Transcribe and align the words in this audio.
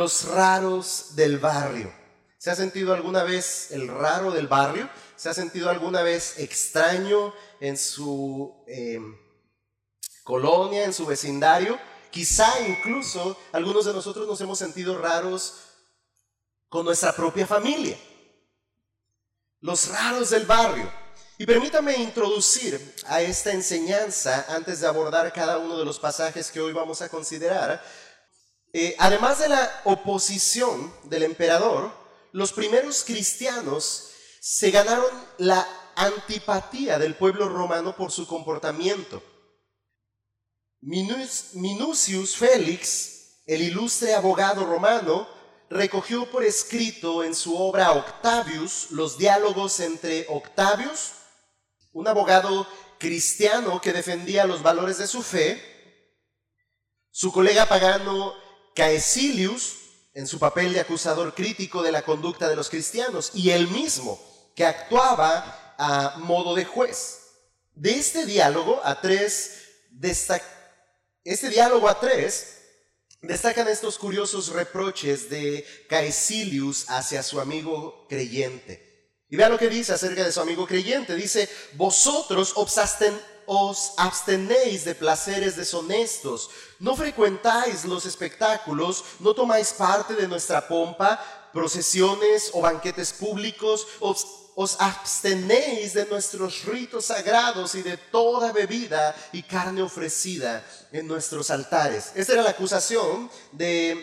los 0.00 0.24
raros 0.24 1.14
del 1.14 1.38
barrio. 1.38 1.92
¿Se 2.38 2.50
ha 2.50 2.56
sentido 2.56 2.94
alguna 2.94 3.22
vez 3.22 3.70
el 3.70 3.86
raro 3.86 4.30
del 4.30 4.48
barrio? 4.48 4.88
¿Se 5.14 5.28
ha 5.28 5.34
sentido 5.34 5.68
alguna 5.68 6.00
vez 6.00 6.38
extraño 6.38 7.34
en 7.60 7.76
su 7.76 8.64
em, 8.66 9.14
colonia, 10.24 10.84
en 10.84 10.94
su 10.94 11.04
vecindario? 11.04 11.78
Quizá 12.10 12.48
incluso 12.66 13.36
algunos 13.52 13.84
de 13.84 13.92
nosotros 13.92 14.26
nos 14.26 14.40
hemos 14.40 14.58
sentido 14.58 14.96
raros 14.96 15.56
con 16.70 16.86
nuestra 16.86 17.14
propia 17.14 17.46
familia. 17.46 17.98
Los 19.60 19.88
raros 19.88 20.30
del 20.30 20.46
barrio. 20.46 20.90
Y 21.36 21.44
permítame 21.44 21.96
introducir 21.96 22.94
a 23.06 23.20
esta 23.20 23.52
enseñanza 23.52 24.46
antes 24.48 24.80
de 24.80 24.86
abordar 24.86 25.30
cada 25.34 25.58
uno 25.58 25.78
de 25.78 25.84
los 25.84 25.98
pasajes 25.98 26.50
que 26.50 26.60
hoy 26.62 26.72
vamos 26.72 27.02
a 27.02 27.10
considerar. 27.10 27.82
Eh, 28.72 28.94
además 28.98 29.40
de 29.40 29.48
la 29.48 29.80
oposición 29.84 30.92
del 31.04 31.24
emperador, 31.24 31.92
los 32.32 32.52
primeros 32.52 33.02
cristianos 33.04 34.10
se 34.40 34.70
ganaron 34.70 35.10
la 35.38 35.66
antipatía 35.96 36.98
del 36.98 37.16
pueblo 37.16 37.48
romano 37.48 37.96
por 37.96 38.12
su 38.12 38.26
comportamiento. 38.26 39.22
Minucius 40.80 42.36
Félix, 42.36 43.42
el 43.46 43.62
ilustre 43.62 44.14
abogado 44.14 44.64
romano, 44.64 45.28
recogió 45.68 46.30
por 46.30 46.44
escrito 46.44 47.22
en 47.22 47.34
su 47.34 47.56
obra 47.60 47.92
Octavius 47.92 48.90
los 48.90 49.18
diálogos 49.18 49.80
entre 49.80 50.26
Octavius, 50.28 51.12
un 51.92 52.08
abogado 52.08 52.66
cristiano 52.98 53.80
que 53.80 53.92
defendía 53.92 54.46
los 54.46 54.62
valores 54.62 54.98
de 54.98 55.06
su 55.06 55.22
fe, 55.22 55.60
su 57.10 57.32
colega 57.32 57.66
pagano 57.66 58.34
Caecilius, 58.80 59.76
en 60.14 60.26
su 60.26 60.38
papel 60.38 60.72
de 60.72 60.80
acusador 60.80 61.34
crítico 61.34 61.82
de 61.82 61.92
la 61.92 62.00
conducta 62.00 62.48
de 62.48 62.56
los 62.56 62.70
cristianos, 62.70 63.30
y 63.34 63.50
él 63.50 63.68
mismo, 63.68 64.18
que 64.56 64.64
actuaba 64.64 65.74
a 65.76 66.16
modo 66.20 66.54
de 66.54 66.64
juez. 66.64 67.18
De 67.74 67.90
este 67.90 68.24
diálogo 68.24 68.80
a 68.82 68.98
tres, 69.02 69.50
este 71.24 71.50
diálogo 71.50 71.90
a 71.90 72.00
tres 72.00 72.56
destacan 73.20 73.68
estos 73.68 73.98
curiosos 73.98 74.48
reproches 74.48 75.28
de 75.28 75.66
Caecilius 75.86 76.88
hacia 76.88 77.22
su 77.22 77.38
amigo 77.38 78.06
creyente. 78.08 79.18
Y 79.28 79.36
vea 79.36 79.50
lo 79.50 79.58
que 79.58 79.68
dice 79.68 79.92
acerca 79.92 80.24
de 80.24 80.32
su 80.32 80.40
amigo 80.40 80.66
creyente. 80.66 81.14
Dice, 81.14 81.50
vosotros 81.74 82.54
os 83.52 83.94
abstenéis 83.96 84.84
de 84.84 84.94
placeres 84.94 85.56
deshonestos, 85.56 86.50
no 86.78 86.94
frecuentáis 86.94 87.84
los 87.84 88.06
espectáculos, 88.06 89.02
no 89.18 89.34
tomáis 89.34 89.72
parte 89.72 90.14
de 90.14 90.28
nuestra 90.28 90.68
pompa, 90.68 91.18
procesiones 91.52 92.50
o 92.52 92.60
banquetes 92.60 93.12
públicos, 93.12 93.88
os, 93.98 94.24
os 94.54 94.76
abstenéis 94.78 95.94
de 95.94 96.06
nuestros 96.06 96.64
ritos 96.64 97.06
sagrados 97.06 97.74
y 97.74 97.82
de 97.82 97.96
toda 97.96 98.52
bebida 98.52 99.16
y 99.32 99.42
carne 99.42 99.82
ofrecida 99.82 100.64
en 100.92 101.08
nuestros 101.08 101.50
altares. 101.50 102.12
Esta 102.14 102.34
era 102.34 102.42
la 102.42 102.50
acusación 102.50 103.28
de 103.50 103.98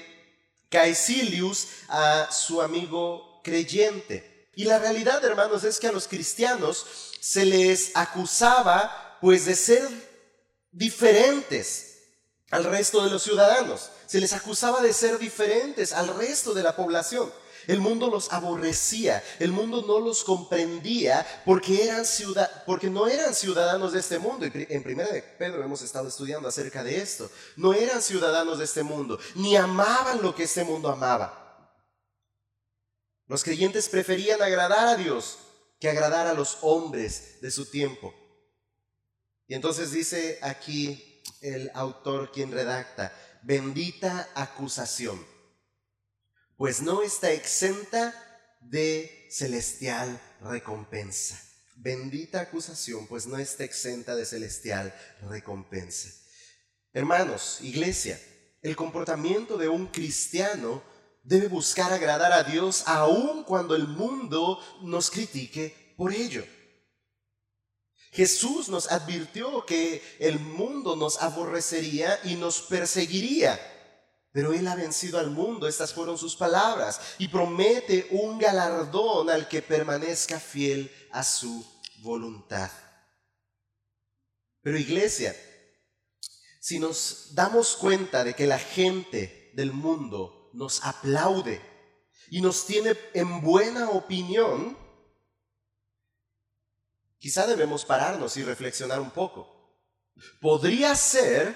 Caecilius 0.67 1.67
a 1.87 2.29
su 2.33 2.61
amigo 2.61 3.39
creyente. 3.45 4.49
Y 4.57 4.65
la 4.65 4.77
realidad, 4.77 5.23
hermanos, 5.23 5.63
es 5.63 5.79
que 5.79 5.87
a 5.87 5.93
los 5.93 6.09
cristianos 6.09 6.85
se 7.21 7.45
les 7.45 7.95
acusaba 7.95 9.06
pues 9.21 9.45
de 9.45 9.55
ser 9.55 9.87
diferentes 10.71 11.87
al 12.51 12.63
resto 12.63 13.03
de 13.03 13.09
los 13.09 13.23
ciudadanos. 13.23 13.91
Se 14.05 14.19
les 14.19 14.33
acusaba 14.33 14.81
de 14.81 14.93
ser 14.93 15.17
diferentes 15.19 15.93
al 15.93 16.15
resto 16.17 16.53
de 16.53 16.63
la 16.63 16.75
población. 16.75 17.31
El 17.67 17.81
mundo 17.81 18.07
los 18.07 18.31
aborrecía, 18.31 19.21
el 19.39 19.51
mundo 19.51 19.83
no 19.85 19.99
los 19.99 20.23
comprendía 20.23 21.27
porque, 21.45 21.83
eran 21.83 22.05
porque 22.65 22.89
no 22.89 23.07
eran 23.07 23.35
ciudadanos 23.35 23.91
de 23.91 23.99
este 23.99 24.19
mundo. 24.19 24.45
En 24.45 24.83
primera 24.83 25.11
de 25.11 25.21
Pedro 25.21 25.61
hemos 25.63 25.81
estado 25.81 26.07
estudiando 26.07 26.47
acerca 26.47 26.81
de 26.81 26.97
esto. 26.97 27.29
No 27.57 27.73
eran 27.73 28.01
ciudadanos 28.01 28.59
de 28.59 28.63
este 28.63 28.83
mundo, 28.83 29.19
ni 29.35 29.57
amaban 29.57 30.21
lo 30.21 30.33
que 30.33 30.43
este 30.43 30.63
mundo 30.63 30.89
amaba. 30.89 31.43
Los 33.27 33.43
creyentes 33.43 33.89
preferían 33.89 34.41
agradar 34.41 34.87
a 34.87 34.95
Dios 34.95 35.37
que 35.81 35.89
agradar 35.89 36.27
a 36.27 36.33
los 36.33 36.59
hombres 36.61 37.41
de 37.41 37.51
su 37.51 37.65
tiempo. 37.65 38.13
Y 39.47 39.55
entonces 39.55 39.91
dice 39.91 40.39
aquí 40.41 41.21
el 41.41 41.71
autor 41.73 42.31
quien 42.31 42.51
redacta, 42.51 43.13
bendita 43.43 44.29
acusación, 44.35 45.25
pues 46.57 46.81
no 46.81 47.01
está 47.01 47.31
exenta 47.31 48.13
de 48.61 49.27
celestial 49.29 50.19
recompensa. 50.41 51.41
Bendita 51.75 52.41
acusación, 52.41 53.07
pues 53.07 53.27
no 53.27 53.37
está 53.37 53.63
exenta 53.63 54.15
de 54.15 54.25
celestial 54.25 54.93
recompensa. 55.29 56.09
Hermanos, 56.91 57.59
iglesia, 57.61 58.19
el 58.63 58.75
comportamiento 58.75 59.57
de 59.57 59.69
un 59.69 59.87
cristiano 59.87 60.83
debe 61.23 61.47
buscar 61.47 61.93
agradar 61.93 62.31
a 62.33 62.43
Dios 62.43 62.83
aun 62.87 63.43
cuando 63.43 63.75
el 63.75 63.87
mundo 63.87 64.59
nos 64.81 65.11
critique 65.11 65.93
por 65.95 66.11
ello. 66.11 66.43
Jesús 68.17 68.67
nos 68.67 68.91
advirtió 68.91 69.63
que 69.63 70.01
el 70.17 70.39
mundo 70.39 70.95
nos 70.95 71.21
aborrecería 71.21 72.19
y 72.23 72.33
nos 72.33 72.63
perseguiría, 72.63 73.59
pero 74.31 74.53
Él 74.53 74.67
ha 74.67 74.73
vencido 74.73 75.19
al 75.19 75.29
mundo, 75.29 75.67
estas 75.67 75.93
fueron 75.93 76.17
sus 76.17 76.35
palabras, 76.35 76.99
y 77.19 77.27
promete 77.27 78.07
un 78.09 78.39
galardón 78.39 79.29
al 79.29 79.47
que 79.47 79.61
permanezca 79.61 80.39
fiel 80.39 80.91
a 81.11 81.23
su 81.23 81.63
voluntad. 81.99 82.71
Pero 84.63 84.79
iglesia, 84.79 85.35
si 86.59 86.79
nos 86.79 87.35
damos 87.35 87.75
cuenta 87.75 88.23
de 88.23 88.33
que 88.33 88.47
la 88.47 88.57
gente 88.57 89.51
del 89.53 89.73
mundo 89.73 90.49
nos 90.53 90.83
aplaude 90.83 91.61
y 92.31 92.41
nos 92.41 92.65
tiene 92.65 92.97
en 93.13 93.41
buena 93.41 93.91
opinión, 93.91 94.86
quizá 97.19 97.47
debemos 97.47 97.85
pararnos 97.85 98.37
y 98.37 98.43
reflexionar 98.43 98.99
un 98.99 99.11
poco. 99.11 99.47
Podría 100.41 100.95
ser 100.95 101.55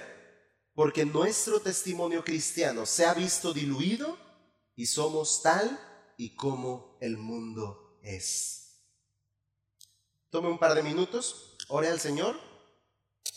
porque 0.74 1.04
nuestro 1.04 1.60
testimonio 1.60 2.24
cristiano 2.24 2.86
se 2.86 3.04
ha 3.04 3.14
visto 3.14 3.52
diluido 3.52 4.16
y 4.74 4.86
somos 4.86 5.42
tal 5.42 5.78
y 6.16 6.34
como 6.34 6.96
el 7.00 7.18
mundo 7.18 7.98
es. 8.02 8.82
Tome 10.30 10.48
un 10.48 10.58
par 10.58 10.74
de 10.74 10.82
minutos, 10.82 11.56
ore 11.68 11.88
al 11.88 12.00
Señor, 12.00 12.40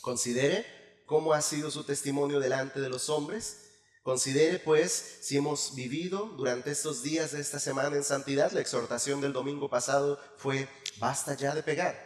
considere 0.02 1.03
cómo 1.06 1.34
ha 1.34 1.42
sido 1.42 1.72
su 1.72 1.84
testimonio 1.84 2.40
delante 2.40 2.80
de 2.80 2.90
los 2.90 3.09
hombres 3.09 3.66
Considere 4.06 4.59
pues 4.59 5.18
si 5.22 5.36
hemos 5.36 5.74
vivido 5.74 6.28
durante 6.38 6.69
estos 6.69 7.02
días 7.02 7.31
de 7.31 7.42
esta 7.42 7.59
semana 7.59 7.96
en 7.96 8.03
santidad. 8.03 8.52
La 8.52 8.62
exhortación 8.62 9.19
del 9.19 9.34
domingo 9.34 9.68
pasado 9.68 10.19
fue, 10.38 10.69
basta 11.00 11.34
ya 11.34 11.56
de 11.56 11.63
pegar. 11.63 12.04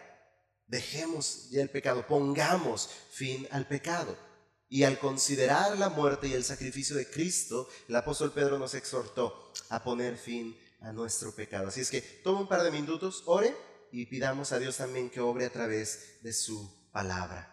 Dejemos 0.70 1.50
ya 1.50 1.64
el 1.64 1.70
pecado, 1.70 2.06
pongamos 2.08 2.90
fin 3.10 3.48
al 3.52 3.68
pecado. 3.68 4.16
Y 4.70 4.84
al 4.84 5.00
considerar 5.00 5.78
la 5.80 5.90
muerte 5.90 6.28
y 6.28 6.34
el 6.34 6.44
sacrificio 6.44 6.96
de 6.96 7.10
Cristo, 7.10 7.68
el 7.88 7.96
apóstol 7.96 8.32
Pedro 8.32 8.60
nos 8.60 8.76
exhortó 8.76 9.52
a 9.70 9.84
poner 9.84 10.16
fin 10.16 10.56
a 10.82 10.92
nuestro 10.94 11.34
pecado. 11.34 11.70
Así 11.70 11.82
es 11.82 11.90
que 11.90 12.02
tome 12.02 12.42
un 12.42 12.48
par 12.48 12.62
de 12.62 12.70
minutos, 12.70 13.24
ore 13.26 13.56
y 13.92 14.06
pidamos 14.06 14.52
a 14.52 14.60
Dios 14.60 14.78
también 14.78 15.10
que 15.10 15.22
obre 15.22 15.46
a 15.46 15.52
través 15.52 16.22
de 16.22 16.32
su 16.34 16.72
palabra. 16.92 17.49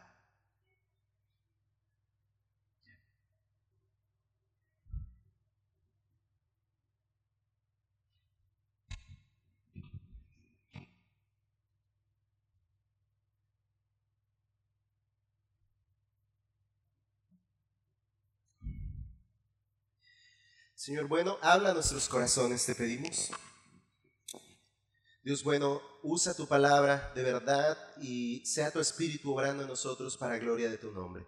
Señor 20.86 21.08
bueno, 21.08 21.36
habla 21.42 21.70
a 21.70 21.74
nuestros 21.74 22.08
corazones, 22.08 22.64
te 22.64 22.76
pedimos. 22.76 23.32
Dios 25.24 25.42
bueno, 25.42 25.82
usa 26.04 26.32
tu 26.32 26.46
palabra 26.46 27.10
de 27.12 27.24
verdad 27.24 27.76
y 28.00 28.46
sea 28.46 28.70
tu 28.70 28.78
espíritu 28.78 29.34
obrando 29.34 29.64
en 29.64 29.68
nosotros 29.68 30.16
para 30.16 30.38
gloria 30.38 30.70
de 30.70 30.78
tu 30.78 30.92
nombre. 30.92 31.26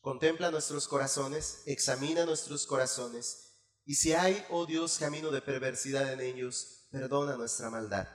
Contempla 0.00 0.50
nuestros 0.50 0.88
corazones, 0.88 1.62
examina 1.66 2.24
nuestros 2.24 2.64
corazones 2.64 3.52
y 3.84 3.96
si 3.96 4.14
hay, 4.14 4.42
oh 4.48 4.64
Dios, 4.64 4.96
camino 4.96 5.30
de 5.30 5.42
perversidad 5.42 6.14
en 6.14 6.22
ellos, 6.22 6.86
perdona 6.90 7.36
nuestra 7.36 7.68
maldad. 7.68 8.08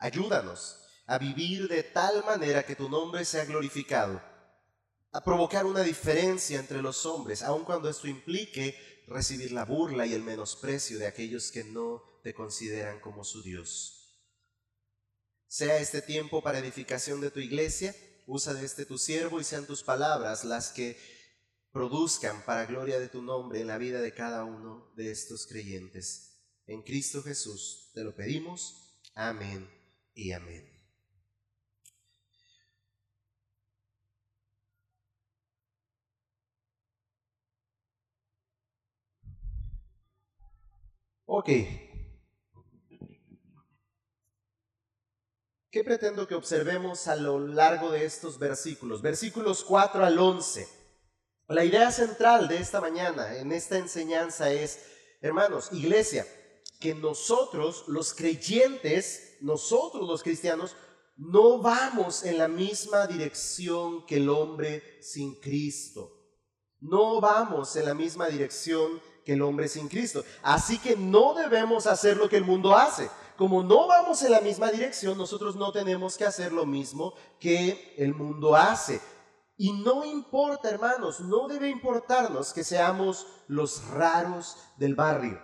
Ayúdanos 0.00 0.80
a 1.06 1.16
vivir 1.16 1.68
de 1.68 1.84
tal 1.84 2.24
manera 2.24 2.66
que 2.66 2.74
tu 2.74 2.88
nombre 2.88 3.24
sea 3.24 3.44
glorificado, 3.44 4.20
a 5.12 5.22
provocar 5.22 5.64
una 5.64 5.82
diferencia 5.82 6.58
entre 6.58 6.82
los 6.82 7.06
hombres, 7.06 7.40
aun 7.40 7.64
cuando 7.64 7.88
esto 7.88 8.08
implique 8.08 8.95
recibir 9.06 9.52
la 9.52 9.64
burla 9.64 10.06
y 10.06 10.12
el 10.12 10.22
menosprecio 10.22 10.98
de 10.98 11.06
aquellos 11.06 11.50
que 11.50 11.64
no 11.64 12.02
te 12.22 12.34
consideran 12.34 13.00
como 13.00 13.24
su 13.24 13.42
Dios. 13.42 13.96
Sea 15.46 15.78
este 15.78 16.02
tiempo 16.02 16.42
para 16.42 16.58
edificación 16.58 17.20
de 17.20 17.30
tu 17.30 17.40
iglesia, 17.40 17.94
usa 18.26 18.52
de 18.54 18.66
este 18.66 18.84
tu 18.84 18.98
siervo 18.98 19.40
y 19.40 19.44
sean 19.44 19.66
tus 19.66 19.82
palabras 19.82 20.44
las 20.44 20.70
que 20.70 20.98
produzcan 21.70 22.44
para 22.44 22.66
gloria 22.66 22.98
de 22.98 23.08
tu 23.08 23.22
nombre 23.22 23.60
en 23.60 23.68
la 23.68 23.78
vida 23.78 24.00
de 24.00 24.12
cada 24.12 24.44
uno 24.44 24.92
de 24.96 25.10
estos 25.10 25.46
creyentes. 25.46 26.40
En 26.66 26.82
Cristo 26.82 27.22
Jesús 27.22 27.90
te 27.94 28.02
lo 28.02 28.14
pedimos. 28.14 29.00
Amén 29.14 29.70
y 30.14 30.32
amén. 30.32 30.75
Ok. 41.26 41.48
¿Qué 45.70 45.84
pretendo 45.84 46.26
que 46.26 46.36
observemos 46.36 47.08
a 47.08 47.16
lo 47.16 47.38
largo 47.38 47.90
de 47.90 48.04
estos 48.04 48.38
versículos? 48.38 49.02
Versículos 49.02 49.64
4 49.64 50.04
al 50.04 50.18
11. 50.18 50.68
La 51.48 51.64
idea 51.64 51.90
central 51.90 52.46
de 52.48 52.58
esta 52.58 52.80
mañana 52.80 53.36
en 53.36 53.52
esta 53.52 53.76
enseñanza 53.76 54.50
es, 54.52 54.84
hermanos, 55.20 55.70
iglesia, 55.72 56.24
que 56.80 56.94
nosotros 56.94 57.84
los 57.88 58.14
creyentes, 58.14 59.36
nosotros 59.40 60.08
los 60.08 60.22
cristianos, 60.22 60.76
no 61.16 61.60
vamos 61.60 62.24
en 62.24 62.38
la 62.38 62.46
misma 62.46 63.06
dirección 63.06 64.06
que 64.06 64.16
el 64.16 64.28
hombre 64.28 65.02
sin 65.02 65.34
Cristo. 65.40 66.12
No 66.78 67.20
vamos 67.20 67.74
en 67.74 67.86
la 67.86 67.94
misma 67.94 68.28
dirección 68.28 69.00
que 69.26 69.32
el 69.32 69.42
hombre 69.42 69.68
sin 69.68 69.88
Cristo. 69.88 70.24
Así 70.40 70.78
que 70.78 70.96
no 70.96 71.34
debemos 71.34 71.88
hacer 71.88 72.16
lo 72.16 72.28
que 72.28 72.36
el 72.36 72.44
mundo 72.44 72.76
hace. 72.76 73.10
Como 73.36 73.64
no 73.64 73.88
vamos 73.88 74.22
en 74.22 74.30
la 74.30 74.40
misma 74.40 74.70
dirección, 74.70 75.18
nosotros 75.18 75.56
no 75.56 75.72
tenemos 75.72 76.16
que 76.16 76.24
hacer 76.24 76.52
lo 76.52 76.64
mismo 76.64 77.12
que 77.40 77.94
el 77.98 78.14
mundo 78.14 78.54
hace. 78.54 79.00
Y 79.56 79.72
no 79.72 80.04
importa, 80.04 80.70
hermanos, 80.70 81.20
no 81.20 81.48
debe 81.48 81.68
importarnos 81.68 82.52
que 82.52 82.62
seamos 82.62 83.26
los 83.48 83.84
raros 83.88 84.56
del 84.76 84.94
barrio. 84.94 85.42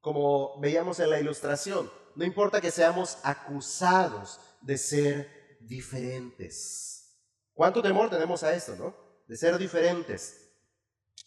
Como 0.00 0.60
veíamos 0.60 1.00
en 1.00 1.10
la 1.10 1.18
ilustración, 1.18 1.90
no 2.14 2.24
importa 2.24 2.60
que 2.60 2.70
seamos 2.70 3.18
acusados 3.24 4.38
de 4.60 4.78
ser 4.78 5.58
diferentes. 5.62 7.18
¿Cuánto 7.54 7.82
temor 7.82 8.08
tenemos 8.08 8.44
a 8.44 8.54
esto, 8.54 8.76
no? 8.76 8.94
De 9.26 9.36
ser 9.36 9.58
diferentes 9.58 10.43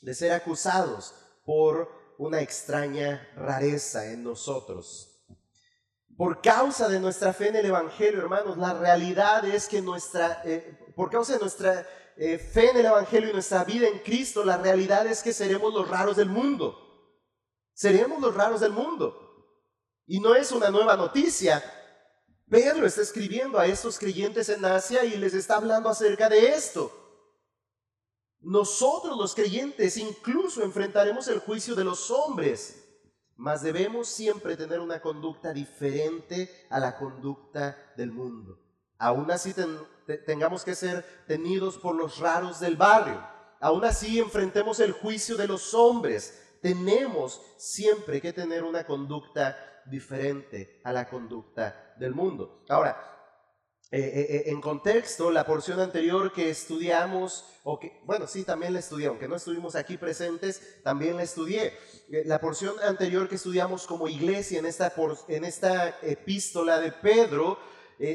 de 0.02 0.14
ser 0.14 0.32
acusados 0.32 1.14
por 1.46 1.90
una 2.18 2.42
extraña 2.42 3.30
rareza 3.36 4.12
en 4.12 4.24
nosotros. 4.24 5.14
Por 6.18 6.42
causa 6.42 6.88
de 6.88 7.00
nuestra 7.00 7.32
fe 7.32 7.50
en 7.50 7.58
el 7.58 7.68
Evangelio, 7.68 8.20
hermanos, 8.20 8.58
la 8.58 8.74
realidad 8.74 9.46
es 9.46 9.68
que 9.68 9.82
nuestra, 9.82 10.42
eh, 10.44 10.94
por 10.96 11.12
causa 11.12 11.34
de 11.34 11.40
nuestra 11.40 11.88
eh, 12.18 12.40
fe 12.40 12.72
en 12.72 12.78
el 12.78 12.88
Evangelio 12.88 13.30
y 13.30 13.34
nuestra 13.34 13.64
vida 13.64 13.88
en 13.88 14.00
Cristo, 14.00 14.44
la 14.44 14.58
realidad 14.58 15.06
es 15.06 15.22
que 15.22 15.32
seremos 15.32 15.72
los 15.72 15.88
raros 15.88 16.18
del 16.18 16.30
mundo. 16.30 16.76
Seremos 17.74 18.20
los 18.20 18.34
raros 18.34 18.62
del 18.62 18.72
mundo. 18.72 19.24
Y 20.08 20.20
no 20.20 20.34
es 20.34 20.52
una 20.52 20.72
nueva 20.72 20.98
noticia. 20.98 21.64
Pedro 22.50 22.88
está 22.88 23.02
escribiendo 23.02 23.60
a 23.60 23.68
estos 23.68 24.00
creyentes 24.00 24.50
en 24.50 24.66
Asia 24.66 25.04
y 25.04 25.18
les 25.18 25.36
está 25.36 25.58
hablando 25.58 25.90
acerca 25.90 26.28
de 26.30 26.48
esto. 26.48 27.07
Nosotros 28.48 29.18
los 29.18 29.36
creyentes 29.36 29.98
incluso 29.98 30.64
enfrentaremos 30.64 31.28
el 31.28 31.40
juicio 31.40 31.76
de 31.76 31.84
los 31.84 32.10
hombres, 32.10 32.82
mas 33.36 33.62
debemos 33.62 34.08
siempre 34.08 34.56
tener 34.56 34.80
una 34.80 35.02
conducta 35.02 35.52
diferente 35.52 36.66
a 36.70 36.80
la 36.80 36.98
conducta 36.98 37.76
del 37.98 38.14
mundo. 38.14 38.58
Aún 39.00 39.30
así 39.32 39.54
tengamos 40.26 40.64
que 40.64 40.76
ser 40.76 41.04
tenidos 41.28 41.78
por 41.78 41.96
los 41.96 42.20
raros 42.20 42.62
del 42.62 42.78
barrio. 42.78 43.22
Aún 43.60 43.84
así 43.84 44.18
enfrentemos 44.18 44.80
el 44.80 44.94
juicio 44.94 45.36
de 45.36 45.50
los 45.50 45.74
hombres. 45.74 46.58
Tenemos 46.62 47.42
siempre 47.58 48.22
que 48.22 48.32
tener 48.32 48.64
una 48.64 48.86
conducta 48.86 49.58
diferente 49.88 50.80
a 50.86 50.94
la 50.94 51.10
conducta 51.10 51.96
del 52.00 52.16
mundo. 52.16 52.64
Ahora, 52.70 53.17
eh, 53.90 54.00
eh, 54.00 54.28
eh, 54.30 54.44
en 54.48 54.60
contexto, 54.60 55.32
la 55.32 55.46
porción 55.46 55.80
anterior 55.80 56.34
que 56.34 56.50
estudiamos, 56.50 57.46
o 57.64 57.80
que, 57.80 58.02
bueno, 58.04 58.28
sí, 58.28 58.44
también 58.44 58.74
la 58.74 58.80
estudié, 58.80 59.08
aunque 59.08 59.30
no 59.30 59.38
estuvimos 59.38 59.76
aquí 59.76 59.96
presentes, 59.96 60.84
también 60.84 61.16
la 61.16 61.24
estudié. 61.24 61.74
la 62.26 62.40
porción 62.40 62.76
anterior 62.84 63.30
que 63.30 63.36
estudiamos 63.36 63.88
como 63.88 64.10
iglesia 64.10 64.60
en 64.60 64.66
esta, 64.66 64.94
en 65.30 65.46
esta 65.46 66.00
epístola 66.02 66.80
de 66.80 66.92
Pedro 66.92 67.58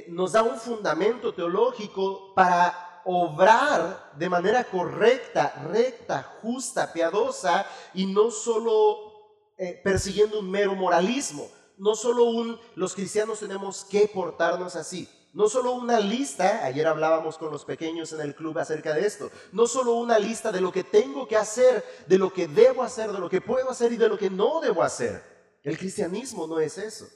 nos 0.09 0.33
da 0.33 0.43
un 0.43 0.59
fundamento 0.59 1.35
teológico 1.35 2.35
para 2.35 3.03
obrar 3.05 4.13
de 4.17 4.29
manera 4.29 4.65
correcta, 4.65 5.67
recta, 5.69 6.23
justa, 6.41 6.93
piadosa 6.93 7.67
y 7.95 8.07
no 8.07 8.31
solo 8.31 9.57
persiguiendo 9.83 10.39
un 10.39 10.51
mero 10.51 10.75
moralismo. 10.75 11.51
No 11.79 11.95
solo 11.95 12.25
un, 12.25 12.59
los 12.77 12.95
cristianos 12.95 13.41
tenemos 13.41 13.85
que 13.85 14.09
portarnos 14.09 14.77
así 14.77 15.09
no 15.33 15.49
solo 15.49 15.73
una 15.73 15.99
lista, 15.99 16.65
ayer 16.65 16.87
hablábamos 16.87 17.39
con 17.39 17.51
los 17.51 17.65
pequeños 17.65 18.13
en 18.13 18.21
el 18.21 18.35
club 18.35 18.59
acerca 18.59 18.93
de 18.93 19.07
esto, 19.07 19.31
no 19.53 19.67
solo 19.67 19.95
una 19.95 20.19
lista 20.19 20.53
de 20.53 20.61
lo 20.61 20.71
que 20.71 20.85
tengo 20.85 21.27
que 21.27 21.37
hacer, 21.37 21.83
de 22.07 22.19
lo 22.19 22.33
que 22.33 22.49
debo 22.49 22.83
hacer, 22.83 23.11
de 23.11 23.19
lo 23.19 23.31
que 23.31 23.41
puedo 23.41 23.71
hacer 23.71 23.93
y 23.93 23.97
de 23.97 24.09
lo 24.09 24.19
que 24.19 24.29
no 24.29 24.61
debo 24.61 24.83
hacer. 24.83 25.59
El 25.63 25.79
cristianismo 25.79 26.47
no 26.47 26.61
es 26.61 26.77
eso, 26.77 27.09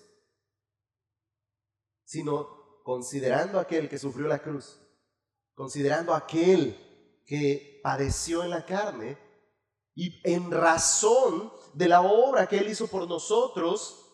sino 2.04 2.80
considerando 2.84 3.60
aquel 3.60 3.88
que 3.88 3.98
sufrió 3.98 4.26
la 4.28 4.38
cruz, 4.38 4.80
considerando 5.54 6.14
aquel 6.14 7.22
que 7.26 7.80
padeció 7.82 8.44
en 8.44 8.50
la 8.50 8.64
carne 8.64 9.18
y 9.94 10.22
en 10.24 10.50
razón 10.50 11.52
de 11.74 11.88
la 11.88 12.00
obra 12.00 12.48
que 12.48 12.58
él 12.58 12.68
hizo 12.70 12.86
por 12.86 13.06
nosotros 13.06 14.04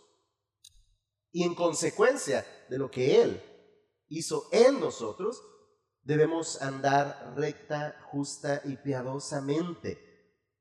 y 1.30 1.44
en 1.44 1.54
consecuencia 1.54 2.44
de 2.68 2.78
lo 2.78 2.90
que 2.90 3.23
él 3.23 3.51
hizo 4.19 4.49
en 4.52 4.81
nosotros, 4.81 5.42
debemos 6.02 6.61
andar 6.61 7.35
recta, 7.37 7.97
justa 8.11 8.61
y 8.64 8.76
piadosamente. 8.76 9.99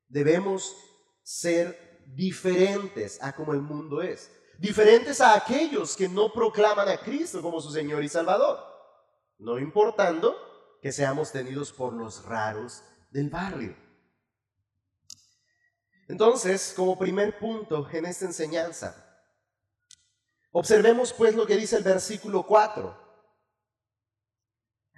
Debemos 0.08 0.76
ser 1.24 2.04
diferentes 2.08 3.22
a 3.22 3.34
como 3.34 3.54
el 3.54 3.62
mundo 3.62 4.02
es. 4.02 4.32
Diferentes 4.60 5.22
a 5.22 5.36
aquellos 5.36 5.96
que 5.96 6.08
no 6.08 6.32
proclaman 6.32 6.88
a 6.88 7.02
Cristo 7.02 7.42
como 7.42 7.60
su 7.60 7.72
Señor 7.72 8.04
y 8.04 8.10
Salvador. 8.10 8.60
No 9.38 9.58
importando 9.58 10.36
que 10.82 10.92
seamos 10.92 11.32
tenidos 11.32 11.72
por 11.72 11.94
los 11.94 12.24
raros 12.26 12.84
del 13.10 13.30
barrio. 13.30 13.76
Entonces, 16.08 16.74
como 16.76 17.00
primer 17.00 17.40
punto 17.40 17.88
en 17.92 18.06
esta 18.06 18.26
enseñanza, 18.26 19.24
observemos 20.52 21.14
pues 21.14 21.36
lo 21.36 21.48
que 21.48 21.56
dice 21.56 21.78
el 21.78 21.84
versículo 21.84 22.44
4. 22.46 23.01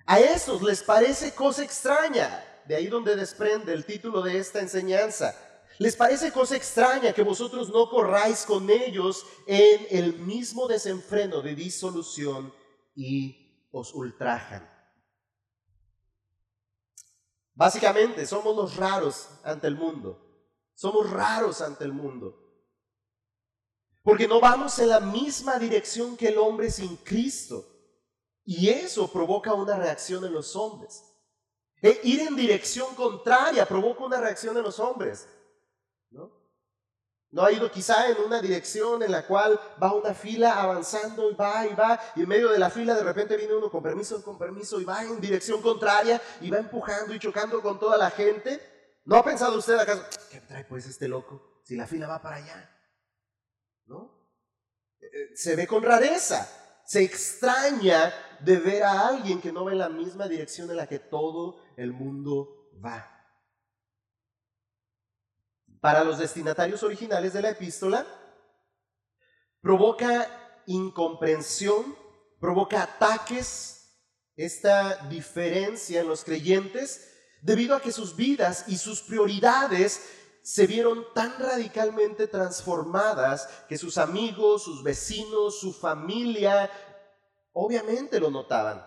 A 0.05 0.19
esos 0.19 0.61
les 0.61 0.83
parece 0.83 1.33
cosa 1.33 1.63
extraña, 1.63 2.43
de 2.65 2.75
ahí 2.75 2.87
donde 2.87 3.15
desprende 3.15 3.73
el 3.73 3.85
título 3.85 4.21
de 4.21 4.37
esta 4.37 4.59
enseñanza. 4.59 5.35
Les 5.79 5.95
parece 5.95 6.31
cosa 6.31 6.55
extraña 6.55 7.13
que 7.13 7.23
vosotros 7.23 7.69
no 7.69 7.89
corráis 7.89 8.45
con 8.45 8.69
ellos 8.69 9.25
en 9.47 9.87
el 9.89 10.19
mismo 10.19 10.67
desenfreno 10.67 11.41
de 11.41 11.55
disolución 11.55 12.53
y 12.95 13.67
os 13.71 13.93
ultrajan. 13.93 14.69
Básicamente 17.55 18.25
somos 18.25 18.55
los 18.55 18.75
raros 18.75 19.29
ante 19.43 19.67
el 19.67 19.75
mundo. 19.75 20.19
Somos 20.75 21.09
raros 21.09 21.61
ante 21.61 21.83
el 21.85 21.93
mundo. 21.93 22.39
Porque 24.01 24.27
no 24.27 24.39
vamos 24.39 24.77
en 24.79 24.89
la 24.89 24.99
misma 24.99 25.57
dirección 25.57 26.17
que 26.17 26.27
el 26.27 26.37
hombre 26.37 26.69
sin 26.69 26.97
Cristo. 26.97 27.72
Y 28.45 28.69
eso 28.69 29.11
provoca 29.11 29.53
una 29.53 29.77
reacción 29.77 30.25
en 30.25 30.33
los 30.33 30.55
hombres. 30.55 31.03
E 31.81 31.99
ir 32.03 32.21
en 32.21 32.35
dirección 32.35 32.93
contraria 32.95 33.65
provoca 33.65 34.03
una 34.03 34.19
reacción 34.19 34.57
en 34.57 34.63
los 34.63 34.79
hombres. 34.79 35.27
¿no? 36.11 36.31
¿No 37.31 37.43
ha 37.43 37.51
ido 37.51 37.71
quizá 37.71 38.09
en 38.09 38.17
una 38.21 38.41
dirección 38.41 39.01
en 39.01 39.11
la 39.11 39.25
cual 39.25 39.59
va 39.81 39.93
una 39.93 40.13
fila 40.13 40.61
avanzando 40.61 41.29
y 41.31 41.35
va 41.35 41.65
y 41.65 41.73
va 41.73 41.99
y 42.15 42.21
en 42.21 42.29
medio 42.29 42.49
de 42.49 42.59
la 42.59 42.69
fila 42.69 42.93
de 42.93 43.03
repente 43.03 43.37
viene 43.37 43.55
uno 43.55 43.71
con 43.71 43.81
permiso, 43.81 44.23
con 44.23 44.37
permiso 44.37 44.79
y 44.79 44.85
va 44.85 45.03
en 45.03 45.19
dirección 45.19 45.61
contraria 45.61 46.21
y 46.41 46.49
va 46.49 46.57
empujando 46.57 47.13
y 47.13 47.19
chocando 47.19 47.61
con 47.61 47.79
toda 47.79 47.97
la 47.97 48.11
gente? 48.11 48.61
¿No 49.05 49.17
ha 49.17 49.23
pensado 49.23 49.57
usted 49.57 49.77
acaso, 49.77 50.03
qué 50.29 50.41
trae 50.41 50.63
pues 50.65 50.85
este 50.85 51.07
loco 51.07 51.61
si 51.63 51.75
la 51.75 51.87
fila 51.87 52.07
va 52.07 52.21
para 52.21 52.37
allá? 52.37 52.69
¿No? 53.85 54.29
Eh, 55.01 55.05
eh, 55.05 55.35
se 55.35 55.55
ve 55.55 55.67
con 55.67 55.83
rareza 55.83 56.47
se 56.85 57.03
extraña 57.03 58.13
de 58.43 58.57
ver 58.57 58.83
a 58.83 59.07
alguien 59.07 59.41
que 59.41 59.51
no 59.51 59.65
va 59.65 59.71
en 59.71 59.77
la 59.79 59.89
misma 59.89 60.27
dirección 60.27 60.69
en 60.69 60.77
la 60.77 60.87
que 60.87 60.99
todo 60.99 61.59
el 61.77 61.93
mundo 61.93 62.69
va. 62.83 63.09
para 65.79 66.05
los 66.05 66.17
destinatarios 66.17 66.81
originales 66.81 67.33
de 67.33 67.41
la 67.41 67.49
epístola, 67.49 68.07
provoca 69.59 70.61
incomprensión, 70.65 71.97
provoca 72.39 72.83
ataques, 72.83 73.99
esta 74.37 74.95
diferencia 75.09 75.99
en 75.99 76.07
los 76.07 76.23
creyentes, 76.23 77.11
debido 77.41 77.75
a 77.75 77.81
que 77.81 77.91
sus 77.91 78.15
vidas 78.15 78.63
y 78.67 78.77
sus 78.77 79.01
prioridades 79.01 80.01
se 80.41 80.67
vieron 80.67 81.05
tan 81.13 81.37
radicalmente 81.37 82.27
transformadas 82.27 83.49
que 83.67 83.77
sus 83.77 83.97
amigos, 83.97 84.63
sus 84.63 84.83
vecinos, 84.83 85.59
su 85.59 85.73
familia, 85.73 86.71
obviamente 87.53 88.19
lo 88.19 88.29
notaban. 88.29 88.85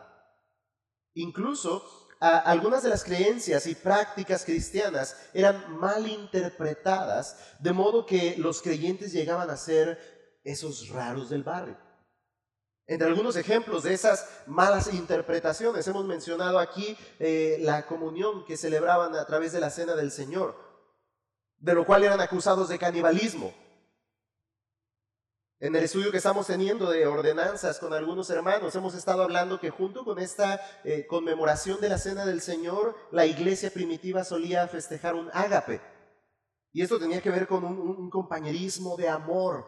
Incluso 1.14 2.06
algunas 2.20 2.82
de 2.82 2.88
las 2.88 3.04
creencias 3.04 3.66
y 3.66 3.74
prácticas 3.74 4.44
cristianas 4.44 5.16
eran 5.34 5.78
mal 5.78 6.06
interpretadas, 6.08 7.36
de 7.60 7.72
modo 7.72 8.06
que 8.06 8.36
los 8.38 8.62
creyentes 8.62 9.12
llegaban 9.12 9.50
a 9.50 9.56
ser 9.56 10.38
esos 10.44 10.88
raros 10.88 11.30
del 11.30 11.42
barrio. 11.42 11.76
Entre 12.88 13.08
algunos 13.08 13.34
ejemplos 13.36 13.82
de 13.82 13.94
esas 13.94 14.28
malas 14.46 14.92
interpretaciones, 14.94 15.88
hemos 15.88 16.04
mencionado 16.04 16.58
aquí 16.58 16.96
eh, 17.18 17.58
la 17.60 17.86
comunión 17.86 18.44
que 18.44 18.56
celebraban 18.56 19.16
a 19.16 19.26
través 19.26 19.52
de 19.52 19.60
la 19.60 19.70
Cena 19.70 19.96
del 19.96 20.12
Señor, 20.12 20.54
de 21.58 21.74
lo 21.74 21.84
cual 21.84 22.04
eran 22.04 22.20
acusados 22.20 22.68
de 22.68 22.78
canibalismo. 22.78 23.52
En 25.58 25.74
el 25.74 25.84
estudio 25.84 26.10
que 26.10 26.18
estamos 26.18 26.48
teniendo 26.48 26.90
de 26.90 27.06
ordenanzas 27.06 27.78
con 27.78 27.94
algunos 27.94 28.28
hermanos, 28.28 28.76
hemos 28.76 28.94
estado 28.94 29.22
hablando 29.22 29.58
que 29.58 29.70
junto 29.70 30.04
con 30.04 30.18
esta 30.18 30.60
eh, 30.84 31.06
conmemoración 31.06 31.80
de 31.80 31.88
la 31.88 31.96
Cena 31.96 32.26
del 32.26 32.42
Señor, 32.42 32.94
la 33.10 33.24
iglesia 33.24 33.70
primitiva 33.70 34.22
solía 34.22 34.68
festejar 34.68 35.14
un 35.14 35.30
ágape. 35.32 35.80
Y 36.72 36.82
esto 36.82 36.98
tenía 36.98 37.22
que 37.22 37.30
ver 37.30 37.46
con 37.46 37.64
un, 37.64 38.10
compañerismo 38.10 38.98
de 38.98 39.08
amor, 39.08 39.66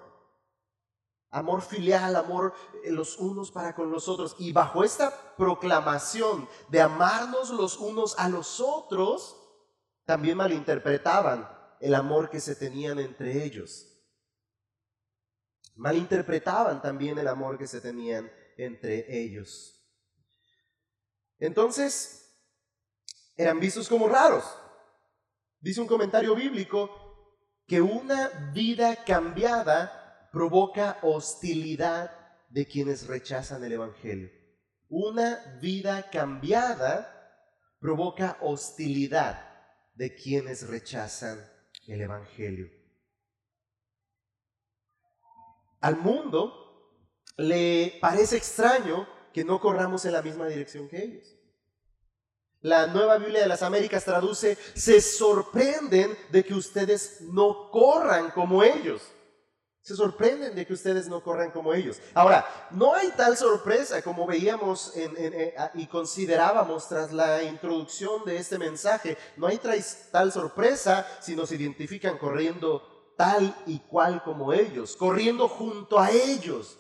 amor 1.31 1.63
filial, 1.63 2.17
amor 2.17 2.53
eh, 2.85 2.91
los 2.91 3.17
unos 3.17 3.51
para 3.51 3.75
con 3.75 3.91
los 3.91 4.09
otros. 4.09 4.37
Y 4.39 4.53
bajo 4.53 4.85
esta 4.85 5.11
proclamación 5.39 6.51
de 6.69 6.83
amarnos 6.83 7.49
los 7.49 7.79
unos 7.79 8.15
a 8.19 8.29
los 8.29 8.61
otros, 8.61 9.39
también 10.05 10.37
malinterpretaban 10.37 11.49
el 11.81 11.95
amor 11.95 12.29
que 12.29 12.41
se 12.41 12.55
tenían 12.55 12.99
entre 12.99 13.43
ellos 13.43 13.98
malinterpretaban 15.79 16.83
también 16.83 17.19
el 17.19 17.29
amor 17.29 17.57
que 17.57 17.67
se 17.67 17.81
tenían 17.81 18.31
entre 18.57 19.07
ellos. 19.23 19.75
Entonces, 21.39 22.37
eran 23.37 23.61
vistos 23.61 23.89
como 23.89 24.09
raros. 24.09 24.45
Dice 25.61 25.81
un 25.81 25.87
comentario 25.87 26.35
bíblico 26.35 26.91
que 27.67 27.81
una 27.81 28.29
vida 28.53 29.05
cambiada 29.05 30.29
provoca 30.33 30.99
hostilidad 31.03 32.11
de 32.49 32.67
quienes 32.67 33.07
rechazan 33.07 33.63
el 33.63 33.73
Evangelio. 33.73 34.31
Una 34.89 35.59
vida 35.61 36.11
cambiada 36.11 37.15
provoca 37.79 38.37
hostilidad 38.41 39.49
de 39.95 40.15
quienes 40.15 40.67
rechazan 40.67 41.39
el 41.87 42.01
Evangelio. 42.01 42.78
Al 45.81 45.97
mundo 45.97 46.65
le 47.37 47.99
parece 48.01 48.37
extraño 48.37 49.09
que 49.33 49.45
no 49.45 49.61
corramos 49.61 50.05
en 50.05 50.13
la 50.13 50.23
misma 50.23 50.47
dirección 50.47 50.89
que 50.89 51.03
ellos. 51.03 51.35
La 52.61 52.89
nueva 52.89 53.19
Biblia 53.19 53.41
de 53.41 53.47
las 53.47 53.63
Américas 53.63 54.05
traduce, 54.05 54.59
se 54.75 55.01
sorprenden 55.01 56.17
de 56.31 56.45
que 56.45 56.55
ustedes 56.55 57.21
no 57.21 57.71
corran 57.71 58.33
como 58.33 58.65
ellos. 58.65 59.03
Se 59.81 59.95
sorprenden 59.95 60.55
de 60.55 60.67
que 60.67 60.73
ustedes 60.73 61.09
no 61.09 61.23
corran 61.23 61.53
como 61.53 61.73
ellos. 61.73 62.01
Ahora, 62.13 62.45
no 62.73 62.95
hay 62.95 63.11
tal 63.13 63.37
sorpresa 63.37 64.03
como 64.03 64.27
veíamos 64.27 64.93
y 65.75 65.87
considerábamos 65.87 66.89
tras 66.89 67.13
la 67.13 67.45
introducción 67.45 68.25
de 68.25 68.37
este 68.37 68.59
mensaje. 68.59 69.17
No 69.37 69.47
hay 69.47 69.59
tal 70.11 70.33
sorpresa 70.33 71.07
si 71.21 71.37
nos 71.37 71.53
identifican 71.53 72.19
corriendo 72.19 72.98
tal 73.19 73.53
y 73.67 73.81
cual 73.81 74.23
como 74.23 74.53
ellos, 74.53 74.97
corriendo 74.97 75.49
junto 75.49 75.99
a 75.99 76.13
ellos. 76.13 76.79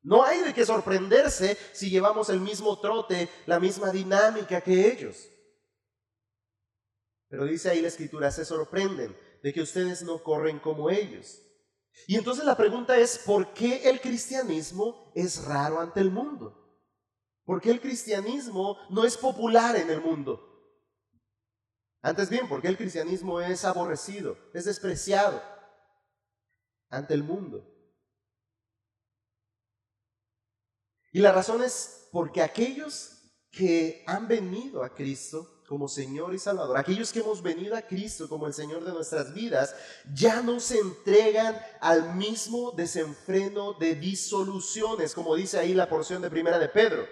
No 0.00 0.22
hay 0.22 0.40
de 0.40 0.54
qué 0.54 0.64
sorprenderse 0.64 1.58
si 1.72 1.90
llevamos 1.90 2.28
el 2.28 2.38
mismo 2.38 2.78
trote, 2.78 3.28
la 3.46 3.58
misma 3.58 3.90
dinámica 3.90 4.60
que 4.60 4.92
ellos. 4.92 5.28
Pero 7.28 7.46
dice 7.46 7.68
ahí 7.68 7.82
la 7.82 7.88
escritura, 7.88 8.30
se 8.30 8.44
sorprenden 8.44 9.16
de 9.42 9.52
que 9.52 9.60
ustedes 9.60 10.02
no 10.02 10.22
corren 10.22 10.60
como 10.60 10.88
ellos. 10.88 11.42
Y 12.06 12.16
entonces 12.16 12.44
la 12.44 12.56
pregunta 12.56 12.96
es, 12.96 13.18
¿por 13.18 13.52
qué 13.52 13.90
el 13.90 14.00
cristianismo 14.00 15.12
es 15.16 15.44
raro 15.46 15.80
ante 15.80 15.98
el 15.98 16.12
mundo? 16.12 16.62
¿Por 17.44 17.60
qué 17.60 17.70
el 17.72 17.80
cristianismo 17.80 18.78
no 18.88 19.04
es 19.04 19.16
popular 19.16 19.74
en 19.74 19.90
el 19.90 20.00
mundo? 20.00 20.48
Antes 22.02 22.30
bien, 22.30 22.48
¿por 22.48 22.62
qué 22.62 22.68
el 22.68 22.76
cristianismo 22.76 23.40
es 23.40 23.64
aborrecido, 23.64 24.36
es 24.54 24.64
despreciado? 24.64 25.42
Ante 26.92 27.14
el 27.14 27.24
mundo. 27.24 27.68
Y 31.10 31.20
la 31.20 31.32
razón 31.32 31.62
es 31.62 32.08
porque 32.12 32.40
aquellos 32.40 33.18
que 33.50 34.04
han 34.06 34.28
venido 34.28 34.82
a 34.82 34.94
Cristo 34.94 35.62
como 35.68 35.88
Señor 35.88 36.34
y 36.34 36.38
Salvador, 36.38 36.76
aquellos 36.76 37.12
que 37.12 37.20
hemos 37.20 37.42
venido 37.42 37.74
a 37.74 37.82
Cristo 37.82 38.28
como 38.28 38.46
el 38.46 38.54
Señor 38.54 38.84
de 38.84 38.92
nuestras 38.92 39.32
vidas, 39.32 39.74
ya 40.14 40.42
no 40.42 40.60
se 40.60 40.78
entregan 40.78 41.58
al 41.80 42.14
mismo 42.14 42.72
desenfreno 42.72 43.74
de 43.74 43.94
disoluciones, 43.94 45.14
como 45.14 45.34
dice 45.34 45.58
ahí 45.58 45.74
la 45.74 45.88
porción 45.88 46.20
de 46.22 46.30
primera 46.30 46.58
de 46.58 46.68
Pedro. 46.68 47.06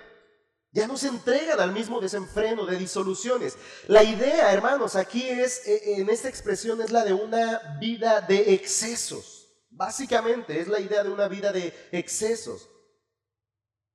Ya 0.72 0.86
no 0.86 0.96
se 0.96 1.08
entregan 1.08 1.58
al 1.58 1.72
mismo 1.72 2.00
desenfreno 2.00 2.64
de 2.64 2.76
disoluciones. 2.76 3.56
La 3.88 4.04
idea, 4.04 4.52
hermanos, 4.52 4.94
aquí 4.94 5.26
es, 5.26 5.66
eh, 5.66 5.96
en 5.96 6.08
esta 6.10 6.28
expresión, 6.28 6.80
es 6.80 6.90
la 6.90 7.04
de 7.04 7.12
una 7.12 7.78
vida 7.80 8.20
de 8.20 8.54
excesos. 8.54 9.39
Básicamente 9.80 10.60
es 10.60 10.68
la 10.68 10.78
idea 10.78 11.02
de 11.02 11.08
una 11.08 11.26
vida 11.26 11.52
de 11.52 11.72
excesos. 11.90 12.68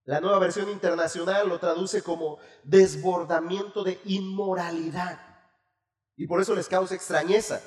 La 0.04 0.20
nueva 0.20 0.40
versión 0.40 0.68
internacional 0.72 1.48
lo 1.48 1.60
traduce 1.60 2.02
como 2.02 2.40
desbordamiento 2.64 3.84
de 3.84 4.00
inmoralidad. 4.06 5.20
Y 6.16 6.26
por 6.26 6.42
eso 6.42 6.56
les 6.56 6.68
causa 6.68 6.96
extrañeza. 6.96 7.62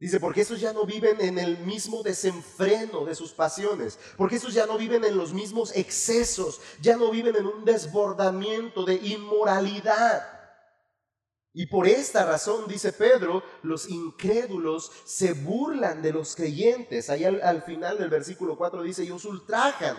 Dice, 0.00 0.18
porque 0.18 0.40
esos 0.40 0.58
ya 0.58 0.72
no 0.72 0.86
viven 0.86 1.20
en 1.20 1.38
el 1.38 1.58
mismo 1.58 2.02
desenfreno 2.02 3.04
de 3.04 3.14
sus 3.14 3.30
pasiones, 3.30 3.96
porque 4.16 4.34
esos 4.34 4.52
ya 4.52 4.66
no 4.66 4.76
viven 4.76 5.04
en 5.04 5.16
los 5.16 5.32
mismos 5.32 5.76
excesos, 5.76 6.60
ya 6.80 6.96
no 6.96 7.12
viven 7.12 7.36
en 7.36 7.46
un 7.46 7.64
desbordamiento 7.64 8.84
de 8.84 8.94
inmoralidad. 8.94 10.37
Y 11.58 11.66
por 11.66 11.88
esta 11.88 12.24
razón, 12.24 12.68
dice 12.68 12.92
Pedro, 12.92 13.42
los 13.64 13.88
incrédulos 13.88 14.92
se 15.04 15.32
burlan 15.32 16.00
de 16.02 16.12
los 16.12 16.36
creyentes. 16.36 17.10
Ahí 17.10 17.24
al, 17.24 17.62
final 17.62 17.98
del 17.98 18.08
versículo 18.08 18.56
4 18.56 18.80
dice, 18.84 19.02
y 19.02 19.10
os 19.10 19.24
ultrajan, 19.24 19.96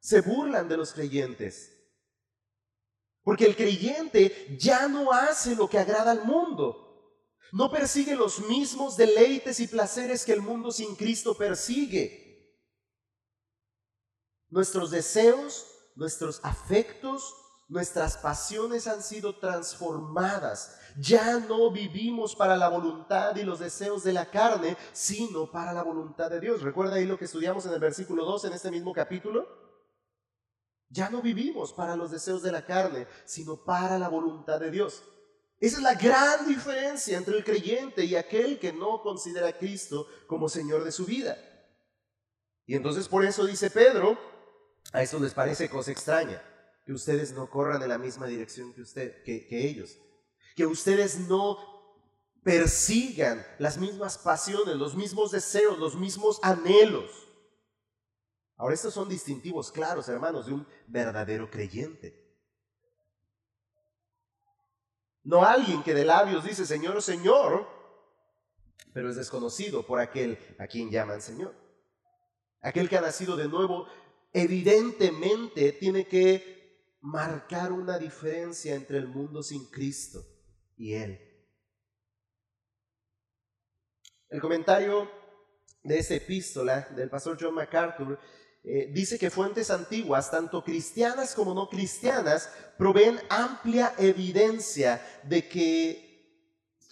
se 0.00 0.22
burlan 0.22 0.68
de 0.68 0.76
los 0.76 0.92
creyentes. 0.92 1.70
Porque 3.22 3.44
el 3.44 3.54
creyente 3.54 4.56
ya 4.58 4.88
no 4.88 5.12
hace 5.12 5.54
lo 5.54 5.70
que 5.70 5.78
agrada 5.78 6.10
al 6.10 6.24
mundo. 6.24 7.30
No 7.52 7.70
persigue 7.70 8.16
los 8.16 8.40
mismos 8.48 8.96
deleites 8.96 9.60
y 9.60 9.68
placeres 9.68 10.24
que 10.24 10.32
el 10.32 10.42
mundo 10.42 10.72
sin 10.72 10.96
Cristo 10.96 11.36
persigue. 11.36 12.58
Nuestros 14.48 14.90
deseos, 14.90 15.64
nuestros 15.94 16.40
afectos, 16.42 17.41
Nuestras 17.72 18.18
pasiones 18.18 18.86
han 18.86 19.02
sido 19.02 19.36
transformadas. 19.36 20.78
Ya 21.00 21.38
no 21.38 21.70
vivimos 21.70 22.36
para 22.36 22.54
la 22.54 22.68
voluntad 22.68 23.34
y 23.36 23.44
los 23.44 23.60
deseos 23.60 24.04
de 24.04 24.12
la 24.12 24.30
carne, 24.30 24.76
sino 24.92 25.50
para 25.50 25.72
la 25.72 25.82
voluntad 25.82 26.28
de 26.28 26.38
Dios. 26.38 26.60
¿Recuerda 26.60 26.96
ahí 26.96 27.06
lo 27.06 27.16
que 27.16 27.24
estudiamos 27.24 27.64
en 27.64 27.72
el 27.72 27.80
versículo 27.80 28.26
2 28.26 28.44
en 28.44 28.52
este 28.52 28.70
mismo 28.70 28.92
capítulo? 28.92 29.48
Ya 30.90 31.08
no 31.08 31.22
vivimos 31.22 31.72
para 31.72 31.96
los 31.96 32.10
deseos 32.10 32.42
de 32.42 32.52
la 32.52 32.66
carne, 32.66 33.06
sino 33.24 33.64
para 33.64 33.98
la 33.98 34.10
voluntad 34.10 34.60
de 34.60 34.70
Dios. 34.70 35.02
Esa 35.58 35.78
es 35.78 35.82
la 35.82 35.94
gran 35.94 36.46
diferencia 36.46 37.16
entre 37.16 37.38
el 37.38 37.42
creyente 37.42 38.04
y 38.04 38.16
aquel 38.16 38.58
que 38.58 38.74
no 38.74 39.00
considera 39.00 39.48
a 39.48 39.56
Cristo 39.56 40.06
como 40.26 40.50
Señor 40.50 40.84
de 40.84 40.92
su 40.92 41.06
vida. 41.06 41.38
Y 42.66 42.74
entonces 42.74 43.08
por 43.08 43.24
eso 43.24 43.46
dice 43.46 43.70
Pedro, 43.70 44.18
a 44.92 45.00
eso 45.02 45.18
les 45.18 45.32
parece 45.32 45.70
cosa 45.70 45.90
extraña 45.90 46.42
que 46.84 46.92
ustedes 46.92 47.32
no 47.32 47.48
corran 47.48 47.82
en 47.82 47.88
la 47.88 47.98
misma 47.98 48.26
dirección 48.26 48.72
que, 48.72 48.82
usted, 48.82 49.22
que, 49.22 49.46
ellos, 49.50 49.98
que 50.56 50.66
ustedes 50.66 51.20
no 51.28 51.58
persigan 52.42 53.44
las 53.58 53.78
mismas 53.78 54.18
pasiones, 54.18 54.76
los 54.76 54.96
mismos 54.96 55.30
deseos, 55.30 55.78
los 55.78 55.96
mismos 55.96 56.40
anhelos. 56.42 57.28
Ahora, 58.56 58.74
estos 58.74 58.94
son 58.94 59.08
distintivos 59.08 59.70
claros, 59.70 60.08
hermanos, 60.08 60.46
de 60.46 60.52
un 60.52 60.66
verdadero 60.86 61.50
creyente. 61.50 62.20
No 65.24 65.44
alguien 65.44 65.82
que 65.84 65.94
de 65.94 66.04
labios 66.04 66.44
dice, 66.44 66.66
Señor, 66.66 67.00
Señor, 67.00 67.68
pero 68.92 69.08
es 69.08 69.16
desconocido 69.16 69.86
por 69.86 70.00
aquel 70.00 70.38
a 70.58 70.66
quien 70.66 70.90
llaman 70.90 71.22
Señor. 71.22 71.54
Aquel 72.60 72.88
que 72.88 72.96
ha 72.96 73.00
nacido 73.00 73.36
de 73.36 73.48
nuevo 73.48 73.86
evidentemente 74.32 75.72
tiene 75.72 76.06
que 76.06 76.61
marcar 77.02 77.72
una 77.72 77.98
diferencia 77.98 78.74
entre 78.74 78.98
el 78.98 79.08
mundo 79.08 79.42
sin 79.42 79.66
Cristo 79.66 80.24
y 80.76 80.94
Él. 80.94 81.20
El 84.28 84.40
comentario 84.40 85.10
de 85.82 85.98
esta 85.98 86.14
epístola 86.14 86.88
del 86.96 87.10
pastor 87.10 87.36
John 87.38 87.54
MacArthur 87.54 88.18
eh, 88.64 88.90
dice 88.92 89.18
que 89.18 89.30
fuentes 89.30 89.70
antiguas, 89.70 90.30
tanto 90.30 90.62
cristianas 90.62 91.34
como 91.34 91.52
no 91.52 91.68
cristianas, 91.68 92.48
proveen 92.78 93.18
amplia 93.28 93.92
evidencia 93.98 95.04
de 95.24 95.48
que 95.48 96.11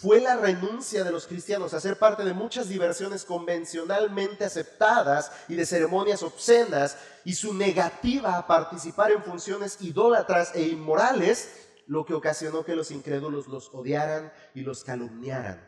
fue 0.01 0.19
la 0.19 0.37
renuncia 0.37 1.05
de 1.05 1.13
los 1.13 1.27
cristianos 1.27 1.75
a 1.75 1.81
ser 1.81 1.99
parte 1.99 2.25
de 2.25 2.33
muchas 2.33 2.71
diversiones 2.71 3.27
convencionalmente 3.27 4.47
aceptadas 4.47 5.31
y 5.47 5.57
de 5.57 5.67
ceremonias 5.67 6.23
obscenas 6.23 6.97
y 7.23 7.35
su 7.35 7.53
negativa 7.53 8.39
a 8.39 8.47
participar 8.47 9.13
en 9.13 9.23
funciones 9.23 9.77
idólatras 9.83 10.55
e 10.55 10.63
inmorales, 10.63 11.51
lo 11.87 12.07
que 12.07 12.15
ocasionó 12.15 12.65
que 12.65 12.77
los 12.77 12.91
incrédulos 12.91 13.47
los 13.47 13.75
odiaran 13.75 14.33
y 14.55 14.63
los 14.63 14.85
calumniaran. 14.85 15.61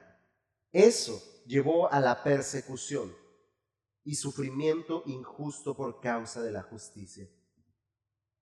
Eso 0.72 1.22
llevó 1.46 1.92
a 1.92 2.00
la 2.00 2.22
persecución 2.22 3.14
y 4.02 4.14
sufrimiento 4.14 5.02
injusto 5.04 5.76
por 5.76 6.00
causa 6.00 6.40
de 6.40 6.52
la 6.52 6.62
justicia. 6.62 7.28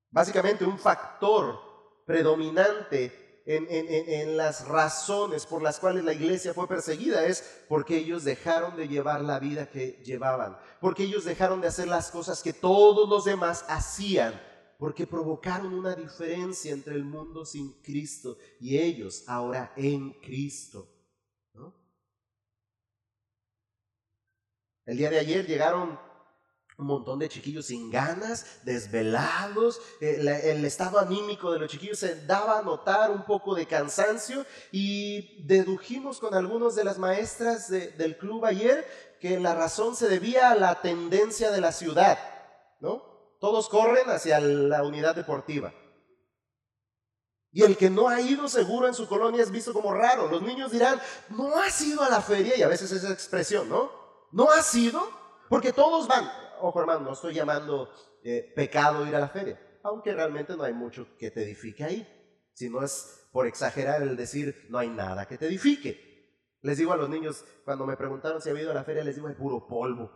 Básicamente 0.09 0.65
un 0.65 0.79
factor 0.79 1.59
predominante 2.07 3.30
en, 3.57 4.37
las 4.37 4.67
razones 4.69 5.47
por 5.47 5.63
las 5.63 5.79
cuales 5.79 6.05
la 6.05 6.13
iglesia 6.13 6.55
fue 6.55 6.69
perseguida 6.69 7.27
es 7.27 7.65
porque 7.69 7.97
ellos 7.97 8.25
dejaron 8.25 8.77
de 8.77 8.89
llevar 8.89 9.23
la 9.23 9.39
vida 9.39 9.69
que 9.69 10.01
llevaban, 10.05 10.57
porque 10.81 11.05
ellos 11.05 11.25
dejaron 11.25 11.61
de 11.61 11.69
hacer 11.69 11.89
las 11.89 12.11
cosas 12.11 12.43
que 12.43 12.53
todos 12.53 13.09
los 13.09 13.25
demás 13.25 13.65
hacían, 13.69 14.41
porque 14.79 15.07
provocaron 15.07 15.75
una 15.75 15.95
diferencia 15.95 16.73
entre 16.73 16.95
el 16.95 17.05
mundo 17.05 17.45
sin 17.45 17.73
Cristo 17.83 18.39
y 18.61 18.79
ellos 18.79 19.25
ahora 19.27 19.73
en 19.77 20.13
Cristo. 20.21 20.89
El 24.87 24.97
día 24.97 25.11
de 25.11 25.21
ayer 25.21 25.47
llegaron 25.47 26.01
un 26.81 26.87
montón 26.87 27.19
de 27.19 27.29
chiquillos 27.29 27.67
sin 27.67 27.91
ganas, 27.91 28.61
desvelados, 28.65 29.81
el, 30.01 30.65
estado 30.65 30.99
anímico 30.99 31.53
de 31.53 31.59
los 31.59 31.71
chiquillos 31.71 31.99
se 31.99 32.27
daba 32.27 32.59
a 32.59 32.63
notar 32.63 33.11
un 33.11 33.25
poco 33.25 33.55
de 33.55 33.67
cansancio 33.67 34.45
y 34.73 35.45
dedujimos 35.47 36.19
con 36.19 36.35
algunas 36.35 36.75
de 36.75 36.85
las 36.85 36.99
maestras 36.99 37.69
del 37.69 38.17
club 38.17 38.45
ayer 38.45 38.87
que 39.21 39.39
la 39.39 39.55
razón 39.55 39.95
se 39.95 40.09
debía 40.09 40.51
a 40.51 40.55
la 40.55 40.81
tendencia 40.81 41.51
de 41.51 41.61
la 41.61 41.73
ciudad, 41.73 42.19
¿no? 42.81 43.03
Todos 43.39 43.69
corren 43.69 44.09
hacia 44.09 44.41
la 44.41 44.83
unidad 44.83 45.15
deportiva. 45.15 45.73
Y 47.53 47.65
el 47.65 47.77
que 47.77 47.91
no 47.91 48.09
ha 48.09 48.21
ido 48.21 48.49
seguro 48.49 48.87
en 48.87 48.95
su 48.95 49.09
colonia 49.09 49.43
es 49.43 49.51
visto 49.51 49.73
como 49.73 49.93
raro. 49.93 50.29
Los 50.29 50.43
niños 50.43 50.71
dirán, 50.71 51.01
no 51.31 51.57
has 51.57 51.81
ido 51.81 52.03
a 52.03 52.09
la 52.09 52.21
feria, 52.21 52.57
y 52.57 52.63
a 52.63 52.69
veces 52.69 52.93
esa 52.93 53.11
expresión, 53.11 53.69
¿no? 53.69 53.91
No 54.31 54.51
has 54.51 54.73
ido, 54.75 55.11
porque 55.49 55.73
todos 55.73 56.07
van 56.07 56.31
ojo 56.63 56.81
hermano, 56.81 57.01
no 57.01 57.13
estoy 57.13 57.35
llamando 57.35 57.91
eh, 58.23 58.53
pecado 58.55 59.07
ir 59.07 59.15
a 59.17 59.21
la 59.21 59.29
feria, 59.29 59.61
aunque 59.83 60.13
realmente 60.13 60.57
no 60.57 60.63
hay 60.63 60.73
mucho 60.73 61.17
que 61.19 61.31
te 61.31 61.43
edifique 61.43 61.85
ahí. 61.85 62.07
Si 62.55 62.69
no 62.69 62.83
es 62.83 63.29
por 63.33 63.47
exagerar 63.47 64.03
el 64.03 64.17
decir, 64.17 64.67
no 64.69 64.79
hay 64.79 64.89
nada 64.89 65.27
que 65.27 65.39
te 65.39 65.47
edifique. 65.47 66.11
Les 66.63 66.77
digo 66.77 66.93
a 66.93 66.97
los 66.97 67.09
niños, 67.09 67.45
cuando 67.65 67.87
me 67.87 67.97
preguntaron 67.97 68.43
si 68.43 68.51
había 68.51 68.63
ido 68.63 68.73
a 68.73 68.75
la 68.75 68.85
feria, 68.85 69.03
les 69.03 69.15
digo, 69.15 69.29
hay 69.29 69.35
puro 69.35 69.67
polvo. 69.67 70.11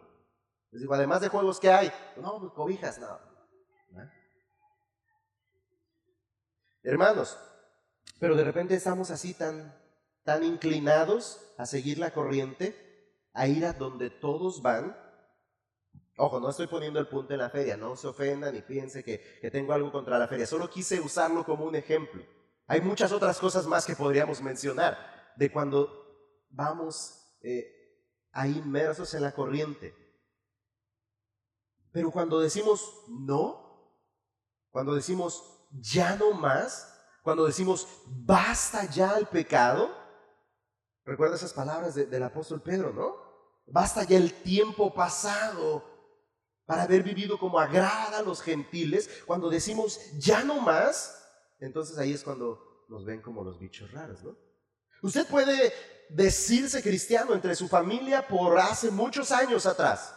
Les 0.70 0.83
digo, 0.83 0.92
además 0.94 1.20
de 1.20 1.28
juegos 1.28 1.61
que 1.61 1.70
hay, 1.70 1.90
no, 2.16 2.38
pues, 2.40 2.52
cobijas, 2.52 2.98
no. 2.98 3.35
Hermanos, 6.83 7.38
pero 8.18 8.37
de 8.37 8.44
repente 8.44 8.74
estamos 8.74 9.11
así 9.11 9.33
tan, 9.33 9.74
tan 10.22 10.44
inclinados 10.44 11.54
a 11.57 11.64
seguir 11.64 11.98
la 11.98 12.12
corriente, 12.12 12.76
a 13.33 13.46
ir 13.48 13.64
a 13.64 13.72
donde 13.72 14.11
todos 14.11 14.61
van, 14.61 14.94
Ojo, 16.16 16.38
no 16.38 16.50
estoy 16.50 16.68
poniendo 16.68 17.00
el 17.00 17.09
punto 17.09 17.33
en 17.33 17.40
la 17.40 17.50
feria, 17.50 17.77
no 17.77 17.96
se 17.96 18.07
ofendan 18.07 18.55
ni 18.55 18.62
piense 18.62 19.03
que, 19.03 19.18
tengo 19.50 19.72
algo 19.72 19.90
contra 19.90 20.18
la 20.18 20.29
feria, 20.29 20.46
solo 20.46 20.70
quise 20.70 21.00
usarlo 21.00 21.44
como 21.44 21.64
un 21.64 21.74
ejemplo. 21.74 22.24
Hay 22.66 22.81
muchas 22.81 23.11
otras 23.11 23.38
cosas 23.38 23.66
más 23.66 23.85
que 23.85 23.96
podríamos 23.96 24.40
mencionar 24.40 24.96
de 25.37 25.50
cuando 25.50 26.46
vamos 26.50 27.37
eh, 27.42 27.66
ahí 28.33 28.59
inmersos 28.59 29.12
en 29.14 29.22
la 29.22 29.33
corriente. 29.33 29.94
Pero 31.90 32.11
cuando 32.11 32.40
decimos 32.40 33.05
no, 33.09 34.00
cuando 34.70 34.94
decimos 34.94 35.66
ya 35.72 36.14
no 36.16 36.33
más, 36.33 36.92
cuando 37.24 37.44
decimos 37.44 37.88
basta 38.07 38.85
ya 38.85 39.18
el 39.18 39.27
pecado, 39.27 39.90
recuerda 41.05 41.35
esas 41.35 41.53
palabras 41.53 41.96
del 41.96 42.22
apóstol 42.22 42.62
Pedro, 42.62 42.92
¿no? 42.92 43.16
Basta 43.66 44.05
ya 44.05 44.16
el 44.16 44.33
tiempo 44.33 44.94
pasado 44.94 45.93
para 46.66 46.83
haber 46.83 47.03
vivido 47.03 47.38
como 47.38 47.59
agrada 47.59 48.18
a 48.18 48.22
los 48.22 48.40
gentiles, 48.40 49.09
cuando 49.27 49.50
decimos 49.50 50.00
ya 50.18 50.44
no 50.44 50.61
más, 50.61 51.22
entonces 51.61 51.98
ahí 51.98 52.12
es 52.12 52.22
cuando 52.22 52.87
nos 52.88 53.05
ven 53.05 53.20
como 53.20 53.42
los 53.44 53.59
bichos 53.59 53.90
raros, 53.92 54.22
¿no? 54.22 54.37
Usted 55.03 55.27
puede 55.27 55.72
decirse 56.09 56.83
cristiano 56.83 57.35
entre 57.35 57.55
su 57.55 57.68
familia 57.68 58.27
por 58.27 58.59
hace 58.59 58.90
muchos 58.90 59.31
años 59.33 59.66
atrás 59.66 60.14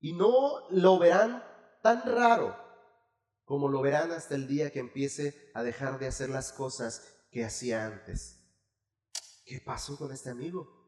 y 0.00 0.12
no 0.14 0.68
lo 0.70 0.98
verán 0.98 1.44
tan 1.82 2.02
raro 2.02 2.56
como 3.44 3.68
lo 3.68 3.82
verán 3.82 4.12
hasta 4.12 4.34
el 4.34 4.46
día 4.46 4.70
que 4.70 4.78
empiece 4.78 5.50
a 5.54 5.62
dejar 5.62 5.98
de 5.98 6.06
hacer 6.06 6.30
las 6.30 6.52
cosas 6.52 7.26
que 7.30 7.44
hacía 7.44 7.86
antes. 7.86 8.38
¿Qué 9.44 9.60
pasó 9.60 9.98
con 9.98 10.12
este 10.12 10.30
amigo? 10.30 10.81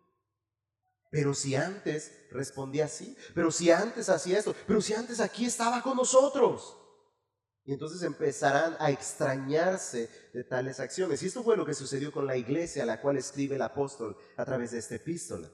Pero 1.14 1.32
si 1.32 1.54
antes 1.54 2.10
respondía 2.32 2.86
así, 2.86 3.16
pero 3.36 3.52
si 3.52 3.70
antes 3.70 4.08
hacía 4.08 4.36
esto, 4.36 4.52
pero 4.66 4.80
si 4.80 4.94
antes 4.94 5.20
aquí 5.20 5.44
estaba 5.44 5.80
con 5.80 5.96
nosotros. 5.96 6.76
Y 7.62 7.72
entonces 7.72 8.02
empezarán 8.02 8.76
a 8.80 8.90
extrañarse 8.90 10.10
de 10.34 10.42
tales 10.42 10.80
acciones. 10.80 11.22
Y 11.22 11.26
esto 11.26 11.44
fue 11.44 11.56
lo 11.56 11.64
que 11.64 11.72
sucedió 11.72 12.10
con 12.10 12.26
la 12.26 12.36
iglesia 12.36 12.82
a 12.82 12.86
la 12.86 13.00
cual 13.00 13.16
escribe 13.16 13.54
el 13.54 13.62
apóstol 13.62 14.16
a 14.36 14.44
través 14.44 14.72
de 14.72 14.78
esta 14.80 14.96
epístola. 14.96 15.48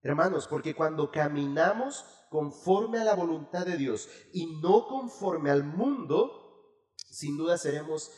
Hermanos, 0.00 0.48
porque 0.48 0.74
cuando 0.74 1.10
caminamos 1.10 2.06
conforme 2.30 3.00
a 3.00 3.04
la 3.04 3.14
voluntad 3.14 3.66
de 3.66 3.76
Dios 3.76 4.08
y 4.32 4.62
no 4.62 4.86
conforme 4.86 5.50
al 5.50 5.62
mundo, 5.62 6.88
sin 6.96 7.36
duda 7.36 7.58
seremos 7.58 8.12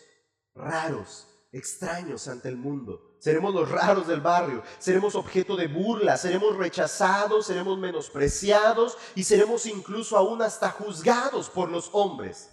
raros, 0.55 1.27
extraños 1.51 2.29
ante 2.29 2.49
el 2.49 2.57
mundo. 2.57 3.14
Seremos 3.25 3.55
los 3.55 3.71
raros 3.71 4.07
del 4.07 4.21
barrio, 4.21 4.63
seremos 4.79 5.15
objeto 5.15 5.57
de 5.57 5.67
burla, 5.67 6.19
seremos 6.19 6.59
rechazados, 6.59 7.47
seremos 7.47 7.79
menospreciados 7.79 8.99
y 9.15 9.25
seremos 9.25 9.65
incluso 9.65 10.19
aún 10.19 10.43
hasta 10.43 10.69
juzgados 10.69 11.49
por 11.49 11.71
los 11.71 11.89
hombres. 11.95 12.51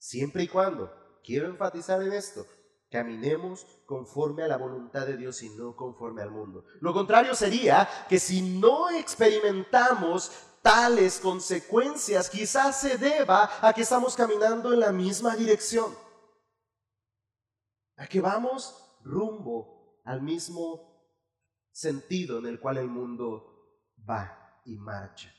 Siempre 0.00 0.42
y 0.42 0.48
cuando, 0.48 0.92
quiero 1.22 1.46
enfatizar 1.46 2.02
en 2.02 2.12
esto, 2.12 2.44
caminemos 2.90 3.64
conforme 3.86 4.42
a 4.42 4.48
la 4.48 4.56
voluntad 4.56 5.06
de 5.06 5.16
Dios 5.16 5.40
y 5.44 5.50
no 5.50 5.76
conforme 5.76 6.22
al 6.22 6.32
mundo. 6.32 6.64
Lo 6.80 6.92
contrario 6.92 7.36
sería 7.36 7.88
que 8.08 8.18
si 8.18 8.42
no 8.42 8.90
experimentamos 8.90 10.32
tales 10.62 11.20
consecuencias, 11.20 12.28
quizás 12.28 12.80
se 12.80 12.98
deba 12.98 13.48
a 13.62 13.72
que 13.72 13.82
estamos 13.82 14.16
caminando 14.16 14.72
en 14.72 14.80
la 14.80 14.90
misma 14.90 15.36
dirección 15.36 16.09
a 18.00 18.06
que 18.06 18.22
vamos 18.22 18.74
rumbo 19.04 20.00
al 20.04 20.22
mismo 20.22 21.04
sentido 21.70 22.38
en 22.38 22.46
el 22.46 22.58
cual 22.58 22.78
el 22.78 22.88
mundo 22.88 23.76
va 24.08 24.62
y 24.64 24.78
marcha. 24.78 25.30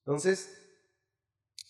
Entonces, 0.00 0.60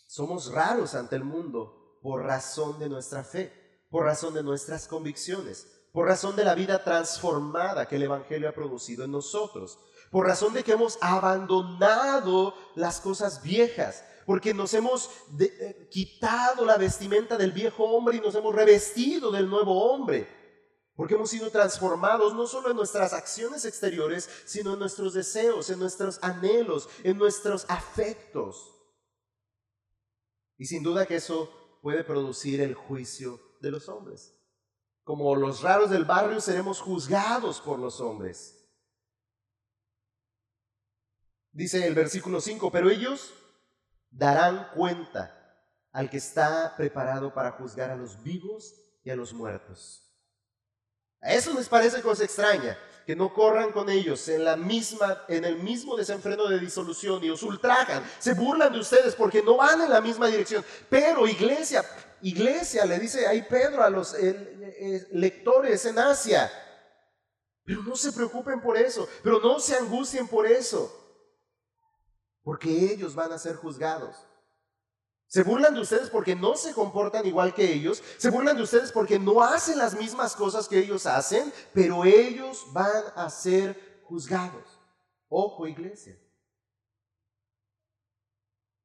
somos 0.07 0.51
raros 0.51 0.95
ante 0.95 1.17
el 1.17 1.25
mundo 1.25 1.99
por 2.01 2.23
razón 2.23 2.79
de 2.79 2.89
nuestra 2.89 3.23
fe, 3.23 3.85
por 3.91 4.05
razón 4.05 4.33
de 4.33 4.43
nuestras 4.43 4.89
convicciones, 4.89 5.67
por 5.93 6.07
razón 6.07 6.37
de 6.37 6.45
la 6.45 6.55
vida 6.55 6.83
transformada 6.83 7.87
que 7.87 7.97
el 7.97 8.05
Evangelio 8.05 8.49
ha 8.49 8.55
producido 8.55 9.05
en 9.05 9.13
nosotros, 9.13 9.79
por 10.11 10.27
razón 10.27 10.55
de 10.55 10.65
que 10.65 10.73
hemos 10.73 10.97
abandonado 11.03 12.55
las 12.77 12.99
cosas 12.99 13.43
viejas, 13.43 14.05
porque 14.27 14.55
nos 14.55 14.75
hemos 14.75 15.11
eh, 15.41 15.89
quitado 15.91 16.65
la 16.65 16.77
vestimenta 16.77 17.37
del 17.37 17.53
viejo 17.53 17.85
hombre 17.85 18.17
y 18.17 18.21
nos 18.21 18.35
hemos 18.35 18.55
revestido 18.55 19.31
del 19.31 19.49
nuevo 19.49 19.93
hombre, 19.93 20.29
porque 20.97 21.15
hemos 21.15 21.31
sido 21.31 21.51
transformados 21.51 22.35
no 22.35 22.47
solo 22.47 22.71
en 22.71 22.77
nuestras 22.77 23.13
acciones 23.13 23.65
exteriores, 23.65 24.29
sino 24.45 24.75
en 24.75 24.79
nuestros 24.79 25.15
deseos, 25.15 25.71
en 25.71 25.79
nuestros 25.79 26.19
anhelos, 26.23 26.89
en 27.03 27.19
nuestros 27.19 27.67
afectos. 27.69 28.71
Y 30.57 30.67
sin 30.67 30.83
duda 30.83 31.07
que 31.07 31.17
eso 31.17 31.51
puede 31.83 32.05
producir 32.05 32.61
el 32.61 32.75
juicio 32.75 33.41
de 33.61 33.71
los 33.71 33.89
hombres. 33.89 34.41
Como 35.03 35.37
los 35.37 35.61
raros 35.61 35.91
del 35.91 36.05
barrio 36.05 36.41
seremos 36.41 36.81
juzgados 36.81 37.61
por 37.61 37.79
los 37.79 38.01
hombres. 38.01 38.65
Dice 41.53 41.87
el 41.87 41.95
versículo 41.95 42.41
5, 42.41 42.73
pero 42.73 42.91
ellos 42.91 43.33
darán 44.17 44.69
cuenta 44.75 45.41
al 45.93 46.09
que 46.11 46.17
está 46.17 46.75
preparado 46.77 47.33
para 47.33 47.53
juzgar 47.53 47.91
a 47.91 47.97
los 47.97 48.23
vivos 48.23 48.75
y 49.05 49.11
a 49.11 49.17
los 49.17 49.33
muertos. 49.33 50.01
A 51.21 51.33
eso 51.33 51.53
les 51.55 51.69
parece 51.69 52.03
cosa 52.03 52.25
extraña, 52.25 52.79
que 53.07 53.17
no 53.17 53.33
corran 53.33 53.73
con 53.73 53.89
ellos 53.91 54.29
en, 54.29 54.45
la 54.45 54.57
misma, 54.57 55.25
en 55.29 55.45
el 55.45 55.57
mismo 55.57 55.97
desenfreno 55.97 56.49
de 56.49 56.59
disolución 56.59 57.23
y 57.23 57.31
os 57.31 57.43
ultrajan, 57.43 58.03
se 58.19 58.35
burlan 58.35 58.73
de 58.73 58.81
ustedes 58.81 59.15
porque 59.15 59.43
no 59.43 59.57
van 59.57 59.81
en 59.81 59.91
la 59.91 60.01
misma 60.01 60.27
dirección. 60.27 60.65
Pero 60.89 61.27
iglesia, 61.27 61.85
iglesia, 62.23 62.85
le 62.85 62.99
dice 62.99 63.27
ahí 63.27 63.43
Pedro 63.43 63.83
a 63.83 63.91
los 63.91 64.17
lectores 65.13 65.85
en 65.87 65.99
Asia, 65.99 66.51
pero 67.65 67.83
no 67.83 67.97
se 67.97 68.13
preocupen 68.13 68.61
por 68.61 68.77
eso, 68.77 69.09
pero 69.23 69.41
no 69.41 69.59
se 69.61 69.77
angustien 69.77 70.29
por 70.29 70.47
eso 70.47 71.04
porque 72.45 72.93
ellos 72.93 73.15
van 73.15 73.33
a 73.33 73.39
ser 73.39 73.57
juzgados. 73.57 74.29
Se 75.27 75.43
burlan 75.43 75.75
de 75.75 75.81
ustedes 75.81 76.11
porque 76.11 76.37
no 76.37 76.55
se 76.55 76.73
comportan 76.73 77.27
igual 77.27 77.55
que 77.55 77.73
ellos. 77.73 78.01
Se 78.19 78.31
burlan 78.31 78.57
de 78.57 78.63
ustedes 78.63 78.93
porque 78.93 79.19
no 79.19 79.43
hacen 79.43 79.79
las 79.79 79.97
mismas 79.99 80.37
cosas 80.37 80.69
que 80.69 80.79
ellos 80.79 81.07
hacen, 81.07 81.53
pero 81.73 82.05
ellos 82.05 82.67
van 82.73 83.03
a 83.17 83.29
ser 83.31 84.03
juzgados. 84.05 84.79
Ojo, 85.29 85.67
iglesia. 85.67 86.17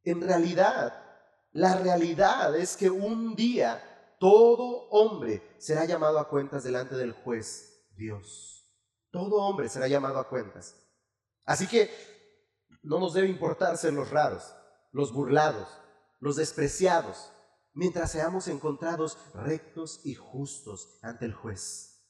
En 0.04 0.22
realidad, 0.22 1.04
la 1.52 1.76
realidad 1.76 2.56
es 2.56 2.76
que 2.78 2.89
un 2.89 3.36
día 3.36 4.15
todo 4.19 4.89
hombre 4.89 5.43
será 5.60 5.86
llamado 5.86 6.17
a 6.17 6.30
cuentas 6.30 6.63
delante 6.63 6.95
del 6.95 7.12
juez 7.12 7.86
Dios. 7.95 8.65
Todo 9.12 9.36
hombre 9.36 9.69
será 9.69 9.88
llamado 9.88 10.17
a 10.17 10.28
cuentas. 10.28 10.76
Así 11.45 11.67
que 11.67 11.91
no 12.81 12.99
nos 12.99 13.13
debe 13.13 13.27
importar 13.27 13.77
ser 13.77 13.93
los 13.93 14.09
raros, 14.09 14.55
los 14.91 15.13
burlados, 15.13 15.67
los 16.19 16.35
despreciados, 16.35 17.31
mientras 17.73 18.11
seamos 18.11 18.47
encontrados 18.47 19.17
rectos 19.33 20.01
y 20.05 20.15
justos 20.15 20.99
ante 21.01 21.25
el 21.25 21.33
juez. 21.33 22.05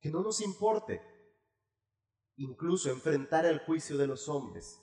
Que 0.00 0.10
no 0.10 0.22
nos 0.22 0.40
importe 0.40 1.02
incluso 2.36 2.90
enfrentar 2.90 3.44
el 3.46 3.58
juicio 3.60 3.96
de 3.96 4.06
los 4.06 4.28
hombres, 4.28 4.80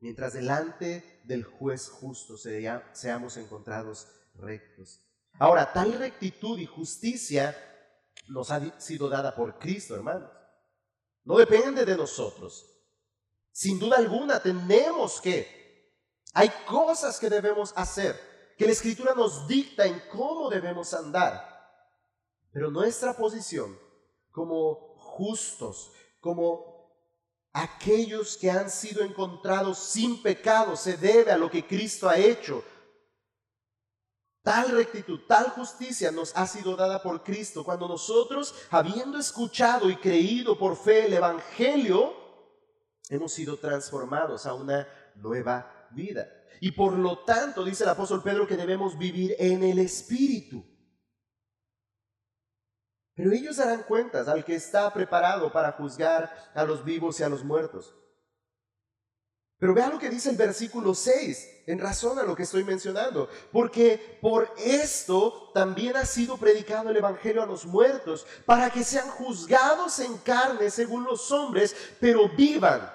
mientras 0.00 0.32
delante 0.32 1.20
del 1.24 1.44
juez 1.44 1.88
justo 1.88 2.36
seamos 2.36 3.36
encontrados 3.36 4.08
rectos. 4.34 5.00
Ahora, 5.38 5.72
tal 5.72 5.94
rectitud 5.94 6.58
y 6.58 6.66
justicia 6.66 7.56
nos 8.28 8.50
ha 8.50 8.80
sido 8.80 9.08
dada 9.08 9.34
por 9.34 9.58
Cristo, 9.58 9.96
hermanos. 9.96 10.30
No 11.24 11.38
depende 11.38 11.84
de 11.84 11.96
nosotros. 11.96 12.73
Sin 13.54 13.78
duda 13.78 13.98
alguna 13.98 14.42
tenemos 14.42 15.20
que. 15.20 15.62
Hay 16.32 16.50
cosas 16.66 17.20
que 17.20 17.30
debemos 17.30 17.72
hacer, 17.76 18.54
que 18.58 18.66
la 18.66 18.72
escritura 18.72 19.14
nos 19.14 19.46
dicta 19.46 19.86
en 19.86 20.02
cómo 20.10 20.50
debemos 20.50 20.92
andar. 20.92 21.54
Pero 22.50 22.72
nuestra 22.72 23.16
posición 23.16 23.78
como 24.32 24.96
justos, 24.98 25.92
como 26.18 26.90
aquellos 27.52 28.36
que 28.36 28.50
han 28.50 28.68
sido 28.68 29.04
encontrados 29.04 29.78
sin 29.78 30.20
pecado, 30.20 30.74
se 30.74 30.96
debe 30.96 31.30
a 31.30 31.38
lo 31.38 31.48
que 31.48 31.64
Cristo 31.64 32.08
ha 32.08 32.16
hecho. 32.16 32.64
Tal 34.42 34.70
rectitud, 34.70 35.20
tal 35.28 35.50
justicia 35.50 36.10
nos 36.10 36.36
ha 36.36 36.48
sido 36.48 36.74
dada 36.74 37.00
por 37.00 37.22
Cristo 37.22 37.64
cuando 37.64 37.86
nosotros, 37.86 38.52
habiendo 38.70 39.16
escuchado 39.16 39.88
y 39.88 39.96
creído 39.96 40.58
por 40.58 40.76
fe 40.76 41.06
el 41.06 41.14
Evangelio, 41.14 42.23
hemos 43.08 43.32
sido 43.32 43.58
transformados 43.58 44.46
a 44.46 44.54
una 44.54 44.88
nueva 45.16 45.88
vida. 45.90 46.28
Y 46.60 46.72
por 46.72 46.94
lo 46.94 47.24
tanto, 47.24 47.64
dice 47.64 47.84
el 47.84 47.90
apóstol 47.90 48.22
Pedro, 48.22 48.46
que 48.46 48.56
debemos 48.56 48.96
vivir 48.98 49.34
en 49.38 49.62
el 49.62 49.78
Espíritu. 49.78 50.64
Pero 53.14 53.32
ellos 53.32 53.58
darán 53.58 53.82
cuentas 53.84 54.28
al 54.28 54.44
que 54.44 54.56
está 54.56 54.92
preparado 54.92 55.52
para 55.52 55.72
juzgar 55.72 56.34
a 56.54 56.64
los 56.64 56.84
vivos 56.84 57.20
y 57.20 57.22
a 57.22 57.28
los 57.28 57.44
muertos. 57.44 57.94
Pero 59.64 59.72
vea 59.72 59.88
lo 59.88 59.98
que 59.98 60.10
dice 60.10 60.28
el 60.28 60.36
versículo 60.36 60.94
6, 60.94 61.62
en 61.68 61.78
razón 61.78 62.18
a 62.18 62.22
lo 62.22 62.36
que 62.36 62.42
estoy 62.42 62.64
mencionando. 62.64 63.30
Porque 63.50 64.18
por 64.20 64.52
esto 64.58 65.52
también 65.54 65.96
ha 65.96 66.04
sido 66.04 66.36
predicado 66.36 66.90
el 66.90 66.96
Evangelio 66.98 67.42
a 67.42 67.46
los 67.46 67.64
muertos, 67.64 68.26
para 68.44 68.68
que 68.68 68.84
sean 68.84 69.08
juzgados 69.08 70.00
en 70.00 70.18
carne 70.18 70.68
según 70.68 71.04
los 71.04 71.32
hombres, 71.32 71.74
pero 71.98 72.28
vivan 72.28 72.92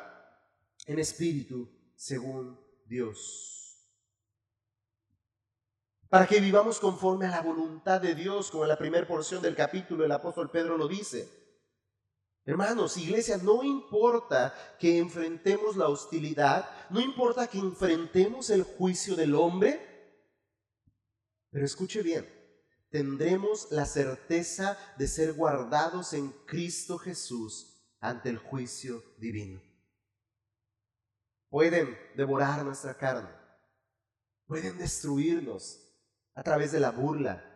en 0.85 0.99
espíritu 0.99 1.67
según 1.95 2.63
Dios. 2.85 3.89
Para 6.07 6.27
que 6.27 6.39
vivamos 6.39 6.79
conforme 6.79 7.25
a 7.25 7.31
la 7.31 7.41
voluntad 7.41 7.99
de 7.99 8.13
Dios, 8.13 8.51
como 8.51 8.65
en 8.65 8.69
la 8.69 8.77
primera 8.77 9.07
porción 9.07 9.41
del 9.41 9.55
capítulo 9.55 10.05
el 10.05 10.11
apóstol 10.11 10.51
Pedro 10.51 10.77
lo 10.77 10.87
dice. 10.87 11.38
Hermanos, 12.45 12.97
iglesia, 12.97 13.37
no 13.37 13.63
importa 13.63 14.53
que 14.79 14.97
enfrentemos 14.97 15.75
la 15.75 15.87
hostilidad, 15.87 16.69
no 16.89 16.99
importa 16.99 17.47
que 17.47 17.59
enfrentemos 17.59 18.49
el 18.49 18.63
juicio 18.63 19.15
del 19.15 19.35
hombre, 19.35 19.89
pero 21.51 21.65
escuche 21.65 22.01
bien, 22.01 22.27
tendremos 22.89 23.71
la 23.71 23.85
certeza 23.85 24.77
de 24.97 25.07
ser 25.07 25.33
guardados 25.33 26.13
en 26.13 26.31
Cristo 26.45 26.97
Jesús 26.97 27.79
ante 27.99 28.29
el 28.29 28.37
juicio 28.37 29.03
divino. 29.17 29.61
Pueden 31.49 31.97
devorar 32.15 32.63
nuestra 32.63 32.95
carne, 32.95 33.29
pueden 34.45 34.77
destruirnos 34.77 35.85
a 36.35 36.43
través 36.43 36.71
de 36.71 36.79
la 36.79 36.91
burla, 36.91 37.48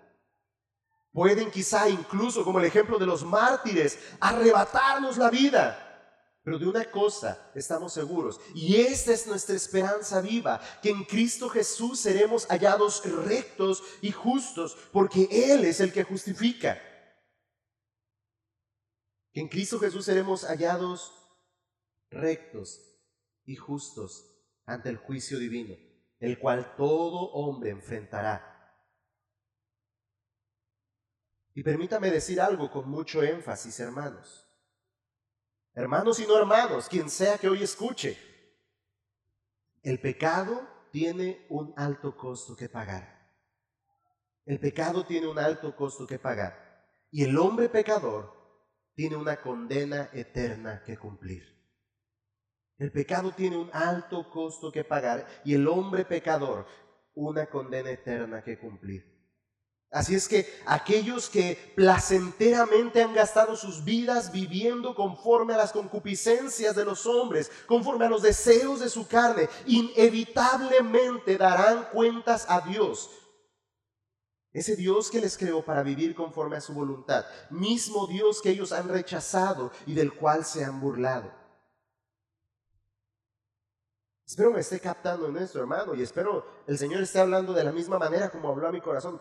Pueden 1.14 1.52
quizá 1.52 1.88
incluso, 1.88 2.44
como 2.44 2.58
el 2.58 2.66
ejemplo 2.66 2.98
de 2.98 3.06
los 3.06 3.24
mártires, 3.24 4.00
arrebatarnos 4.20 5.16
la 5.18 5.30
vida. 5.30 5.80
Pero 6.44 6.58
de 6.58 6.68
una 6.68 6.90
cosa 6.90 7.52
estamos 7.56 7.94
seguros, 7.94 8.42
y 8.54 8.76
esta 8.76 9.14
es 9.14 9.28
nuestra 9.28 9.56
esperanza 9.56 10.20
viva, 10.20 10.60
que 10.82 10.90
en 10.90 11.06
Cristo 11.06 11.48
Jesús 11.48 12.00
seremos 12.00 12.48
hallados 12.48 13.06
rectos 13.26 13.82
y 14.02 14.12
justos, 14.12 14.76
porque 14.92 15.30
Él 15.32 15.64
es 15.64 15.80
el 15.80 15.94
que 15.94 16.04
justifica. 16.04 16.82
Que 19.32 19.40
en 19.40 19.48
Cristo 19.48 19.80
Jesús 19.80 20.04
seremos 20.04 20.44
hallados 20.44 21.14
rectos 22.10 22.82
y 23.46 23.56
justos 23.56 24.34
ante 24.66 24.90
el 24.90 24.98
juicio 24.98 25.38
divino, 25.38 25.76
el 26.20 26.40
cual 26.40 26.76
todo 26.76 27.32
hombre 27.34 27.70
enfrentará 27.70 28.53
y 31.54 31.64
permítame 31.64 32.10
decir 32.10 32.42
algo 32.42 32.72
con 32.72 32.90
mucho 32.90 33.22
énfasis, 33.22 33.80
hermanos. 33.80 34.48
Hermanos 35.76 36.20
y 36.20 36.28
no 36.28 36.38
hermanos, 36.38 36.88
quien 36.88 37.10
sea 37.10 37.38
que 37.38 37.50
hoy 37.50 37.64
escuche, 37.64 38.18
el 39.82 40.00
pecado 40.00 40.68
tiene 40.92 41.46
un 41.50 41.74
alto 41.76 42.16
costo 42.16 42.56
que 42.56 42.70
pagar. 42.70 43.14
El 44.46 44.60
pecado 44.60 45.06
tiene 45.06 45.28
un 45.28 45.40
alto 45.40 45.76
costo 45.76 46.06
que 46.06 46.20
pagar. 46.20 46.88
Y 47.12 47.24
el 47.24 47.38
hombre 47.38 47.70
pecador 47.70 48.34
tiene 48.96 49.16
una 49.16 49.42
condena 49.42 50.10
eterna 50.14 50.84
que 50.84 50.98
cumplir. 50.98 51.54
El 52.78 52.92
pecado 52.92 53.34
tiene 53.34 53.58
un 53.58 53.70
alto 53.74 54.30
costo 54.30 54.72
que 54.72 54.84
pagar 54.84 55.26
y 55.46 55.54
el 55.54 55.68
hombre 55.68 56.06
pecador 56.06 56.66
una 57.14 57.46
condena 57.48 57.92
eterna 57.92 58.44
que 58.44 58.58
cumplir. 58.58 59.13
Así 59.94 60.16
es 60.16 60.28
que 60.28 60.52
aquellos 60.66 61.30
que 61.30 61.72
placenteramente 61.76 63.04
han 63.04 63.14
gastado 63.14 63.56
sus 63.56 63.84
vidas 63.84 64.32
viviendo 64.32 64.96
conforme 64.96 65.54
a 65.54 65.58
las 65.58 65.72
concupiscencias 65.72 66.76
de 66.76 66.84
los 66.84 67.06
hombres, 67.06 67.52
conforme 67.68 68.06
a 68.06 68.10
los 68.10 68.24
deseos 68.24 68.80
de 68.80 68.90
su 68.90 69.08
carne, 69.08 69.48
inevitablemente 69.68 71.38
darán 71.38 71.90
cuentas 71.92 72.48
a 72.50 72.62
Dios. 72.62 73.12
Ese 74.52 74.76
Dios 74.76 75.12
que 75.12 75.22
les 75.22 75.38
creó 75.38 75.64
para 75.64 75.84
vivir 75.84 76.16
conforme 76.16 76.58
a 76.58 76.62
su 76.62 76.74
voluntad, 76.74 77.26
mismo 77.52 78.08
Dios 78.08 78.42
que 78.42 78.50
ellos 78.50 78.72
han 78.72 78.90
rechazado 78.90 79.72
y 79.86 79.94
del 79.94 80.12
cual 80.12 80.44
se 80.44 80.66
han 80.66 80.82
burlado. 80.82 81.32
Espero 84.26 84.50
me 84.50 84.62
esté 84.62 84.80
captando 84.80 85.28
en 85.28 85.38
esto, 85.38 85.60
hermano, 85.60 85.94
y 85.94 86.02
espero 86.02 86.48
el 86.66 86.80
Señor 86.80 87.04
esté 87.04 87.20
hablando 87.20 87.54
de 87.54 87.64
la 87.64 87.72
misma 87.72 88.00
manera 88.00 88.32
como 88.32 88.50
habló 88.50 88.68
a 88.68 88.72
mi 88.72 88.82
corazón 88.82 89.20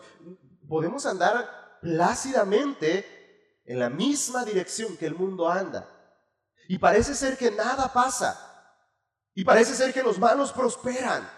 podemos 0.73 1.05
andar 1.05 1.77
plácidamente 1.83 3.61
en 3.63 3.77
la 3.77 3.91
misma 3.91 4.43
dirección 4.43 4.97
que 4.97 5.05
el 5.05 5.13
mundo 5.13 5.47
anda. 5.47 5.87
Y 6.67 6.79
parece 6.79 7.13
ser 7.13 7.37
que 7.37 7.51
nada 7.51 7.93
pasa. 7.93 8.35
Y 9.35 9.43
parece 9.43 9.75
ser 9.75 9.93
que 9.93 10.01
los 10.01 10.17
malos 10.17 10.51
prosperan. 10.51 11.29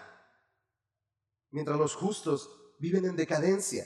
Mientras 1.50 1.76
los 1.76 1.94
justos 1.94 2.48
viven 2.78 3.04
en 3.04 3.14
decadencia. 3.14 3.84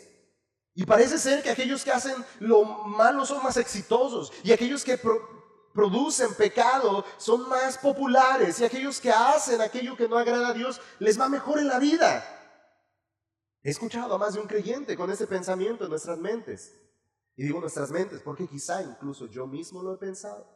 Y 0.72 0.86
parece 0.86 1.18
ser 1.18 1.42
que 1.42 1.50
aquellos 1.50 1.82
que 1.82 1.90
hacen 1.90 2.24
lo 2.38 2.62
malo 2.62 3.26
son 3.26 3.42
más 3.42 3.56
exitosos 3.56 4.32
y 4.44 4.52
aquellos 4.52 4.84
que 4.84 5.00
producen 5.74 6.32
pecado 6.36 7.04
son 7.18 7.48
más 7.48 7.76
populares 7.76 8.60
y 8.60 8.64
aquellos 8.66 9.00
que 9.00 9.10
hacen 9.10 9.60
aquello 9.60 9.96
que 9.96 10.06
no 10.06 10.16
agrada 10.16 10.50
a 10.50 10.54
Dios 10.54 10.80
les 11.00 11.20
va 11.20 11.28
mejor 11.28 11.58
en 11.58 11.66
la 11.66 11.80
vida. 11.80 12.39
He 13.62 13.70
escuchado 13.70 14.14
a 14.14 14.18
más 14.18 14.34
de 14.34 14.40
un 14.40 14.46
creyente 14.46 14.96
con 14.96 15.10
ese 15.10 15.26
pensamiento 15.26 15.84
en 15.84 15.90
nuestras 15.90 16.18
mentes. 16.18 16.76
Y 17.36 17.44
digo 17.44 17.60
nuestras 17.60 17.90
mentes 17.90 18.20
porque 18.22 18.46
quizá 18.46 18.82
incluso 18.82 19.26
yo 19.26 19.46
mismo 19.46 19.82
lo 19.82 19.94
he 19.94 19.98
pensado. 19.98 20.46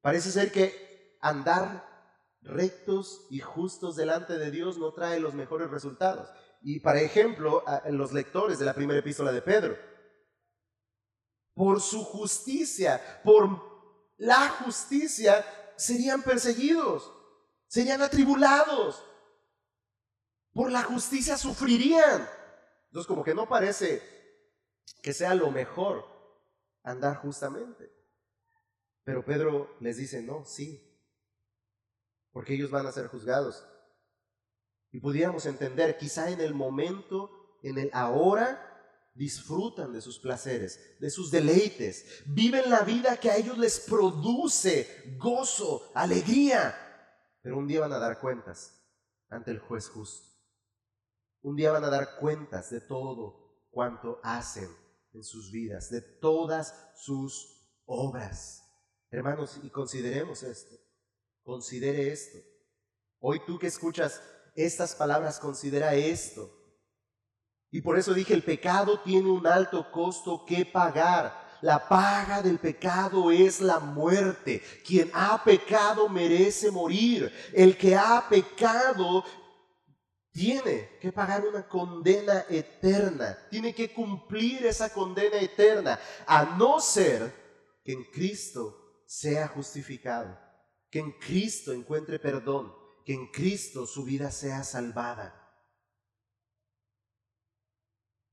Parece 0.00 0.30
ser 0.30 0.52
que 0.52 1.18
andar 1.20 1.94
rectos 2.42 3.26
y 3.30 3.40
justos 3.40 3.96
delante 3.96 4.38
de 4.38 4.50
Dios 4.50 4.78
no 4.78 4.92
trae 4.92 5.18
los 5.18 5.34
mejores 5.34 5.70
resultados. 5.70 6.28
Y 6.62 6.80
para 6.80 7.00
ejemplo, 7.00 7.64
en 7.84 7.98
los 7.98 8.12
lectores 8.12 8.58
de 8.58 8.64
la 8.64 8.74
primera 8.74 9.00
epístola 9.00 9.32
de 9.32 9.42
Pedro, 9.42 9.76
por 11.54 11.80
su 11.80 12.04
justicia, 12.04 13.00
por 13.22 14.12
la 14.16 14.48
justicia, 14.50 15.44
serían 15.76 16.22
perseguidos, 16.22 17.12
serían 17.66 18.02
atribulados, 18.02 19.04
por 20.54 20.70
la 20.70 20.84
justicia 20.84 21.36
sufrirían. 21.36 22.28
Entonces 22.86 23.06
como 23.06 23.24
que 23.24 23.34
no 23.34 23.48
parece 23.48 24.02
que 25.02 25.12
sea 25.12 25.34
lo 25.34 25.50
mejor 25.50 26.06
andar 26.82 27.16
justamente. 27.16 27.92
Pero 29.02 29.24
Pedro 29.24 29.76
les 29.80 29.98
dice, 29.98 30.22
no, 30.22 30.44
sí, 30.44 30.94
porque 32.32 32.54
ellos 32.54 32.70
van 32.70 32.86
a 32.86 32.92
ser 32.92 33.08
juzgados. 33.08 33.66
Y 34.90 35.00
pudiéramos 35.00 35.44
entender, 35.46 35.98
quizá 35.98 36.30
en 36.30 36.40
el 36.40 36.54
momento, 36.54 37.58
en 37.62 37.78
el 37.78 37.90
ahora, 37.92 38.70
disfrutan 39.14 39.92
de 39.92 40.00
sus 40.00 40.18
placeres, 40.18 40.98
de 41.00 41.10
sus 41.10 41.30
deleites, 41.30 42.22
viven 42.26 42.70
la 42.70 42.80
vida 42.82 43.16
que 43.16 43.30
a 43.30 43.36
ellos 43.36 43.58
les 43.58 43.80
produce 43.80 45.16
gozo, 45.18 45.90
alegría, 45.94 46.74
pero 47.42 47.58
un 47.58 47.66
día 47.66 47.80
van 47.80 47.92
a 47.92 47.98
dar 47.98 48.20
cuentas 48.20 48.82
ante 49.28 49.50
el 49.50 49.58
juez 49.58 49.88
justo. 49.88 50.33
Un 51.44 51.56
día 51.56 51.72
van 51.72 51.84
a 51.84 51.90
dar 51.90 52.16
cuentas 52.16 52.70
de 52.70 52.80
todo 52.80 53.68
cuanto 53.70 54.18
hacen 54.22 54.68
en 55.12 55.22
sus 55.22 55.52
vidas, 55.52 55.90
de 55.90 56.00
todas 56.00 56.74
sus 56.96 57.68
obras. 57.84 58.62
Hermanos, 59.10 59.60
y 59.62 59.68
consideremos 59.68 60.42
esto, 60.42 60.74
considere 61.42 62.10
esto. 62.10 62.38
Hoy 63.18 63.42
tú 63.46 63.58
que 63.58 63.66
escuchas 63.66 64.22
estas 64.54 64.94
palabras, 64.94 65.38
considera 65.38 65.94
esto. 65.94 66.50
Y 67.70 67.82
por 67.82 67.98
eso 67.98 68.14
dije, 68.14 68.32
el 68.32 68.42
pecado 68.42 69.02
tiene 69.02 69.30
un 69.30 69.46
alto 69.46 69.92
costo 69.92 70.46
que 70.46 70.64
pagar. 70.64 71.44
La 71.60 71.86
paga 71.86 72.40
del 72.40 72.58
pecado 72.58 73.30
es 73.30 73.60
la 73.60 73.80
muerte. 73.80 74.62
Quien 74.86 75.10
ha 75.12 75.44
pecado 75.44 76.08
merece 76.08 76.70
morir. 76.70 77.30
El 77.52 77.76
que 77.76 77.94
ha 77.96 78.26
pecado 78.30 79.24
tiene 80.34 80.98
que 81.00 81.12
pagar 81.12 81.46
una 81.46 81.68
condena 81.68 82.44
eterna. 82.50 83.38
Tiene 83.50 83.72
que 83.72 83.94
cumplir 83.94 84.66
esa 84.66 84.92
condena 84.92 85.38
eterna. 85.38 86.00
A 86.26 86.56
no 86.58 86.80
ser 86.80 87.32
que 87.84 87.92
en 87.92 88.02
Cristo 88.02 89.04
sea 89.06 89.46
justificado. 89.46 90.36
Que 90.90 90.98
en 90.98 91.12
Cristo 91.12 91.72
encuentre 91.72 92.18
perdón. 92.18 92.74
Que 93.06 93.14
en 93.14 93.30
Cristo 93.30 93.86
su 93.86 94.02
vida 94.02 94.32
sea 94.32 94.64
salvada. 94.64 95.40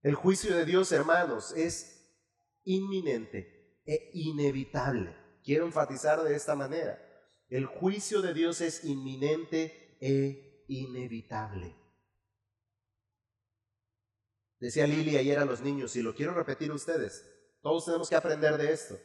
El 0.01 0.15
juicio 0.15 0.57
de 0.57 0.65
Dios, 0.65 0.91
hermanos, 0.91 1.53
es 1.55 2.17
inminente 2.63 3.79
e 3.85 4.09
inevitable. 4.15 5.15
Quiero 5.43 5.67
enfatizar 5.67 6.23
de 6.23 6.35
esta 6.35 6.55
manera. 6.55 6.99
El 7.47 7.67
juicio 7.67 8.23
de 8.23 8.33
Dios 8.33 8.59
es 8.61 8.85
inminente 8.85 9.99
e 10.01 10.65
inevitable. 10.67 11.81
Decía 14.62 14.86
Lili 14.86 15.17
ayer 15.17 15.39
a 15.39 15.45
los 15.45 15.62
niños, 15.62 15.95
y 15.95 16.04
lo 16.04 16.13
quiero 16.13 16.36
repetir 16.36 16.69
a 16.69 16.76
ustedes, 16.76 17.26
todos 17.63 17.84
tenemos 17.86 18.08
que 18.08 18.15
aprender 18.15 18.58
de 18.60 18.71
esto. 18.71 18.95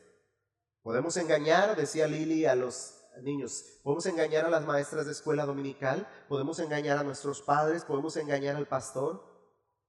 Podemos 0.82 1.16
engañar, 1.16 1.74
decía 1.74 2.06
Lili 2.06 2.44
a 2.44 2.54
los 2.54 3.02
niños, 3.22 3.80
podemos 3.82 4.04
engañar 4.04 4.44
a 4.44 4.50
las 4.50 4.66
maestras 4.66 5.06
de 5.06 5.12
escuela 5.12 5.46
dominical, 5.46 6.06
podemos 6.28 6.58
engañar 6.58 6.98
a 6.98 7.04
nuestros 7.04 7.40
padres, 7.40 7.86
podemos 7.86 8.18
engañar 8.18 8.54
al 8.56 8.68
pastor, 8.68 9.24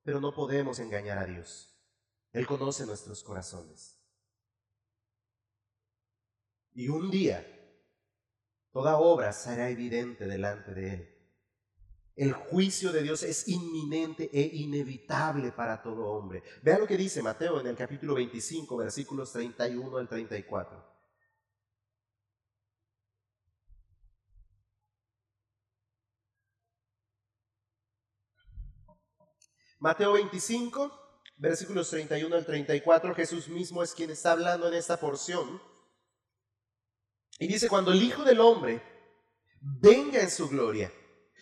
pero 0.04 0.22
no 0.22 0.34
podemos 0.34 0.80
engañar 0.80 1.18
a 1.18 1.26
Dios. 1.26 1.78
Él 2.32 2.48
conoce 2.48 2.86
nuestros 2.86 3.22
corazones. 3.22 4.02
Y 6.72 6.88
un 6.88 7.12
día, 7.12 7.46
toda 8.72 9.00
obra 9.00 9.34
será 9.34 9.70
evidente 9.70 10.28
delante 10.28 10.74
de 10.74 10.94
Él. 10.94 11.17
El 12.18 12.34
juicio 12.34 12.92
de 12.92 13.04
Dios 13.04 13.22
es 13.22 13.48
inminente 13.48 14.28
e 14.34 14.42
inevitable 14.42 15.52
para 15.52 15.84
todo 15.84 16.08
hombre. 16.08 16.42
Vean 16.64 16.80
lo 16.80 16.88
que 16.88 16.98
dice 16.98 17.22
Mateo 17.22 17.60
en 17.60 17.68
el 17.68 17.76
capítulo 17.76 18.16
25, 18.16 18.76
versículos 18.76 19.32
31 19.32 19.98
al 19.98 20.10
34. 20.10 20.84
Mateo 29.78 30.14
25, 30.14 30.92
versículos 31.38 31.88
31 31.92 32.36
al 32.36 32.46
34, 32.48 33.14
Jesús 33.14 33.48
mismo 33.48 33.84
es 33.84 33.94
quien 33.94 34.10
está 34.10 34.32
hablando 34.32 34.68
en 34.68 34.74
esta 34.74 35.00
porción. 35.00 35.62
Y 37.38 37.48
dice, 37.48 37.70
cuando 37.70 37.92
el 37.92 38.02
Hijo 38.02 38.24
del 38.24 38.40
Hombre 38.40 38.82
venga 39.62 40.20
en 40.20 40.32
su 40.32 40.50
gloria 40.50 40.92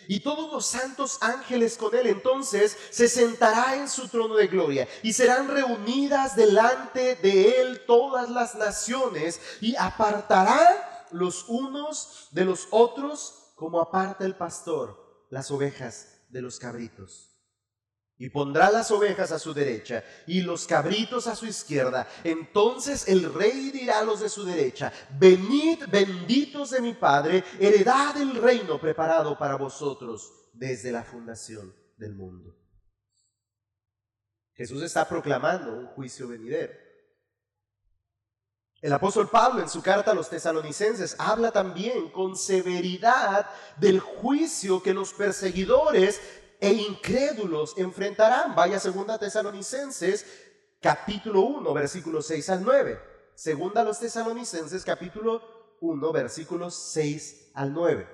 y 0.08 0.20
todos 0.20 0.52
los 0.52 0.66
santos 0.66 1.18
ángeles 1.22 1.78
con 1.78 1.96
él, 1.96 2.08
entonces 2.08 2.78
se 2.90 3.08
sentará 3.08 3.76
en 3.76 3.90
su 3.90 4.08
trono 4.08 4.36
de 4.36 4.48
gloria 4.48 4.88
y 5.04 5.14
serán 5.14 5.48
reunidas 5.48 6.36
delante 6.36 7.16
de 7.16 7.62
él 7.62 7.82
todas 7.86 8.30
las 8.30 8.56
naciones 8.56 9.40
y 9.62 9.76
apartará 9.76 11.08
los 11.12 11.46
unos 11.48 12.28
de 12.32 12.46
los 12.46 12.68
otros 12.72 13.54
como 13.56 13.80
aparta 13.80 14.26
el 14.26 14.36
pastor 14.36 15.26
las 15.30 15.50
ovejas 15.52 16.20
de 16.30 16.42
los 16.42 16.60
cabritos 16.60 17.35
y 18.18 18.30
pondrá 18.30 18.72
las 18.72 18.92
ovejas 18.92 19.32
a 19.32 19.40
su 19.40 19.54
derecha 19.54 20.04
y 20.26 20.42
los 20.42 20.66
cabritos 20.66 21.28
a 21.28 21.36
su 21.36 21.46
izquierda. 21.46 22.08
Entonces 22.24 23.08
el 23.08 23.34
rey 23.34 23.72
dirá 23.72 24.00
a 24.00 24.04
los 24.04 24.22
de 24.22 24.30
su 24.30 24.46
derecha, 24.46 24.92
venid 25.20 25.84
benditos 25.90 26.72
de 26.72 26.82
mi 26.82 26.94
Padre, 26.94 27.44
heredad 27.60 28.16
el 28.18 28.36
reino 28.36 28.80
preparado 28.80 29.38
para 29.38 29.56
vosotros 29.56 30.32
desde 30.54 30.92
la 30.92 31.04
fundación 31.04 31.76
del 31.98 32.16
mundo. 32.16 32.56
Jesús 34.54 34.82
está 34.84 35.08
proclamando 35.08 35.74
un 35.74 35.88
juicio 35.88 36.30
venidero. 36.30 36.74
El 38.82 38.94
apóstol 38.94 39.28
Pablo 39.30 39.62
en 39.62 39.70
su 39.70 39.82
carta 39.82 40.12
a 40.12 40.14
los 40.14 40.30
tesalonicenses 40.30 41.16
habla 41.18 41.52
también 41.52 42.10
con 42.12 42.38
severidad 42.38 43.50
del 43.78 44.00
juicio 44.00 44.82
que 44.84 44.94
los 44.94 45.12
perseguidores 45.14 46.22
e 46.60 46.74
incrédulos 46.74 47.78
enfrentarán. 47.78 48.56
Vaya 48.56 48.80
segunda 48.80 49.18
Tesalonicenses 49.18 50.26
capítulo 50.82 51.42
1 51.42 51.74
versículos 51.74 52.28
6 52.28 52.50
al 52.50 52.64
9. 52.64 53.00
Segunda 53.36 53.84
los 53.84 54.00
Tesalonicenses 54.00 54.84
capítulo 54.84 55.78
1 55.82 56.12
versículos 56.12 56.76
6 56.94 57.52
al 57.54 57.74
9. 57.74 58.08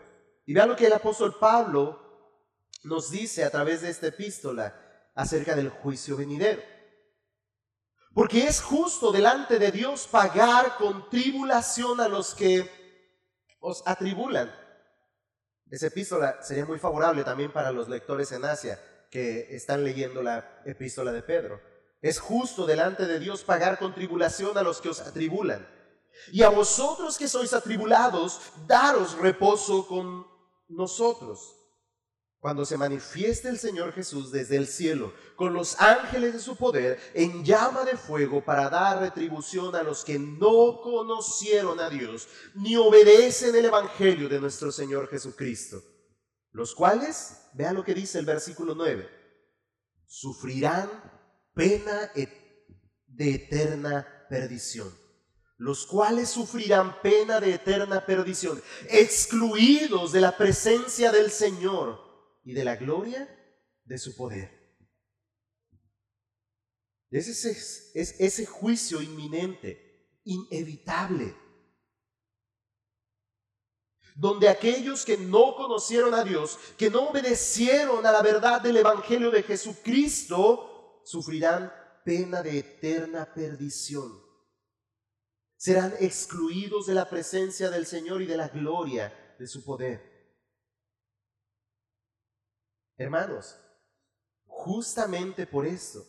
Y 0.46 0.54
vean 0.54 0.70
lo 0.70 0.76
que 0.76 0.88
el 0.88 0.94
apóstol 0.94 1.38
Pablo 1.40 2.00
nos 2.84 3.12
dice 3.12 3.44
a 3.44 3.50
través 3.50 3.82
de 3.82 3.90
esta 3.90 4.08
epístola 4.08 4.76
acerca 5.16 5.56
del 5.56 5.70
juicio 5.70 6.18
venidero. 6.18 6.62
Porque 8.14 8.48
es 8.48 8.62
justo 8.62 9.12
delante 9.12 9.60
de 9.60 9.72
Dios 9.72 10.08
pagar 10.08 10.76
con 10.78 11.10
tribulación 11.10 12.02
a 12.02 12.08
los 12.08 12.36
que 12.36 12.70
os 13.60 13.84
atribulan 13.86 14.52
esa 15.72 15.88
epístola 15.88 16.44
sería 16.44 16.66
muy 16.66 16.78
favorable 16.78 17.24
también 17.24 17.52
para 17.52 17.72
los 17.72 17.88
lectores 17.88 18.32
en 18.34 18.44
Asia 18.44 18.80
que 19.10 19.56
están 19.56 19.84
leyendo 19.84 20.22
la 20.22 20.62
epístola 20.66 21.12
de 21.12 21.24
Pedro. 21.24 21.62
Es 22.02 22.20
justo 22.20 22.66
delante 22.66 23.06
de 23.06 23.20
Dios 23.20 23.44
pagar 23.44 23.80
con 23.80 23.96
tribulación 23.96 24.58
a 24.58 24.64
los 24.64 24.82
que 24.82 24.90
os 24.90 25.00
atribulan. 25.00 25.68
Y 26.32 26.44
a 26.44 26.50
vosotros 26.50 27.18
que 27.18 27.28
sois 27.28 27.54
atribulados, 27.54 28.42
daros 28.68 29.18
reposo 29.18 29.88
con 29.88 30.28
nosotros 30.68 31.61
cuando 32.42 32.66
se 32.66 32.76
manifieste 32.76 33.50
el 33.50 33.60
Señor 33.60 33.94
Jesús 33.94 34.32
desde 34.32 34.58
el 34.58 34.66
cielo 34.66 35.14
con 35.36 35.54
los 35.54 35.80
ángeles 35.80 36.34
de 36.34 36.40
su 36.40 36.56
poder 36.56 37.00
en 37.14 37.46
llama 37.46 37.86
de 37.86 37.96
fuego 37.96 38.44
para 38.44 38.68
dar 38.68 39.00
retribución 39.00 39.76
a 39.76 39.84
los 39.84 40.04
que 40.04 40.18
no 40.18 40.82
conocieron 40.82 41.80
a 41.80 41.88
Dios 41.88 42.28
ni 42.56 42.76
obedecen 42.76 43.56
el 43.56 43.66
Evangelio 43.66 44.28
de 44.28 44.42
nuestro 44.42 44.72
Señor 44.72 45.08
Jesucristo. 45.08 45.84
Los 46.50 46.74
cuales, 46.74 47.48
vean 47.54 47.76
lo 47.76 47.84
que 47.84 47.94
dice 47.94 48.18
el 48.18 48.26
versículo 48.26 48.74
9, 48.74 49.08
sufrirán 50.08 50.90
pena 51.54 52.12
de 53.06 53.36
eterna 53.36 54.26
perdición 54.30 55.00
los 55.58 55.86
cuales 55.86 56.28
sufrirán 56.28 57.00
pena 57.04 57.40
de 57.40 57.54
eterna 57.54 58.04
perdición, 58.04 58.60
excluidos 58.90 60.12
de 60.12 60.22
la 60.22 60.36
presencia 60.36 61.12
del 61.12 61.30
Señor 61.30 62.11
y 62.44 62.54
de 62.54 62.64
la 62.64 62.76
gloria 62.76 63.28
de 63.84 63.98
su 63.98 64.16
poder. 64.16 64.50
Es 67.10 67.28
ese, 67.28 67.52
es 68.00 68.20
ese 68.20 68.46
juicio 68.46 69.02
inminente, 69.02 70.20
inevitable, 70.24 71.36
donde 74.16 74.48
aquellos 74.48 75.06
que 75.06 75.18
no 75.18 75.56
conocieron 75.56 76.14
a 76.14 76.24
Dios, 76.24 76.58
que 76.78 76.90
no 76.90 77.10
obedecieron 77.10 78.06
a 78.06 78.12
la 78.12 78.22
verdad 78.22 78.62
del 78.62 78.78
Evangelio 78.78 79.32
de 79.32 79.44
Jesucristo, 79.44 81.02
sufrirán 81.04 81.72
pena 82.06 82.42
de 82.42 82.60
eterna 82.60 83.34
perdición 83.34 84.32
serán 85.62 85.94
excluidos 86.00 86.88
de 86.88 86.96
la 86.96 87.08
presencia 87.08 87.70
del 87.70 87.86
Señor 87.86 88.24
y 88.24 88.26
de 88.26 88.36
la 88.36 88.48
gloria 88.48 89.36
de 89.38 89.46
su 89.46 89.64
poder. 89.64 90.11
Hermanos, 93.02 93.60
justamente 94.46 95.48
por 95.48 95.66
esto, 95.66 96.06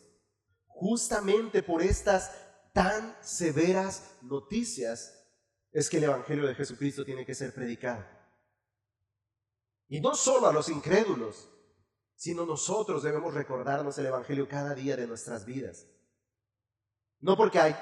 justamente 0.67 1.63
por 1.63 1.81
estas 1.81 2.31
tan 2.73 3.15
severas 3.21 4.17
noticias, 4.21 5.27
es 5.71 5.89
que 5.89 5.97
el 5.97 6.05
Evangelio 6.05 6.45
de 6.45 6.55
Jesucristo 6.55 7.03
tiene 7.03 7.25
que 7.25 7.33
ser 7.33 7.53
predicado. 7.53 8.05
Y 9.87 10.01
no 10.01 10.15
solo 10.15 10.47
a 10.47 10.53
los 10.53 10.69
incrédulos, 10.69 11.49
sino 12.15 12.45
nosotros 12.45 13.03
debemos 13.03 13.33
recordarnos 13.33 13.97
el 13.97 14.05
Evangelio 14.05 14.47
cada 14.47 14.73
día 14.75 14.95
de 14.95 15.07
nuestras 15.07 15.45
vidas. 15.45 15.87
No 17.19 17.37
porque, 17.37 17.75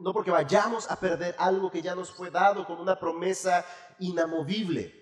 no 0.00 0.12
porque 0.12 0.30
vayamos 0.30 0.90
a 0.90 0.98
perder 0.98 1.34
algo 1.38 1.70
que 1.70 1.82
ya 1.82 1.94
nos 1.94 2.10
fue 2.10 2.30
dado 2.30 2.66
con 2.66 2.80
una 2.80 2.98
promesa 2.98 3.64
inamovible, 3.98 4.99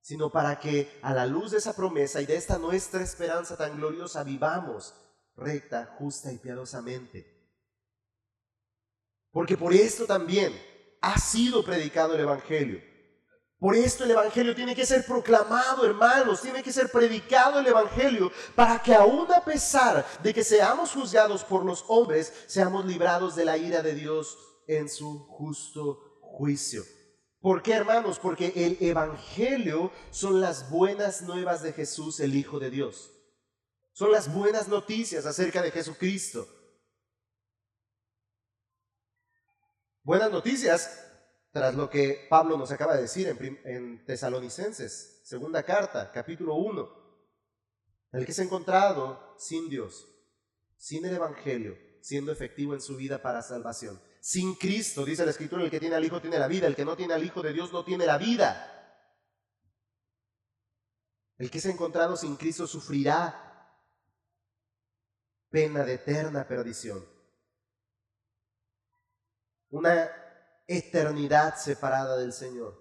sino 0.00 0.30
para 0.30 0.58
que 0.58 0.98
a 1.02 1.12
la 1.12 1.26
luz 1.26 1.50
de 1.50 1.58
esa 1.58 1.74
promesa 1.74 2.20
y 2.20 2.26
de 2.26 2.36
esta 2.36 2.58
nuestra 2.58 3.02
esperanza 3.02 3.56
tan 3.56 3.76
gloriosa 3.76 4.24
vivamos 4.24 4.94
recta, 5.36 5.96
justa 5.98 6.32
y 6.32 6.38
piadosamente. 6.38 7.26
Porque 9.30 9.56
por 9.56 9.72
esto 9.72 10.06
también 10.06 10.52
ha 11.00 11.18
sido 11.18 11.64
predicado 11.64 12.14
el 12.14 12.20
Evangelio 12.20 12.90
por 13.60 13.76
esto 13.76 14.04
el 14.04 14.12
Evangelio 14.12 14.54
tiene 14.54 14.74
que 14.74 14.86
ser 14.86 15.04
proclamado, 15.04 15.84
hermanos, 15.84 16.40
tiene 16.40 16.62
que 16.62 16.72
ser 16.72 16.90
predicado 16.90 17.60
el 17.60 17.66
Evangelio 17.66 18.32
para 18.54 18.82
que 18.82 18.94
aún 18.94 19.30
a 19.30 19.44
pesar 19.44 20.06
de 20.22 20.32
que 20.32 20.42
seamos 20.42 20.92
juzgados 20.92 21.44
por 21.44 21.62
los 21.62 21.84
hombres, 21.88 22.32
seamos 22.46 22.86
librados 22.86 23.36
de 23.36 23.44
la 23.44 23.58
ira 23.58 23.82
de 23.82 23.94
Dios 23.94 24.38
en 24.66 24.88
su 24.88 25.26
justo 25.26 26.20
juicio. 26.22 26.82
¿Por 27.40 27.62
qué, 27.62 27.72
hermanos? 27.72 28.18
Porque 28.18 28.52
el 28.54 28.76
Evangelio 28.80 29.90
son 30.10 30.40
las 30.40 30.68
buenas 30.68 31.22
nuevas 31.22 31.62
de 31.62 31.72
Jesús, 31.72 32.20
el 32.20 32.34
Hijo 32.34 32.58
de 32.58 32.70
Dios. 32.70 33.12
Son 33.92 34.12
las 34.12 34.32
buenas 34.32 34.68
noticias 34.68 35.24
acerca 35.24 35.62
de 35.62 35.70
Jesucristo. 35.70 36.46
Buenas 40.02 40.30
noticias 40.30 41.06
tras 41.50 41.74
lo 41.74 41.88
que 41.88 42.26
Pablo 42.28 42.58
nos 42.58 42.70
acaba 42.72 42.94
de 42.94 43.02
decir 43.02 43.26
en, 43.64 44.04
Tesalonicenses, 44.04 45.20
segunda 45.24 45.62
carta, 45.62 46.12
capítulo 46.12 46.56
1, 46.56 46.88
el 48.12 48.26
que 48.26 48.32
se 48.32 48.42
ha 48.42 48.44
encontrado 48.44 49.34
sin 49.38 49.68
Dios, 49.68 50.06
sin 50.76 51.04
el 51.06 51.14
Evangelio, 51.14 51.76
siendo 52.02 52.32
efectivo 52.32 52.74
en 52.74 52.80
su 52.80 52.96
vida 52.96 53.22
para 53.22 53.42
salvación. 53.42 54.00
Sin 54.20 54.54
Cristo, 54.54 55.04
dice 55.04 55.24
la 55.24 55.30
Escritura, 55.30 55.64
el 55.64 55.70
que 55.70 55.80
tiene 55.80 55.96
al 55.96 56.04
Hijo 56.04 56.20
tiene 56.20 56.38
la 56.38 56.46
vida, 56.46 56.66
el 56.66 56.76
que 56.76 56.84
no 56.84 56.96
tiene 56.96 57.14
al 57.14 57.24
Hijo 57.24 57.42
de 57.42 57.52
Dios 57.52 57.72
no 57.72 57.84
tiene 57.84 58.04
la 58.06 58.18
vida. 58.18 58.76
El 61.38 61.50
que 61.50 61.58
se 61.58 61.68
ha 61.68 61.72
encontrado 61.72 62.16
sin 62.16 62.36
Cristo 62.36 62.66
sufrirá 62.66 63.50
pena 65.48 65.84
de 65.84 65.94
eterna 65.94 66.46
perdición. 66.46 67.02
Una 69.70 70.10
eternidad 70.66 71.56
separada 71.56 72.18
del 72.18 72.32
Señor 72.32 72.78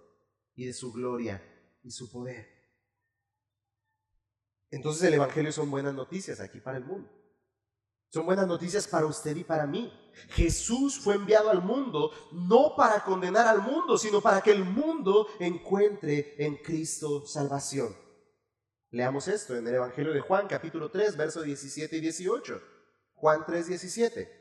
y 0.56 0.66
de 0.66 0.74
su 0.74 0.92
gloria 0.92 1.42
y 1.84 1.92
su 1.92 2.12
poder. 2.12 2.48
Entonces 4.72 5.04
el 5.04 5.14
Evangelio 5.14 5.52
son 5.52 5.72
buenas 5.72 5.94
noticias 5.94 6.40
aquí 6.42 6.60
para 6.60 6.78
el 6.78 6.84
mundo. 6.84 7.19
Son 8.12 8.26
buenas 8.26 8.48
noticias 8.48 8.88
para 8.88 9.06
usted 9.06 9.36
y 9.36 9.44
para 9.44 9.68
mí. 9.68 9.94
Jesús 10.30 11.00
fue 11.00 11.16
enviado 11.16 11.50
al 11.50 11.62
mundo 11.62 12.12
no 12.32 12.76
para 12.76 13.04
condenar 13.04 13.48
al 13.48 13.62
mundo, 13.62 13.98
sino 13.98 14.20
para 14.20 14.42
que 14.42 14.52
el 14.52 14.66
mundo 14.66 15.28
encuentre 15.40 16.36
en 16.44 16.58
Cristo 16.58 17.26
salvación. 17.26 17.96
Leamos 18.90 19.28
esto 19.28 19.56
en 19.56 19.68
el 19.68 19.76
Evangelio 19.76 20.12
de 20.12 20.22
Juan, 20.22 20.48
capítulo 20.48 20.90
3, 20.90 21.16
versos 21.16 21.44
17 21.44 21.98
y 21.98 22.00
18. 22.00 22.62
Juan 23.14 23.44
3, 23.46 23.68
17. 23.68 24.40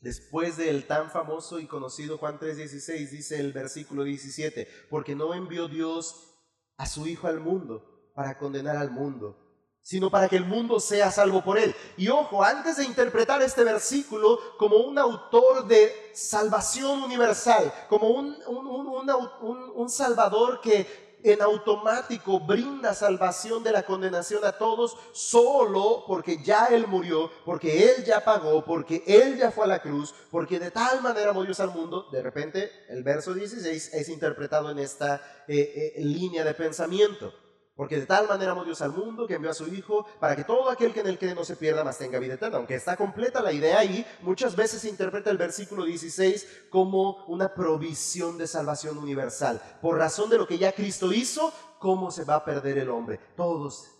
Después 0.00 0.56
del 0.56 0.86
tan 0.86 1.10
famoso 1.10 1.60
y 1.60 1.66
conocido 1.66 2.16
Juan 2.16 2.38
3:16, 2.38 3.10
dice 3.10 3.38
el 3.38 3.52
versículo 3.52 4.04
17, 4.04 4.66
porque 4.88 5.14
no 5.14 5.34
envió 5.34 5.68
Dios 5.68 6.34
a 6.78 6.86
su 6.86 7.06
Hijo 7.06 7.26
al 7.26 7.40
mundo 7.40 8.10
para 8.14 8.38
condenar 8.38 8.76
al 8.76 8.90
mundo, 8.90 9.39
sino 9.82 10.10
para 10.10 10.28
que 10.28 10.36
el 10.36 10.44
mundo 10.44 10.78
sea 10.80 11.10
salvo 11.10 11.42
por 11.42 11.58
él. 11.58 11.74
Y 11.96 12.08
ojo, 12.08 12.42
antes 12.44 12.76
de 12.76 12.84
interpretar 12.84 13.42
este 13.42 13.64
versículo 13.64 14.38
como 14.58 14.76
un 14.76 14.98
autor 14.98 15.66
de 15.66 16.10
salvación 16.14 17.02
universal, 17.02 17.72
como 17.88 18.08
un, 18.08 18.36
un, 18.46 19.72
un 19.74 19.90
salvador 19.90 20.60
que 20.60 21.10
en 21.22 21.42
automático 21.42 22.40
brinda 22.40 22.94
salvación 22.94 23.62
de 23.62 23.72
la 23.72 23.84
condenación 23.84 24.44
a 24.44 24.52
todos 24.52 24.96
solo 25.12 26.04
porque 26.06 26.42
ya 26.42 26.66
Él 26.66 26.86
murió, 26.86 27.30
porque 27.44 27.90
Él 27.90 28.04
ya 28.04 28.24
pagó, 28.24 28.64
porque 28.64 29.02
Él 29.06 29.36
ya 29.36 29.50
fue 29.50 29.64
a 29.64 29.68
la 29.68 29.82
cruz, 29.82 30.14
porque 30.30 30.58
de 30.58 30.70
tal 30.70 31.02
manera 31.02 31.32
Dios 31.32 31.60
al 31.60 31.72
mundo. 31.72 32.06
De 32.10 32.22
repente 32.22 32.70
el 32.88 33.02
verso 33.02 33.34
16 33.34 33.94
es 33.94 34.08
interpretado 34.08 34.70
en 34.70 34.78
esta 34.78 35.22
eh, 35.48 35.94
eh, 35.96 36.04
línea 36.04 36.44
de 36.44 36.54
pensamiento. 36.54 37.32
Porque 37.80 37.98
de 37.98 38.04
tal 38.04 38.28
manera 38.28 38.52
amó 38.52 38.62
Dios 38.62 38.82
al 38.82 38.92
mundo 38.92 39.26
que 39.26 39.36
envió 39.36 39.50
a 39.50 39.54
su 39.54 39.66
Hijo 39.72 40.06
para 40.20 40.36
que 40.36 40.44
todo 40.44 40.68
aquel 40.68 40.92
que 40.92 41.00
en 41.00 41.06
él 41.06 41.18
cree 41.18 41.34
no 41.34 41.46
se 41.46 41.56
pierda, 41.56 41.82
mas 41.82 41.96
tenga 41.96 42.18
vida 42.18 42.34
eterna. 42.34 42.58
Aunque 42.58 42.74
está 42.74 42.94
completa 42.94 43.40
la 43.40 43.54
idea 43.54 43.78
ahí, 43.78 44.04
muchas 44.20 44.54
veces 44.54 44.82
se 44.82 44.90
interpreta 44.90 45.30
el 45.30 45.38
versículo 45.38 45.86
16 45.86 46.66
como 46.68 47.24
una 47.24 47.54
provisión 47.54 48.36
de 48.36 48.46
salvación 48.46 48.98
universal. 48.98 49.62
Por 49.80 49.96
razón 49.96 50.28
de 50.28 50.36
lo 50.36 50.46
que 50.46 50.58
ya 50.58 50.72
Cristo 50.72 51.10
hizo, 51.10 51.54
¿cómo 51.78 52.10
se 52.10 52.24
va 52.24 52.34
a 52.34 52.44
perder 52.44 52.76
el 52.76 52.90
hombre? 52.90 53.18
Todos 53.34 53.90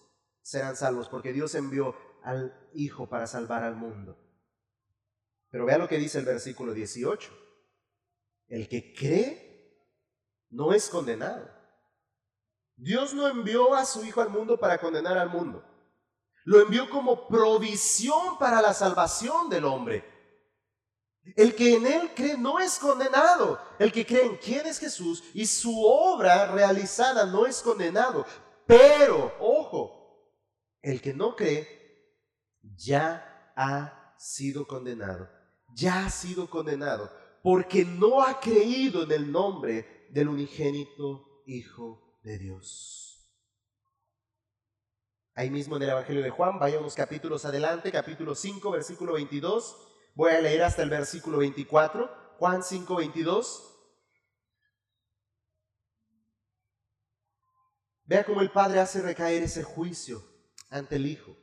serán 0.43 0.77
salvos 0.77 1.09
porque 1.09 1.33
Dios 1.33 1.55
envió 1.55 1.95
al 2.23 2.55
Hijo 2.75 3.09
para 3.09 3.27
salvar 3.27 3.65
al 3.65 3.77
mundo. 3.77 4.19
Pero 5.49 5.65
vea 5.65 5.79
lo 5.79 5.89
que 5.89 5.97
dice 5.97 6.19
el 6.19 6.27
versículo 6.27 6.75
18. 6.75 7.33
El 8.49 8.69
que 8.69 8.93
cree 8.93 9.89
no 10.51 10.75
es 10.75 10.91
condenado 10.91 11.60
Dios 12.81 13.13
no 13.13 13.29
envió 13.29 13.75
a 13.75 13.85
su 13.85 14.05
Hijo 14.05 14.23
al 14.23 14.31
mundo 14.31 14.59
para 14.59 14.79
condenar 14.79 15.19
al 15.19 15.29
mundo. 15.29 15.63
Lo 16.45 16.61
envió 16.61 16.89
como 16.89 17.29
provisión 17.29 18.39
para 18.39 18.63
la 18.63 18.73
salvación 18.73 19.51
del 19.51 19.67
hombre. 19.67 20.03
El 21.37 21.55
que 21.55 21.77
en 21.77 21.87
Él 21.87 22.11
cree 22.17 22.39
no 22.39 22.59
es 22.59 22.79
condenado. 22.79 23.61
El 23.79 23.93
que 23.93 24.07
cree 24.07 24.25
en 24.25 24.39
quién 24.39 24.67
es 24.67 24.79
Jesús 24.79 25.23
y 25.35 25.45
su 25.45 25.85
obra 25.85 26.51
realizada 26.53 27.27
no 27.27 27.45
es 27.45 27.61
condenado. 27.61 28.25
Pero, 28.67 29.35
ojo, 29.39 30.33
el 30.81 31.03
que 31.03 31.13
no 31.13 31.37
cree 31.37 31.69
ya 32.63 33.53
ha 33.55 34.15
sido 34.17 34.67
condenado. 34.67 35.29
Ya 35.75 36.07
ha 36.07 36.11
sido 36.11 36.49
condenado 36.49 37.11
porque 37.43 37.85
no 37.85 38.23
ha 38.23 38.41
creído 38.41 39.03
en 39.03 39.13
el 39.13 39.31
nombre 39.31 40.09
del 40.11 40.29
unigénito 40.29 41.27
Hijo 41.47 42.10
de 42.23 42.39
Dios. 42.39 43.31
Ahí 45.35 45.51
mismo 45.51 45.77
en 45.77 45.83
el 45.83 45.91
Evangelio 45.91 46.23
de 46.23 46.31
Juan, 46.31 46.59
vaya 46.59 46.79
unos 46.79 46.95
capítulos 46.95 47.45
adelante, 47.45 47.91
capítulo 47.91 48.35
5, 48.35 48.71
versículo 48.71 49.15
22. 49.15 49.89
Voy 50.15 50.33
a 50.33 50.41
leer 50.41 50.63
hasta 50.63 50.83
el 50.83 50.91
versículo 50.91 51.39
24. 51.39 52.35
Juan 52.39 52.63
5, 52.63 52.97
22. 52.97 53.67
Vea 58.05 58.25
cómo 58.25 58.41
el 58.41 58.51
Padre 58.51 58.81
hace 58.81 59.01
recaer 59.01 59.43
ese 59.43 59.63
juicio 59.63 60.23
ante 60.69 60.97
el 60.97 61.07
Hijo. 61.07 61.37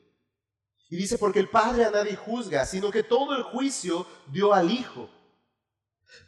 Y 0.89 0.97
dice, 0.97 1.17
porque 1.17 1.39
el 1.39 1.49
Padre 1.49 1.85
a 1.85 1.91
nadie 1.91 2.15
juzga, 2.15 2.65
sino 2.65 2.91
que 2.91 3.03
todo 3.03 3.35
el 3.35 3.43
juicio 3.43 4.05
dio 4.27 4.53
al 4.53 4.69
Hijo 4.69 5.09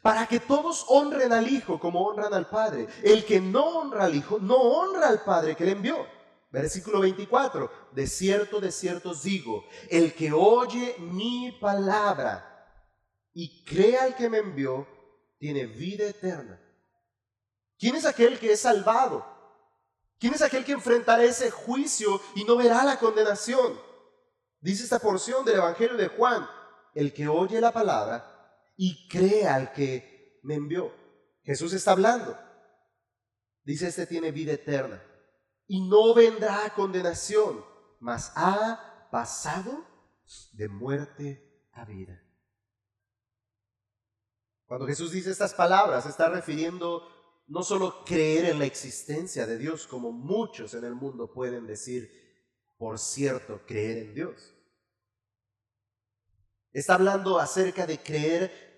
para 0.01 0.27
que 0.27 0.39
todos 0.39 0.86
honren 0.88 1.34
al 1.34 1.47
Hijo 1.47 1.80
como 1.80 2.01
honran 2.01 2.34
al 2.34 2.47
Padre. 2.47 2.88
El 3.03 3.25
que 3.25 3.39
no 3.39 3.65
honra 3.80 4.05
al 4.05 4.15
Hijo, 4.15 4.39
no 4.39 4.55
honra 4.55 5.07
al 5.07 5.21
Padre 5.23 5.55
que 5.55 5.65
le 5.65 5.71
envió. 5.71 6.05
Versículo 6.51 7.01
24, 7.01 7.71
de 7.91 8.07
cierto, 8.07 8.59
de 8.59 8.71
cierto 8.71 9.11
os 9.11 9.21
digo, 9.21 9.65
el 9.89 10.15
que 10.15 10.32
oye 10.32 10.95
mi 10.97 11.55
palabra 11.61 12.45
y 13.34 13.63
crea 13.63 14.05
al 14.05 14.15
que 14.15 14.30
me 14.30 14.39
envió, 14.39 14.88
tiene 15.38 15.67
vida 15.67 16.05
eterna. 16.05 16.59
¿Quién 17.77 17.95
es 17.95 18.05
aquel 18.05 18.39
que 18.39 18.51
es 18.51 18.61
salvado? 18.61 19.25
¿Quién 20.17 20.34
es 20.34 20.41
aquel 20.41 20.65
que 20.65 20.71
enfrentará 20.71 21.23
ese 21.23 21.51
juicio 21.51 22.19
y 22.36 22.43
no 22.43 22.57
verá 22.57 22.84
la 22.84 22.97
condenación? 22.97 23.80
Dice 24.59 24.84
esta 24.84 24.99
porción 24.99 25.45
del 25.45 25.57
Evangelio 25.57 25.95
de 25.95 26.09
Juan, 26.09 26.49
el 26.95 27.13
que 27.13 27.27
oye 27.27 27.61
la 27.61 27.71
palabra 27.71 28.39
y 28.82 29.09
crea 29.09 29.55
al 29.55 29.73
que 29.73 30.39
me 30.41 30.55
envió. 30.55 30.95
Jesús 31.43 31.73
está 31.73 31.91
hablando. 31.91 32.39
Dice, 33.65 33.89
este 33.89 34.07
tiene 34.07 34.32
vida 34.32 34.53
eterna 34.53 35.03
y 35.67 35.82
no 35.82 36.13
vendrá 36.13 36.65
a 36.65 36.73
condenación, 36.73 37.65
mas 37.99 38.32
ha 38.38 39.09
pasado 39.11 39.86
de 40.53 40.69
muerte 40.69 41.67
a 41.73 41.84
vida. 41.84 42.23
Cuando 44.65 44.88
Jesús 44.88 45.11
dice 45.11 45.30
estas 45.30 45.53
palabras, 45.53 46.05
está 46.05 46.30
refiriendo 46.30 47.05
no 47.47 47.63
solo 47.63 48.05
creer 48.05 48.45
en 48.45 48.59
la 48.59 48.65
existencia 48.65 49.45
de 49.45 49.57
Dios, 49.57 49.88
como 49.88 50.13
muchos 50.13 50.73
en 50.73 50.86
el 50.86 50.95
mundo 50.95 51.34
pueden 51.34 51.67
decir, 51.67 52.09
por 52.77 52.97
cierto, 52.97 53.59
creer 53.65 53.97
en 53.97 54.15
Dios. 54.15 54.55
Está 56.71 56.93
hablando 56.93 57.39
acerca 57.39 57.86
de 57.86 58.01
creer 58.01 58.68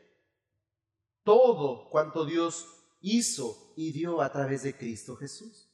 todo 1.24 1.90
cuanto 1.90 2.26
Dios 2.26 2.68
hizo 3.02 3.74
y 3.76 3.92
dio 3.92 4.22
a 4.22 4.32
través 4.32 4.64
de 4.64 4.76
Cristo 4.76 5.16
Jesús. 5.16 5.70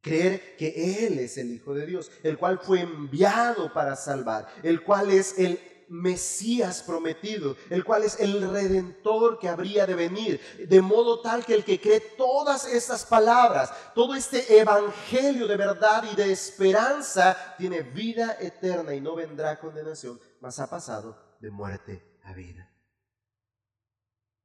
Creer 0.00 0.56
que 0.56 1.06
Él 1.06 1.18
es 1.18 1.36
el 1.36 1.52
Hijo 1.52 1.74
de 1.74 1.86
Dios, 1.86 2.10
el 2.22 2.38
cual 2.38 2.60
fue 2.60 2.80
enviado 2.80 3.72
para 3.72 3.96
salvar, 3.96 4.46
el 4.62 4.82
cual 4.84 5.10
es 5.10 5.38
el 5.38 5.58
Mesías 5.88 6.82
prometido, 6.82 7.56
el 7.70 7.84
cual 7.84 8.02
es 8.02 8.18
el 8.18 8.50
redentor 8.50 9.38
que 9.38 9.48
habría 9.48 9.86
de 9.86 9.94
venir, 9.94 10.40
de 10.68 10.80
modo 10.80 11.20
tal 11.20 11.44
que 11.44 11.54
el 11.54 11.64
que 11.64 11.80
cree 11.80 12.00
todas 12.00 12.66
estas 12.66 13.04
palabras, 13.06 13.72
todo 13.94 14.14
este 14.14 14.58
evangelio 14.58 15.46
de 15.46 15.56
verdad 15.56 16.04
y 16.10 16.16
de 16.16 16.32
esperanza, 16.32 17.54
tiene 17.56 17.82
vida 17.82 18.36
eterna 18.40 18.94
y 18.94 19.00
no 19.00 19.14
vendrá 19.14 19.58
condenación, 19.58 20.20
mas 20.40 20.58
ha 20.58 20.68
pasado 20.68 21.36
de 21.40 21.50
muerte 21.50 22.18
a 22.24 22.32
vida. 22.32 22.75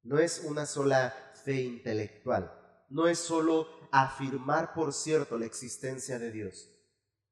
No 0.03 0.19
es 0.19 0.43
una 0.45 0.65
sola 0.65 1.13
fe 1.43 1.61
intelectual, 1.61 2.51
no 2.89 3.07
es 3.07 3.19
solo 3.19 3.67
afirmar 3.91 4.73
por 4.73 4.93
cierto 4.93 5.37
la 5.37 5.45
existencia 5.45 6.17
de 6.17 6.31
Dios, 6.31 6.69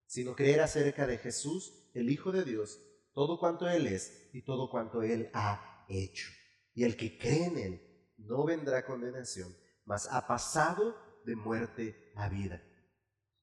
sino 0.06 0.36
creer 0.36 0.62
acerca 0.62 1.08
de 1.08 1.18
Jesús, 1.18 1.90
el 1.94 2.10
Hijo 2.10 2.32
de 2.32 2.44
Dios, 2.44 2.80
todo 3.14 3.40
cuanto 3.40 3.68
Él 3.68 3.88
es 3.88 4.30
y 4.34 4.44
todo 4.44 4.70
cuanto 4.70 5.02
Él 5.02 5.30
ha 5.34 5.86
hecho. 5.90 6.30
Y 6.74 6.84
el 6.84 6.96
que 6.96 7.18
cree 7.18 7.46
en 7.46 7.58
Él 7.58 8.14
no 8.18 8.46
vendrá 8.46 8.86
condenación, 8.86 9.56
mas 9.86 10.08
ha 10.12 10.28
pasado 10.28 10.96
de 11.26 11.36
muerte 11.36 12.12
a 12.16 12.30
vida. 12.30 12.62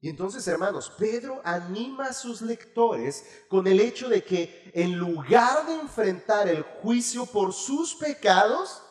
Y 0.00 0.08
entonces, 0.08 0.46
hermanos, 0.46 0.92
Pedro 0.98 1.40
anima 1.44 2.06
a 2.06 2.12
sus 2.12 2.42
lectores 2.42 3.24
con 3.48 3.66
el 3.66 3.80
hecho 3.80 4.08
de 4.08 4.22
que 4.22 4.70
en 4.74 4.98
lugar 4.98 5.66
de 5.66 5.74
enfrentar 5.74 6.48
el 6.48 6.62
juicio 6.62 7.26
por 7.26 7.52
sus 7.52 7.94
pecados, 7.94 8.82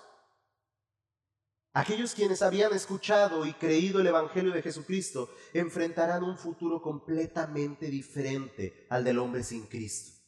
Aquellos 1.77 2.15
quienes 2.15 2.41
habían 2.41 2.73
escuchado 2.73 3.45
y 3.45 3.51
creído 3.53 3.99
el 3.99 4.07
Evangelio 4.07 4.53
de 4.53 4.61
Jesucristo 4.61 5.29
enfrentarán 5.53 6.23
un 6.23 6.37
futuro 6.37 6.81
completamente 6.81 7.87
diferente 7.87 8.87
al 8.89 9.03
del 9.03 9.19
hombre 9.19 9.43
sin 9.43 9.65
Cristo. 9.65 10.21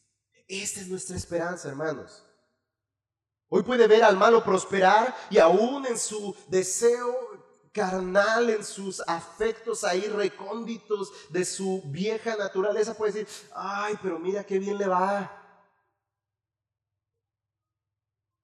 Esta 0.46 0.80
es 0.80 0.88
nuestra 0.88 1.16
esperanza, 1.16 1.70
hermanos. 1.70 2.22
Hoy 3.48 3.62
puede 3.62 3.86
ver 3.86 4.04
al 4.04 4.18
malo 4.18 4.44
prosperar 4.44 5.16
y 5.30 5.38
aún 5.38 5.86
en 5.86 5.96
su 5.96 6.36
deseo 6.48 7.16
carnal, 7.72 8.50
en 8.50 8.62
sus 8.62 9.00
afectos 9.06 9.84
ahí 9.84 10.02
recónditos 10.02 11.10
de 11.30 11.46
su 11.46 11.80
vieja 11.86 12.36
naturaleza, 12.36 12.92
puede 12.92 13.12
decir, 13.12 13.28
ay, 13.54 13.94
pero 14.02 14.18
mira 14.18 14.44
qué 14.44 14.58
bien 14.58 14.76
le 14.76 14.86
va. 14.86 15.34
Pero 15.34 15.38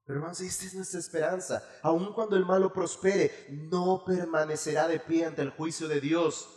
hermanos, 0.06 0.40
esta 0.40 0.66
es 0.66 0.74
nuestra 0.74 1.00
esperanza. 1.00 1.62
Aun 1.82 2.12
cuando 2.12 2.36
el 2.36 2.44
malo 2.44 2.72
prospere, 2.72 3.46
no 3.50 4.04
permanecerá 4.04 4.86
de 4.88 5.00
pie 5.00 5.24
ante 5.24 5.42
el 5.42 5.50
juicio 5.50 5.88
de 5.88 6.00
Dios. 6.00 6.48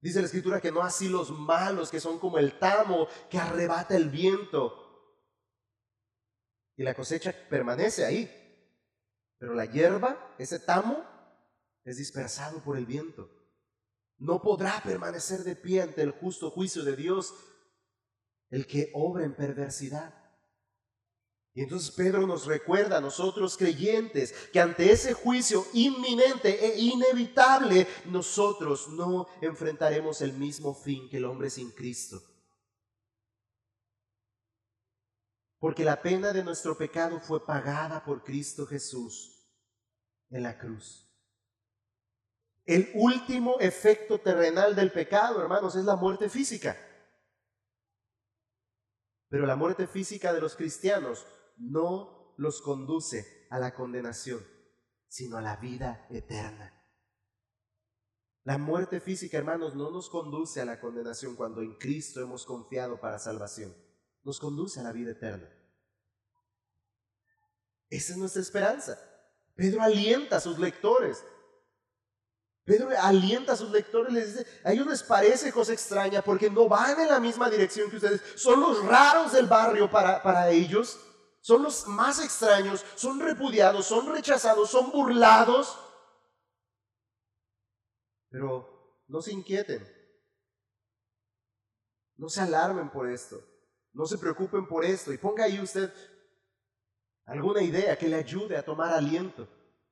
Dice 0.00 0.20
la 0.20 0.26
escritura 0.26 0.60
que 0.60 0.72
no 0.72 0.82
así 0.82 1.08
los 1.08 1.30
malos, 1.30 1.90
que 1.90 2.00
son 2.00 2.18
como 2.18 2.38
el 2.38 2.58
tamo 2.58 3.08
que 3.30 3.38
arrebata 3.38 3.96
el 3.96 4.10
viento. 4.10 4.80
Y 6.76 6.82
la 6.82 6.94
cosecha 6.94 7.34
permanece 7.48 8.04
ahí. 8.04 8.30
Pero 9.38 9.54
la 9.54 9.64
hierba, 9.64 10.34
ese 10.38 10.58
tamo, 10.58 11.04
es 11.84 11.96
dispersado 11.98 12.62
por 12.62 12.76
el 12.76 12.86
viento. 12.86 13.30
No 14.18 14.40
podrá 14.40 14.80
permanecer 14.82 15.40
de 15.40 15.56
pie 15.56 15.82
ante 15.82 16.02
el 16.02 16.12
justo 16.12 16.50
juicio 16.50 16.84
de 16.84 16.96
Dios 16.96 17.34
el 18.50 18.66
que 18.66 18.90
obra 18.94 19.24
en 19.24 19.34
perversidad. 19.34 20.14
Y 21.56 21.62
entonces 21.62 21.92
Pedro 21.92 22.26
nos 22.26 22.46
recuerda 22.46 22.98
a 22.98 23.00
nosotros 23.00 23.56
creyentes 23.56 24.32
que 24.52 24.58
ante 24.58 24.90
ese 24.90 25.14
juicio 25.14 25.64
inminente 25.72 26.66
e 26.66 26.80
inevitable, 26.80 27.86
nosotros 28.06 28.88
no 28.88 29.28
enfrentaremos 29.40 30.20
el 30.20 30.32
mismo 30.32 30.74
fin 30.74 31.08
que 31.08 31.18
el 31.18 31.24
hombre 31.24 31.50
sin 31.50 31.70
Cristo. 31.70 32.20
Porque 35.60 35.84
la 35.84 36.02
pena 36.02 36.32
de 36.32 36.42
nuestro 36.42 36.76
pecado 36.76 37.20
fue 37.20 37.46
pagada 37.46 38.04
por 38.04 38.24
Cristo 38.24 38.66
Jesús 38.66 39.48
en 40.30 40.42
la 40.42 40.58
cruz. 40.58 41.08
El 42.64 42.90
último 42.94 43.60
efecto 43.60 44.18
terrenal 44.18 44.74
del 44.74 44.90
pecado, 44.90 45.40
hermanos, 45.40 45.76
es 45.76 45.84
la 45.84 45.94
muerte 45.94 46.28
física. 46.28 46.76
Pero 49.28 49.46
la 49.46 49.54
muerte 49.54 49.86
física 49.86 50.32
de 50.32 50.40
los 50.40 50.56
cristianos 50.56 51.24
no 51.56 52.34
los 52.36 52.60
conduce 52.60 53.46
a 53.50 53.58
la 53.58 53.74
condenación, 53.74 54.44
sino 55.08 55.36
a 55.36 55.42
la 55.42 55.56
vida 55.56 56.06
eterna. 56.10 56.72
La 58.44 58.58
muerte 58.58 59.00
física, 59.00 59.38
hermanos, 59.38 59.74
no 59.74 59.90
nos 59.90 60.10
conduce 60.10 60.60
a 60.60 60.66
la 60.66 60.78
condenación 60.78 61.34
cuando 61.34 61.62
en 61.62 61.76
Cristo 61.78 62.20
hemos 62.20 62.44
confiado 62.44 63.00
para 63.00 63.18
salvación. 63.18 63.74
Nos 64.22 64.38
conduce 64.38 64.80
a 64.80 64.82
la 64.82 64.92
vida 64.92 65.12
eterna. 65.12 65.48
Esa 67.88 68.12
es 68.12 68.18
nuestra 68.18 68.42
esperanza. 68.42 68.98
Pedro 69.54 69.80
alienta 69.80 70.36
a 70.36 70.40
sus 70.40 70.58
lectores. 70.58 71.24
Pedro 72.64 72.88
alienta 72.98 73.52
a 73.52 73.56
sus 73.56 73.70
lectores, 73.70 74.12
les 74.12 74.34
dice, 74.34 74.46
a 74.64 74.72
ellos 74.72 74.86
les 74.86 75.02
parece 75.02 75.52
cosa 75.52 75.72
extraña 75.72 76.22
porque 76.22 76.50
no 76.50 76.68
van 76.68 76.98
en 77.00 77.08
la 77.08 77.20
misma 77.20 77.48
dirección 77.48 77.90
que 77.90 77.96
ustedes. 77.96 78.20
Son 78.36 78.60
los 78.60 78.84
raros 78.84 79.32
del 79.32 79.46
barrio 79.46 79.90
para, 79.90 80.22
para 80.22 80.50
ellos 80.50 80.98
son 81.44 81.62
los 81.62 81.86
más 81.88 82.24
extraños, 82.24 82.82
son 82.94 83.20
repudiados, 83.20 83.84
son 83.84 84.10
rechazados, 84.10 84.70
son 84.70 84.90
burlados. 84.90 85.78
Pero 88.30 89.04
no 89.06 89.20
se 89.20 89.32
inquieten, 89.32 89.86
no 92.16 92.30
se 92.30 92.40
alarmen 92.40 92.88
por 92.90 93.10
esto, 93.10 93.46
no 93.92 94.06
se 94.06 94.16
preocupen 94.16 94.66
por 94.66 94.86
esto 94.86 95.12
y 95.12 95.18
ponga 95.18 95.44
ahí 95.44 95.60
usted 95.60 95.92
alguna 97.26 97.62
idea 97.62 97.98
que 97.98 98.08
le 98.08 98.16
ayude 98.16 98.56
a 98.56 98.64
tomar 98.64 98.94
aliento. 98.94 99.46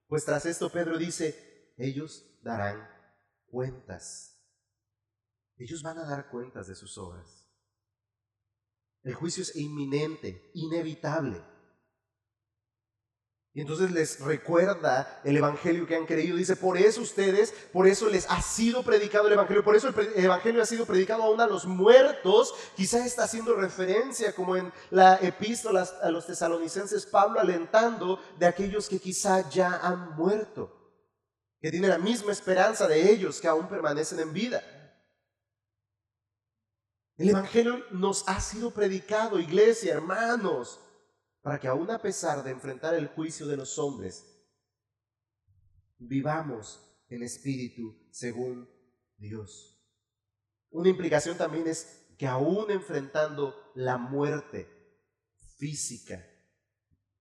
Pues 0.07 0.25
tras 0.25 0.47
esto 0.47 0.73
Pedro 0.73 0.97
dice, 0.97 1.75
ellos 1.77 2.25
darán 2.41 2.89
cuentas. 3.45 4.43
Ellos 5.59 5.83
van 5.83 5.99
a 5.99 6.07
dar 6.07 6.31
cuentas 6.31 6.67
de 6.67 6.75
sus 6.75 6.97
obras. 6.97 7.42
El 9.03 9.15
juicio 9.15 9.43
es 9.43 9.57
inminente, 9.57 10.51
inevitable. 10.55 11.43
Y 13.55 13.61
entonces 13.61 13.91
les 13.91 14.19
recuerda 14.21 15.21
el 15.25 15.37
evangelio 15.37 15.87
que 15.87 15.95
han 15.95 16.07
creído. 16.07 16.37
Dice, 16.39 16.57
por 16.57 16.79
eso 16.79 17.03
ustedes, 17.03 17.53
por 17.71 17.87
eso 17.87 18.09
les 18.09 18.27
ha 18.31 18.41
sido 18.41 18.83
predicado 18.83 19.27
el 19.27 19.35
evangelio, 19.35 19.63
por 19.63 19.77
eso 19.77 19.89
el 19.89 20.25
evangelio 20.25 20.63
ha 20.63 20.67
sido 20.67 20.87
predicado 20.87 21.25
aún 21.25 21.39
a 21.39 21.47
los 21.47 21.67
muertos. 21.67 22.55
Quizá 22.77 23.05
está 23.05 23.25
haciendo 23.25 23.55
referencia, 23.55 24.35
como 24.35 24.57
en 24.57 24.73
la 24.91 25.17
epístola 25.17 25.87
a 26.03 26.11
los 26.11 26.27
tesalonicenses, 26.27 27.05
Pablo 27.05 27.41
alentando 27.41 28.19
de 28.39 28.47
aquellos 28.47 28.89
que 28.89 28.99
quizá 28.99 29.47
ya 29.51 29.77
han 29.83 30.17
muerto, 30.17 30.73
que 31.61 31.71
tienen 31.71 31.91
la 31.91 31.99
misma 31.99 32.33
esperanza 32.33 32.89
de 32.89 33.13
ellos 33.13 33.39
que 33.39 33.49
aún 33.49 33.69
permanecen 33.69 34.21
en 34.21 34.33
vida. 34.33 34.82
El 37.23 37.31
Evangelio 37.31 37.85
nos 37.93 38.29
ha 38.29 38.41
sido 38.41 38.75
predicado, 38.75 39.39
iglesia, 39.39 39.95
hermanos, 39.95 40.81
para 41.41 41.61
que 41.61 41.69
aún 41.69 41.89
a 41.93 42.03
pesar 42.03 42.43
de 42.43 42.51
enfrentar 42.51 42.95
el 42.95 43.07
juicio 43.07 43.47
de 43.47 43.57
los 43.57 43.79
hombres, 43.79 44.27
vivamos 45.99 46.81
en 47.09 47.23
espíritu 47.23 48.09
según 48.11 48.69
Dios. 49.17 49.81
Una 50.71 50.89
implicación 50.89 51.39
también 51.39 51.69
es 51.69 52.09
que 52.19 52.27
aún 52.27 52.73
enfrentando 52.73 53.55
la 53.77 53.99
muerte 53.99 54.67
física, 55.59 56.27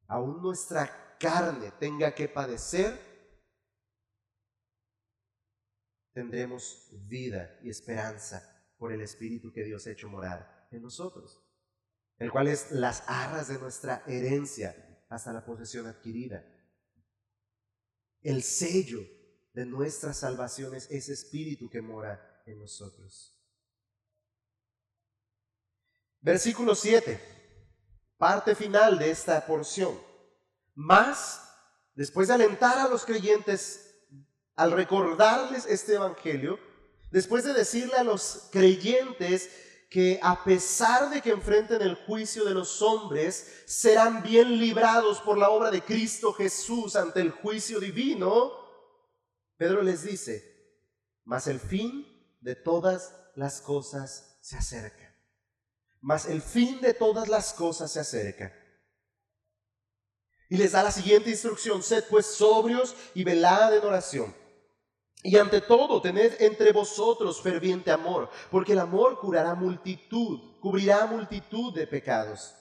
aún 0.07 0.41
nuestra 0.41 1.15
carne 1.19 1.73
tenga 1.79 2.15
que 2.15 2.27
padecer, 2.27 2.99
tendremos 6.11 6.89
vida 7.07 7.59
y 7.61 7.69
esperanza 7.69 8.50
por 8.81 8.91
el 8.91 9.01
Espíritu 9.01 9.53
que 9.53 9.63
Dios 9.63 9.85
ha 9.85 9.91
hecho 9.91 10.09
morar 10.09 10.67
en 10.71 10.81
nosotros, 10.81 11.39
el 12.17 12.31
cual 12.31 12.47
es 12.47 12.71
las 12.71 13.03
arras 13.05 13.47
de 13.47 13.59
nuestra 13.59 14.01
herencia 14.07 15.05
hasta 15.07 15.31
la 15.31 15.45
posesión 15.45 15.85
adquirida. 15.85 16.43
El 18.23 18.41
sello 18.41 19.01
de 19.53 19.67
nuestra 19.67 20.15
salvación 20.15 20.73
es 20.73 20.89
ese 20.89 21.13
Espíritu 21.13 21.69
que 21.69 21.79
mora 21.79 22.41
en 22.47 22.57
nosotros. 22.57 23.39
Versículo 26.19 26.73
7, 26.73 27.21
parte 28.17 28.55
final 28.55 28.97
de 28.97 29.11
esta 29.11 29.45
porción. 29.45 29.95
Más, 30.73 31.53
después 31.93 32.29
de 32.29 32.33
alentar 32.33 32.79
a 32.79 32.87
los 32.87 33.05
creyentes 33.05 33.95
al 34.55 34.71
recordarles 34.71 35.67
este 35.67 35.93
Evangelio, 35.93 36.70
después 37.11 37.43
de 37.43 37.53
decirle 37.53 37.95
a 37.97 38.03
los 38.03 38.49
creyentes 38.51 39.49
que 39.89 40.19
a 40.23 40.45
pesar 40.45 41.09
de 41.09 41.21
que 41.21 41.31
enfrenten 41.31 41.81
el 41.81 41.95
juicio 41.95 42.45
de 42.45 42.53
los 42.53 42.81
hombres, 42.81 43.63
serán 43.65 44.23
bien 44.23 44.57
librados 44.57 45.19
por 45.19 45.37
la 45.37 45.49
obra 45.49 45.69
de 45.69 45.81
Cristo 45.81 46.31
Jesús 46.31 46.95
ante 46.95 47.19
el 47.19 47.31
juicio 47.31 47.77
divino, 47.79 48.53
Pedro 49.57 49.81
les 49.81 50.03
dice, 50.03 50.79
mas 51.25 51.47
el 51.47 51.59
fin 51.59 52.07
de 52.39 52.55
todas 52.55 53.13
las 53.35 53.59
cosas 53.59 54.37
se 54.41 54.55
acerca. 54.55 55.13
Mas 55.99 56.25
el 56.25 56.41
fin 56.41 56.79
de 56.79 56.93
todas 56.93 57.27
las 57.27 57.53
cosas 57.53 57.91
se 57.91 57.99
acerca. 57.99 58.55
Y 60.49 60.55
les 60.55 60.71
da 60.71 60.83
la 60.83 60.91
siguiente 60.91 61.29
instrucción, 61.29 61.83
sed 61.83 62.05
pues 62.09 62.25
sobrios 62.25 62.95
y 63.13 63.25
velad 63.25 63.75
en 63.75 63.83
oración 63.83 64.40
y 65.23 65.37
ante 65.37 65.61
todo, 65.61 66.01
tened 66.01 66.33
entre 66.39 66.71
vosotros 66.71 67.41
ferviente 67.41 67.91
amor, 67.91 68.29
porque 68.49 68.73
el 68.73 68.79
amor 68.79 69.19
curará 69.19 69.53
multitud, 69.53 70.59
cubrirá 70.59 71.05
multitud 71.05 71.73
de 71.73 71.85
pecados. 71.85 72.55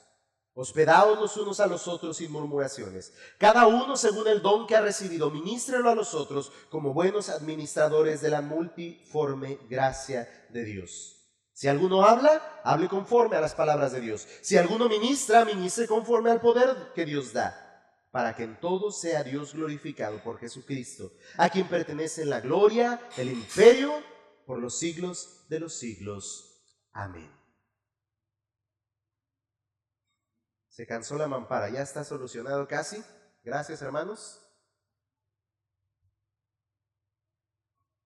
Hospedaos 0.52 1.18
los 1.18 1.36
unos 1.38 1.60
a 1.60 1.66
los 1.66 1.88
otros 1.88 2.18
sin 2.18 2.30
murmuraciones. 2.32 3.14
Cada 3.38 3.66
uno 3.66 3.96
según 3.96 4.28
el 4.28 4.42
don 4.42 4.66
que 4.66 4.76
ha 4.76 4.82
recibido, 4.82 5.30
ministrelo 5.30 5.88
a 5.88 5.94
los 5.94 6.12
otros 6.12 6.52
como 6.68 6.92
buenos 6.92 7.30
administradores 7.30 8.20
de 8.20 8.30
la 8.30 8.42
multiforme 8.42 9.58
gracia 9.70 10.28
de 10.50 10.64
Dios. 10.64 11.16
Si 11.54 11.68
alguno 11.68 12.04
habla, 12.04 12.60
hable 12.64 12.88
conforme 12.88 13.36
a 13.36 13.40
las 13.40 13.54
palabras 13.54 13.92
de 13.92 14.00
Dios. 14.00 14.26
Si 14.42 14.56
alguno 14.56 14.88
ministra, 14.88 15.44
ministre 15.44 15.86
conforme 15.86 16.30
al 16.30 16.40
poder 16.40 16.92
que 16.94 17.06
Dios 17.06 17.32
da 17.32 17.69
para 18.10 18.34
que 18.34 18.44
en 18.44 18.58
todo 18.60 18.90
sea 18.90 19.22
Dios 19.22 19.54
glorificado 19.54 20.22
por 20.22 20.38
Jesucristo, 20.38 21.12
a 21.36 21.48
quien 21.48 21.68
pertenece 21.68 22.24
la 22.24 22.40
gloria, 22.40 23.00
el 23.16 23.30
imperio, 23.30 23.92
por 24.46 24.58
los 24.58 24.78
siglos 24.78 25.46
de 25.48 25.60
los 25.60 25.78
siglos. 25.78 26.88
Amén. 26.92 27.30
Se 30.68 30.86
cansó 30.86 31.16
la 31.16 31.28
mampara, 31.28 31.68
ya 31.68 31.82
está 31.82 32.02
solucionado 32.02 32.66
casi. 32.66 33.04
Gracias, 33.44 33.80
hermanos. 33.82 34.44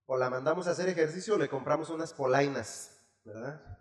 O 0.07 0.19
la 0.19 0.29
mandamos 0.29 0.67
a 0.67 0.73
hacer 0.73 0.89
ejercicio 0.89 1.35
o 1.35 1.39
le 1.39 1.49
compramos 1.49 1.89
unas 1.89 2.13
polainas, 2.13 3.01
¿verdad? 3.25 3.79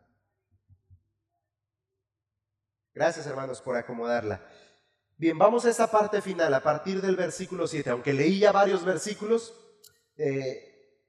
Gracias, 2.93 3.25
hermanos, 3.27 3.61
por 3.61 3.75
acomodarla. 3.75 4.47
Bien, 5.23 5.37
vamos 5.37 5.63
a 5.63 5.69
esta 5.69 5.89
parte 5.89 6.21
final, 6.21 6.53
a 6.53 6.61
partir 6.61 6.99
del 6.99 7.15
versículo 7.15 7.65
7. 7.65 7.91
Aunque 7.91 8.11
leí 8.11 8.39
ya 8.39 8.51
varios 8.51 8.83
versículos, 8.83 9.53
eh, 10.17 10.99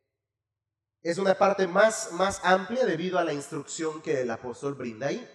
es 1.03 1.19
una 1.19 1.35
parte 1.35 1.67
más, 1.67 2.13
más 2.13 2.41
amplia 2.45 2.87
debido 2.87 3.19
a 3.19 3.25
la 3.25 3.33
instrucción 3.33 4.01
que 4.03 4.21
el 4.21 4.31
apóstol 4.31 4.75
brinda 4.75 5.09
ahí. 5.09 5.29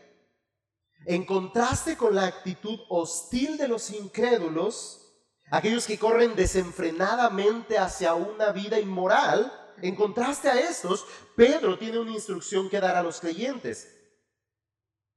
En 1.05 1.25
contraste 1.25 1.97
con 1.97 2.15
la 2.15 2.25
actitud 2.25 2.79
hostil 2.87 3.57
de 3.57 3.67
los 3.67 3.91
incrédulos, 3.91 5.13
aquellos 5.51 5.85
que 5.85 5.99
corren 5.99 6.33
desenfrenadamente 6.37 7.77
hacia 7.77 8.13
una 8.13 8.53
vida 8.53 8.79
inmoral, 8.79 9.51
en 9.81 9.97
contraste 9.97 10.47
a 10.47 10.57
estos, 10.57 11.05
Pedro 11.35 11.77
tiene 11.77 11.99
una 11.99 12.11
instrucción 12.11 12.69
que 12.69 12.79
dar 12.79 12.95
a 12.95 13.03
los 13.03 13.19
creyentes, 13.19 13.93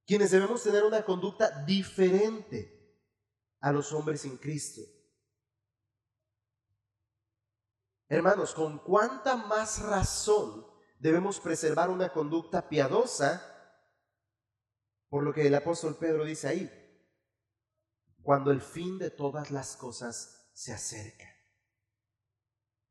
quienes 0.04 0.32
debemos 0.32 0.64
tener 0.64 0.82
una 0.82 1.04
conducta 1.04 1.62
diferente 1.64 2.71
a 3.62 3.72
los 3.72 3.92
hombres 3.92 4.24
en 4.24 4.36
Cristo. 4.36 4.82
Hermanos, 8.08 8.52
con 8.52 8.80
cuánta 8.80 9.36
más 9.36 9.80
razón 9.80 10.66
debemos 10.98 11.40
preservar 11.40 11.88
una 11.88 12.12
conducta 12.12 12.68
piadosa, 12.68 13.48
por 15.08 15.22
lo 15.22 15.32
que 15.32 15.46
el 15.46 15.54
apóstol 15.54 15.96
Pedro 15.96 16.24
dice 16.24 16.48
ahí, 16.48 16.70
cuando 18.22 18.50
el 18.50 18.60
fin 18.60 18.98
de 18.98 19.10
todas 19.10 19.50
las 19.50 19.76
cosas 19.76 20.50
se 20.52 20.72
acerca. 20.72 21.28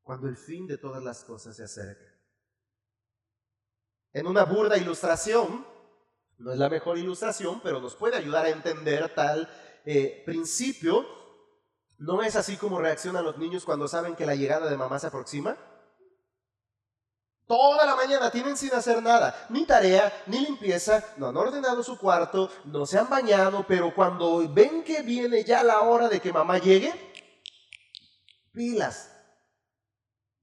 Cuando 0.02 0.26
el 0.26 0.36
fin 0.36 0.66
de 0.66 0.78
todas 0.78 1.02
las 1.02 1.22
cosas 1.22 1.56
se 1.56 1.64
acerca. 1.64 2.18
En 4.12 4.26
una 4.26 4.44
burda 4.44 4.76
ilustración, 4.76 5.66
no 6.38 6.52
es 6.52 6.58
la 6.58 6.68
mejor 6.68 6.98
ilustración, 6.98 7.60
pero 7.62 7.80
nos 7.80 7.94
puede 7.94 8.16
ayudar 8.16 8.46
a 8.46 8.50
entender 8.50 9.14
tal 9.14 9.48
eh, 9.84 10.22
principio 10.24 11.06
no 11.98 12.22
es 12.22 12.36
así 12.36 12.56
como 12.56 12.80
reaccionan 12.80 13.24
los 13.24 13.38
niños 13.38 13.64
cuando 13.64 13.86
saben 13.86 14.16
que 14.16 14.26
la 14.26 14.34
llegada 14.34 14.68
de 14.68 14.76
mamá 14.76 14.98
se 14.98 15.06
aproxima. 15.06 15.56
Toda 17.46 17.84
la 17.84 17.96
mañana 17.96 18.30
tienen 18.30 18.56
sin 18.56 18.72
hacer 18.72 19.02
nada, 19.02 19.46
ni 19.50 19.66
tarea, 19.66 20.12
ni 20.26 20.40
limpieza, 20.40 21.04
no 21.16 21.28
han 21.28 21.36
ordenado 21.36 21.82
su 21.82 21.98
cuarto, 21.98 22.50
no 22.64 22.86
se 22.86 22.98
han 22.98 23.08
bañado, 23.08 23.64
pero 23.66 23.94
cuando 23.94 24.48
ven 24.48 24.82
que 24.82 25.02
viene 25.02 25.44
ya 25.44 25.62
la 25.62 25.82
hora 25.82 26.08
de 26.08 26.20
que 26.20 26.32
mamá 26.32 26.58
llegue, 26.58 26.92
pilas. 28.52 29.10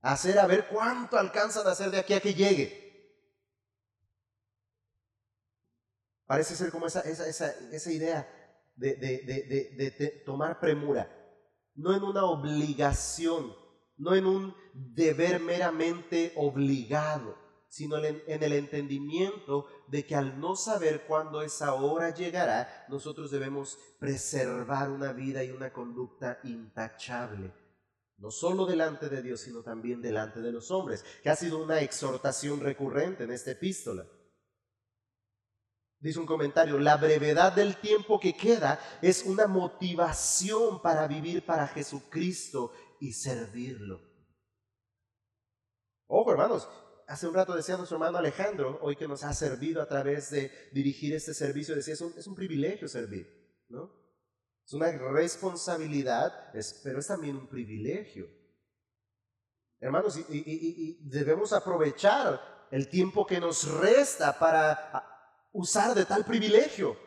Hacer 0.01 0.39
a 0.39 0.47
ver 0.47 0.67
cuánto 0.67 1.17
alcanzan 1.17 1.67
a 1.67 1.71
hacer 1.71 1.91
de 1.91 1.99
aquí 1.99 2.13
a 2.13 2.21
que 2.21 2.33
llegue. 2.33 2.89
Parece 6.25 6.55
ser 6.55 6.71
como 6.71 6.85
esa, 6.85 7.03
idea 7.91 8.38
de, 8.79 10.23
tomar 10.25 10.59
premura, 10.59 11.09
no 11.75 11.95
en 11.95 12.03
una 12.03 12.25
obligación, 12.25 13.53
no 13.97 14.15
en 14.15 14.25
un 14.25 14.55
deber 14.73 15.39
meramente 15.39 16.33
obligado, 16.35 17.35
sino 17.67 17.97
en, 17.97 18.21
en 18.25 18.43
el 18.43 18.53
entendimiento 18.53 19.67
de 19.87 20.05
que 20.05 20.15
al 20.15 20.39
no 20.39 20.55
saber 20.55 21.05
cuándo 21.05 21.41
esa 21.41 21.75
hora 21.75 22.13
llegará, 22.13 22.85
nosotros 22.89 23.29
debemos 23.29 23.77
preservar 23.99 24.89
una 24.89 25.13
vida 25.13 25.43
y 25.43 25.51
una 25.51 25.71
conducta 25.71 26.39
intachable 26.43 27.53
no 28.19 28.31
solo 28.31 28.65
delante 28.65 29.09
de 29.09 29.21
Dios, 29.21 29.41
sino 29.41 29.63
también 29.63 30.01
delante 30.01 30.41
de 30.41 30.51
los 30.51 30.71
hombres, 30.71 31.03
que 31.23 31.29
ha 31.29 31.35
sido 31.35 31.63
una 31.63 31.79
exhortación 31.79 32.59
recurrente 32.59 33.23
en 33.23 33.31
esta 33.31 33.51
epístola. 33.51 34.05
Dice 36.01 36.19
un 36.19 36.25
comentario, 36.25 36.79
la 36.79 36.95
brevedad 36.95 37.51
del 37.51 37.75
tiempo 37.75 38.19
que 38.19 38.35
queda 38.35 38.79
es 39.01 39.25
una 39.25 39.47
motivación 39.47 40.81
para 40.81 41.07
vivir 41.07 41.45
para 41.45 41.67
Jesucristo 41.67 42.71
y 43.01 43.11
servirlo. 43.11 43.99
Ojo, 46.07 46.31
hermanos, 46.31 46.69
hace 47.05 47.27
un 47.27 47.33
rato 47.33 47.53
decía 47.53 47.75
nuestro 47.75 47.97
hermano 47.97 48.17
Alejandro, 48.17 48.79
hoy 48.81 48.95
que 48.95 49.09
nos 49.09 49.25
ha 49.25 49.33
servido 49.33 49.81
a 49.81 49.87
través 49.87 50.29
de 50.29 50.51
dirigir 50.71 51.13
este 51.13 51.33
servicio, 51.33 51.75
decía, 51.75 51.95
es 51.95 52.01
un, 52.01 52.13
es 52.17 52.27
un 52.27 52.35
privilegio 52.35 52.87
servir, 52.87 53.65
¿no? 53.67 53.93
Es 54.65 54.73
una 54.73 54.89
responsabilidad, 54.91 56.51
pero 56.83 56.99
es 56.99 57.07
también 57.07 57.35
un 57.35 57.49
privilegio. 57.49 58.25
Hermanos, 59.81 60.17
y 60.29 60.97
debemos 61.09 61.51
aprovechar 61.51 62.67
el 62.71 62.87
tiempo 62.87 63.25
que 63.25 63.39
nos 63.39 63.67
resta 63.79 64.37
para 64.37 65.18
usar 65.51 65.95
de 65.95 66.05
tal 66.05 66.25
privilegio. 66.25 66.97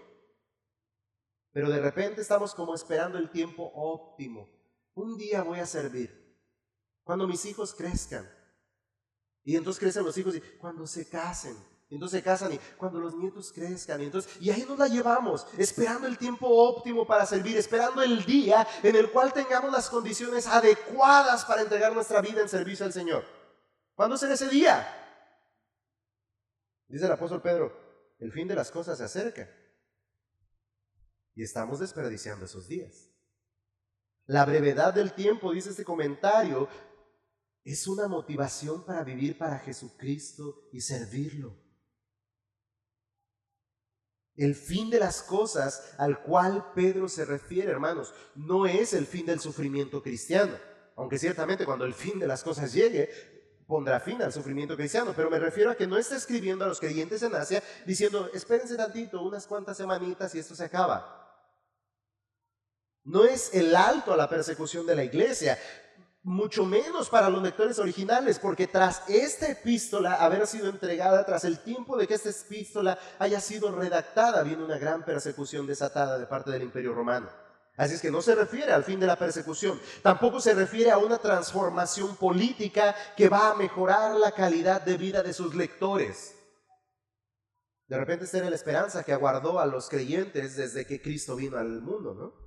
Pero 1.53 1.69
de 1.71 1.81
repente 1.81 2.23
estamos 2.23 2.55
como 2.55 2.75
esperando 2.75 3.19
el 3.19 3.31
tiempo 3.31 3.71
óptimo. 3.75 4.49
Un 4.95 5.17
día 5.17 5.43
voy 5.43 5.59
a 5.59 5.67
servir. 5.67 6.23
Cuando 7.05 7.27
mis 7.27 7.45
hijos 7.45 7.75
crezcan. 7.75 8.29
Y 9.45 9.57
entonces 9.57 9.81
crecen 9.81 10.05
los 10.05 10.17
hijos 10.17 10.37
y 10.37 10.41
cuando 10.59 10.87
se 10.87 11.09
casen. 11.09 11.57
Y 11.89 11.97
entonces 11.97 12.21
se 12.21 12.25
casan 12.25 12.55
y 12.55 12.59
cuando 12.79 13.01
los 13.01 13.15
nietos 13.15 13.53
crezcan. 13.53 14.01
Y, 14.01 14.05
entonces, 14.05 14.41
y 14.41 14.51
ahí 14.51 14.65
nos 14.67 14.79
la 14.79 14.89
llevamos, 14.89 15.47
esperando 15.59 16.07
el 16.07 16.17
tiempo 16.17 16.47
óptimo 16.49 17.07
para 17.07 17.27
servir, 17.27 17.59
esperando 17.59 18.03
el 18.03 18.25
día 18.25 18.67
en 18.83 18.97
el 18.97 19.11
cual 19.11 19.31
tengamos 19.33 19.71
las 19.71 19.91
condiciones 19.91 20.47
adecuadas 20.47 21.45
para 21.45 21.61
entregar 21.61 21.93
nuestra 21.93 22.23
vida 22.23 22.41
en 22.41 22.49
servicio 22.49 22.87
al 22.87 22.95
Señor. 22.95 23.25
¿Cuándo 23.95 24.17
será 24.17 24.33
ese 24.33 24.49
día? 24.49 24.89
Dice 26.89 27.05
el 27.05 27.13
apóstol 27.13 27.43
Pedro, 27.43 27.82
el 28.23 28.31
fin 28.31 28.47
de 28.47 28.55
las 28.55 28.71
cosas 28.71 28.99
se 28.99 29.05
acerca. 29.05 29.51
Y 31.35 31.43
estamos 31.43 31.81
desperdiciando 31.81 32.45
esos 32.45 32.69
días. 32.69 33.11
La 34.27 34.45
brevedad 34.45 34.95
del 34.95 35.13
tiempo, 35.13 35.53
dice 35.53 35.71
este 35.71 35.85
comentario, 35.85 36.69
es 37.65 37.89
una 37.89 38.07
motivación 38.07 38.85
para 38.85 39.03
vivir 39.03 39.37
para 39.37 39.59
Jesucristo 39.59 40.69
y 40.73 40.81
servirlo. 40.81 41.61
El 44.37 44.55
fin 44.55 44.89
de 44.89 45.01
las 45.01 45.23
cosas 45.23 45.93
al 45.99 46.23
cual 46.23 46.73
Pedro 46.77 47.09
se 47.09 47.25
refiere, 47.25 47.73
hermanos, 47.73 48.15
no 48.37 48.67
es 48.67 48.95
el 48.95 49.07
fin 49.07 49.27
del 49.27 49.41
sufrimiento 49.41 50.01
cristiano, 50.01 50.57
aunque 50.95 51.19
ciertamente 51.19 51.65
cuando 51.65 51.85
el 51.85 51.93
fin 51.93 52.21
de 52.21 52.29
las 52.29 52.45
cosas 52.45 52.73
llegue, 52.73 53.11
pondrá 53.67 54.01
fin 54.01 54.21
al 54.23 54.33
sufrimiento 54.33 54.77
cristiano, 54.77 55.13
pero 55.15 55.31
me 55.31 55.39
refiero 55.39 55.71
a 55.71 55.75
que 55.75 55.87
no 55.87 55.97
está 55.97 56.17
escribiendo 56.17 56.65
a 56.65 56.69
los 56.69 56.81
creyentes 56.81 57.23
en 57.23 57.35
Asia 57.35 57.63
diciendo, 57.87 58.31
espérense 58.35 58.77
tantito, 58.77 59.23
unas 59.23 59.47
cuantas 59.47 59.77
semanitas 59.77 60.35
y 60.35 60.39
esto 60.39 60.55
se 60.55 60.65
acaba. 60.65 61.19
No 63.05 63.25
es 63.25 63.53
el 63.55 63.75
alto 63.75 64.13
a 64.13 64.17
la 64.17 64.29
persecución 64.29 64.87
de 64.87 64.95
la 64.95 65.05
iglesia, 65.05 65.59
mucho 66.23 66.65
menos 66.65 67.09
para 67.09 67.29
los 67.29 67.43
lectores 67.43 67.79
originales, 67.79 68.39
porque 68.39 68.69
tras 68.69 69.03
esta 69.09 69.49
epístola 69.49 70.15
haber 70.15 70.47
sido 70.47 70.69
entregada, 70.69 71.27
tras 71.27 71.45
el 71.45 71.59
tiempo 71.59 71.97
de 71.97 72.07
que 72.07 72.15
esta 72.15 72.31
epístola 72.31 72.99
haya 73.19 73.41
sido 73.41 73.75
redactada, 73.75 74.43
viene 74.45 74.63
una 74.63 74.79
gran 74.79 75.05
persecución 75.05 75.67
desatada 75.67 76.19
de 76.19 76.27
parte 76.27 76.53
del 76.53 76.63
imperio 76.63 76.95
romano. 76.95 77.29
Así 77.77 77.95
es 77.95 78.03
que 78.03 78.11
no 78.11 78.21
se 78.21 78.35
refiere 78.35 78.73
al 78.73 78.85
fin 78.85 79.01
de 79.01 79.07
la 79.07 79.19
persecución, 79.19 79.81
tampoco 80.03 80.41
se 80.41 80.55
refiere 80.55 80.91
a 80.91 80.99
una 80.99 81.19
transformación 81.19 82.17
política 82.17 82.95
que 83.17 83.29
va 83.29 83.51
a 83.51 83.55
mejorar 83.55 84.15
la 84.17 84.33
calidad 84.33 84.83
de 84.83 84.99
vida 84.99 85.23
de 85.23 85.33
sus 85.33 85.55
lectores. 85.55 86.35
De 87.89 87.99
repente 87.99 88.27
esta 88.27 88.39
era 88.39 88.51
la 88.51 88.57
esperanza 88.57 89.05
que 89.05 89.13
aguardó 89.13 89.59
a 89.59 89.67
los 89.67 89.89
creyentes 89.89 90.57
desde 90.57 90.87
que 90.87 91.01
Cristo 91.01 91.35
vino 91.37 91.57
al 91.57 91.81
mundo, 91.81 92.15
¿no? 92.15 92.43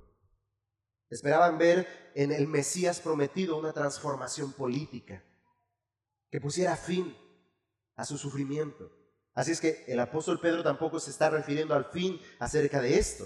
Esperaban 1.08 1.58
ver 1.58 2.12
en 2.14 2.32
el 2.32 2.48
Mesías 2.48 3.00
prometido 3.00 3.56
una 3.56 3.72
transformación 3.72 4.52
política 4.52 5.22
que 6.30 6.40
pusiera 6.40 6.76
fin 6.76 7.16
a 7.96 8.04
su 8.04 8.18
sufrimiento. 8.18 8.90
Así 9.34 9.52
es 9.52 9.60
que 9.60 9.84
el 9.86 10.00
apóstol 10.00 10.40
Pedro 10.40 10.62
tampoco 10.62 10.98
se 10.98 11.10
está 11.10 11.30
refiriendo 11.30 11.74
al 11.74 11.86
fin 11.86 12.20
acerca 12.38 12.80
de 12.80 12.98
esto. 12.98 13.24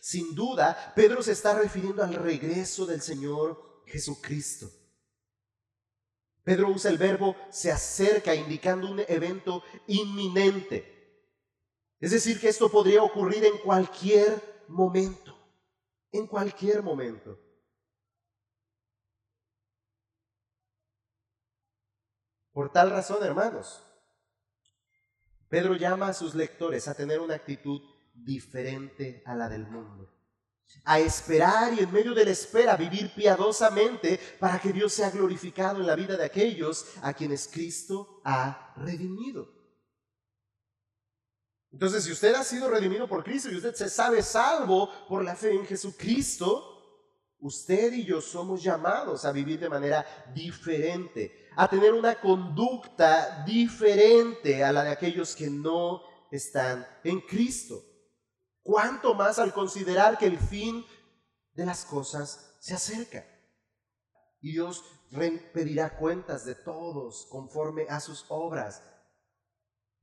Sin 0.00 0.34
duda, 0.34 0.92
Pedro 0.94 1.22
se 1.22 1.32
está 1.32 1.58
refiriendo 1.58 2.02
al 2.02 2.14
regreso 2.14 2.86
del 2.86 3.00
Señor 3.00 3.82
Jesucristo. 3.86 4.70
Pedro 6.42 6.68
usa 6.68 6.90
el 6.90 6.98
verbo 6.98 7.36
se 7.50 7.72
acerca 7.72 8.34
indicando 8.34 8.90
un 8.90 9.00
evento 9.00 9.62
inminente. 9.86 10.92
Es 12.00 12.10
decir, 12.10 12.38
que 12.38 12.48
esto 12.48 12.70
podría 12.70 13.02
ocurrir 13.02 13.44
en 13.44 13.58
cualquier 13.58 14.64
momento 14.68 15.34
en 16.14 16.28
cualquier 16.28 16.80
momento. 16.80 17.36
Por 22.52 22.70
tal 22.70 22.90
razón, 22.90 23.24
hermanos, 23.24 23.82
Pedro 25.48 25.74
llama 25.74 26.08
a 26.08 26.14
sus 26.14 26.36
lectores 26.36 26.86
a 26.86 26.94
tener 26.94 27.18
una 27.18 27.34
actitud 27.34 27.82
diferente 28.24 29.22
a 29.26 29.34
la 29.34 29.48
del 29.48 29.66
mundo, 29.66 30.10
a 30.84 30.98
esperar 30.98 31.74
y 31.74 31.80
en 31.80 31.92
medio 31.92 32.14
de 32.14 32.24
la 32.24 32.30
espera 32.30 32.76
vivir 32.76 33.12
piadosamente 33.14 34.18
para 34.40 34.58
que 34.58 34.72
Dios 34.72 34.92
sea 34.92 35.10
glorificado 35.10 35.80
en 35.80 35.86
la 35.86 35.94
vida 35.94 36.16
de 36.16 36.24
aquellos 36.24 36.86
a 37.02 37.12
quienes 37.12 37.48
Cristo 37.48 38.20
ha 38.24 38.72
redimido. 38.76 39.52
Entonces, 41.70 42.04
si 42.04 42.12
usted 42.12 42.34
ha 42.34 42.44
sido 42.44 42.70
redimido 42.70 43.08
por 43.08 43.24
Cristo 43.24 43.50
y 43.50 43.56
usted 43.56 43.74
se 43.74 43.90
sabe 43.90 44.22
salvo 44.22 44.88
por 45.08 45.24
la 45.24 45.34
fe 45.34 45.52
en 45.52 45.66
Jesucristo, 45.66 46.70
usted 47.40 47.92
y 47.92 48.04
yo 48.04 48.20
somos 48.20 48.62
llamados 48.62 49.24
a 49.24 49.32
vivir 49.32 49.58
de 49.58 49.68
manera 49.68 50.06
diferente, 50.32 51.48
a 51.56 51.68
tener 51.68 51.92
una 51.92 52.20
conducta 52.20 53.42
diferente 53.44 54.62
a 54.62 54.72
la 54.72 54.84
de 54.84 54.90
aquellos 54.90 55.34
que 55.34 55.50
no 55.50 56.02
están 56.30 56.86
en 57.02 57.20
Cristo. 57.22 57.82
Cuanto 58.64 59.14
más 59.14 59.38
al 59.38 59.52
considerar 59.52 60.18
que 60.18 60.26
el 60.26 60.38
fin 60.38 60.84
de 61.52 61.66
las 61.66 61.84
cosas 61.84 62.56
se 62.60 62.74
acerca. 62.74 63.24
Y 64.40 64.52
Dios 64.52 64.82
pedirá 65.52 65.96
cuentas 65.96 66.46
de 66.46 66.54
todos 66.54 67.26
conforme 67.30 67.86
a 67.90 68.00
sus 68.00 68.24
obras. 68.28 68.82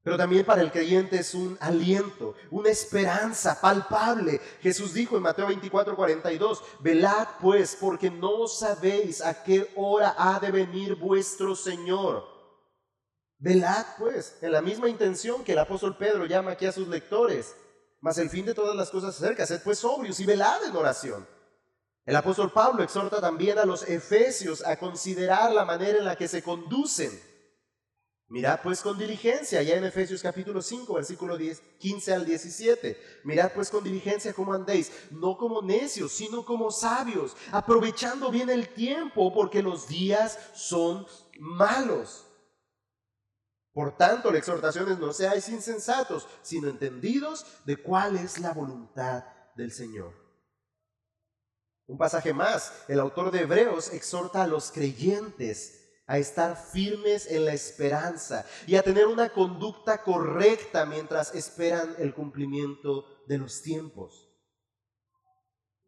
Pero 0.04 0.16
también 0.16 0.46
para 0.46 0.62
el 0.62 0.72
creyente 0.72 1.18
es 1.18 1.34
un 1.34 1.58
aliento, 1.60 2.36
una 2.52 2.70
esperanza 2.70 3.60
palpable. 3.60 4.40
Jesús 4.62 4.94
dijo 4.94 5.18
en 5.18 5.24
Mateo 5.24 5.48
24, 5.48 5.96
42, 5.96 6.64
velad 6.80 7.28
pues 7.40 7.76
porque 7.80 8.12
no 8.12 8.48
sabéis 8.48 9.22
a 9.22 9.44
qué 9.44 9.72
hora 9.76 10.16
ha 10.18 10.40
de 10.40 10.52
venir 10.52 10.96
vuestro 10.96 11.56
Señor. 11.56 12.26
Velad 13.40 13.86
pues, 13.98 14.38
en 14.44 14.52
la 14.52 14.62
misma 14.62 14.88
intención 14.88 15.44
que 15.44 15.54
el 15.54 15.60
apóstol 15.60 15.98
Pedro 15.98 16.28
llama 16.28 16.52
aquí 16.52 16.68
a 16.68 16.72
sus 16.72 16.88
lectores. 16.88 17.56
Mas 18.02 18.18
el 18.18 18.30
fin 18.30 18.46
de 18.46 18.54
todas 18.54 18.76
las 18.76 18.90
cosas 18.90 19.16
acerca, 19.16 19.46
sed 19.46 19.62
pues 19.64 19.80
sobrios 19.80 20.20
y 20.20 20.26
velad 20.26 20.64
en 20.66 20.76
oración. 20.76 21.26
El 22.06 22.16
apóstol 22.16 22.52
Pablo 22.52 22.84
exhorta 22.84 23.22
también 23.22 23.58
a 23.60 23.66
los 23.66 23.88
efesios 23.88 24.66
a 24.66 24.78
considerar 24.78 25.52
la 25.52 25.64
manera 25.64 26.00
en 26.00 26.06
la 26.06 26.16
que 26.16 26.28
se 26.28 26.44
conducen 26.44 27.12
Mirad 28.32 28.62
pues 28.64 28.80
con 28.80 28.98
diligencia, 28.98 29.62
ya 29.62 29.76
en 29.76 29.84
Efesios 29.84 30.22
capítulo 30.22 30.62
5, 30.62 30.94
versículo 30.94 31.38
10, 31.38 31.62
15 31.80 32.14
al 32.14 32.26
17. 32.26 32.98
Mirad 33.26 33.52
pues 33.54 33.70
con 33.70 33.84
diligencia 33.84 34.32
cómo 34.32 34.54
andéis, 34.54 34.90
no 35.12 35.36
como 35.36 35.62
necios, 35.62 36.14
sino 36.14 36.46
como 36.46 36.72
sabios, 36.72 37.36
aprovechando 37.52 38.32
bien 38.32 38.50
el 38.50 38.70
tiempo, 38.70 39.34
porque 39.34 39.62
los 39.62 39.90
días 39.90 40.40
son 40.54 41.06
malos. 41.40 42.26
Por 43.74 43.96
tanto, 43.96 44.32
la 44.32 44.38
exhortación 44.38 44.92
es 44.92 45.00
no 45.00 45.14
seáis 45.14 45.48
insensatos, 45.50 46.28
sino 46.42 46.68
entendidos 46.68 47.46
de 47.66 47.78
cuál 47.78 48.18
es 48.18 48.40
la 48.40 48.54
voluntad 48.54 49.24
del 49.56 49.72
Señor. 49.72 50.14
Un 51.88 51.98
pasaje 51.98 52.34
más, 52.34 52.74
el 52.88 53.00
autor 53.00 53.32
de 53.32 53.42
Hebreos 53.42 53.94
exhorta 53.94 54.44
a 54.44 54.48
los 54.48 54.72
creyentes 54.72 55.82
a 56.06 56.18
estar 56.18 56.58
firmes 56.58 57.26
en 57.32 57.46
la 57.46 57.54
esperanza 57.54 58.46
y 58.68 58.76
a 58.76 58.84
tener 58.84 59.08
una 59.08 59.30
conducta 59.30 60.04
correcta 60.04 60.86
mientras 60.86 61.34
esperan 61.34 61.96
el 62.00 62.14
cumplimiento 62.14 63.06
de 63.28 63.38
los 63.38 63.62
tiempos. 63.62 64.30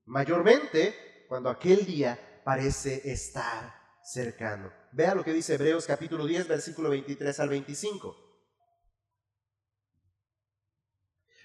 Mayormente 0.06 1.26
cuando 1.28 1.50
aquel 1.50 1.86
día 1.86 2.42
parece 2.46 3.12
estar 3.12 3.83
cercano. 4.04 4.72
Vea 4.92 5.16
lo 5.16 5.24
que 5.24 5.34
dice 5.34 5.56
Hebreos 5.56 5.86
capítulo 5.86 6.26
10, 6.26 6.48
versículo 6.48 6.90
23 6.90 7.40
al 7.40 7.50
25. 7.50 8.16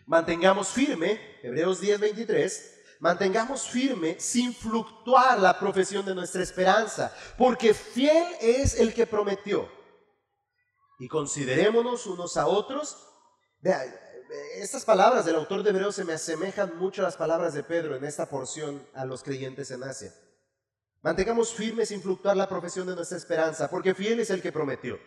Mantengamos 0.07 0.69
firme, 0.69 1.21
Hebreos 1.43 1.81
10, 1.81 2.01
23, 2.01 2.75
mantengamos 3.01 3.69
firme 3.69 4.19
sin 4.19 4.55
fluctuar 4.55 5.39
la 5.39 5.59
profesión 5.59 6.05
de 6.05 6.15
nuestra 6.15 6.43
esperanza, 6.43 7.15
porque 7.37 7.75
fiel 7.75 8.27
es 8.41 8.81
el 8.81 8.95
que 8.95 9.07
prometió. 9.07 9.71
Y 10.99 11.09
considerémonos 11.09 12.07
unos 12.07 12.37
a 12.37 12.47
otros. 12.47 13.05
estas 14.57 14.85
palabras 14.85 15.25
del 15.25 15.37
autor 15.37 15.63
de 15.63 15.71
Hebreos 15.71 15.95
se 15.95 16.05
me 16.05 16.15
asemejan 16.15 16.77
mucho 16.77 17.03
a 17.03 17.05
las 17.05 17.17
palabras 17.17 17.55
de 17.55 17.63
Pedro 17.63 17.95
en 17.95 18.05
esta 18.05 18.27
porción 18.27 18.85
a 18.95 19.05
los 19.05 19.23
creyentes 19.23 19.71
en 19.71 19.85
Asia. 19.85 20.13
Mantengamos 21.03 21.53
firme 21.53 21.87
sin 21.87 22.03
fluctuar 22.03 22.37
la 22.37 22.49
profesión 22.49 22.87
de 22.87 22.95
nuestra 22.95 23.19
esperanza, 23.19 23.71
porque 23.71 23.95
fiel 23.95 24.21
es 24.21 24.31
el 24.31 24.43
que 24.43 24.53
prometió. 24.53 24.99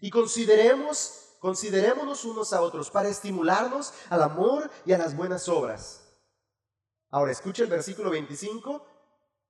Y 0.00 0.10
consideremos, 0.10 1.36
considerémonos 1.40 2.24
unos 2.24 2.52
a 2.52 2.60
otros 2.60 2.90
para 2.90 3.08
estimularnos 3.08 3.94
al 4.10 4.22
amor 4.22 4.70
y 4.84 4.92
a 4.92 4.98
las 4.98 5.16
buenas 5.16 5.48
obras 5.48 6.04
Ahora, 7.10 7.32
escuche 7.32 7.62
el 7.62 7.70
versículo 7.70 8.10
25. 8.10 8.86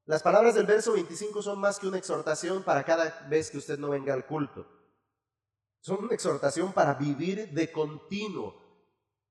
Las 0.06 0.22
palabras 0.22 0.54
del 0.54 0.66
verso 0.66 0.92
25 0.92 1.42
son 1.42 1.58
más 1.58 1.78
que 1.78 1.88
una 1.88 1.98
exhortación 1.98 2.62
para 2.62 2.84
cada 2.84 3.26
vez 3.28 3.50
que 3.50 3.58
usted 3.58 3.78
no 3.78 3.90
venga 3.90 4.14
al 4.14 4.26
culto. 4.26 4.66
Son 5.80 6.04
una 6.04 6.14
exhortación 6.14 6.72
para 6.72 6.94
vivir 6.94 7.50
de 7.50 7.70
continuo 7.72 8.67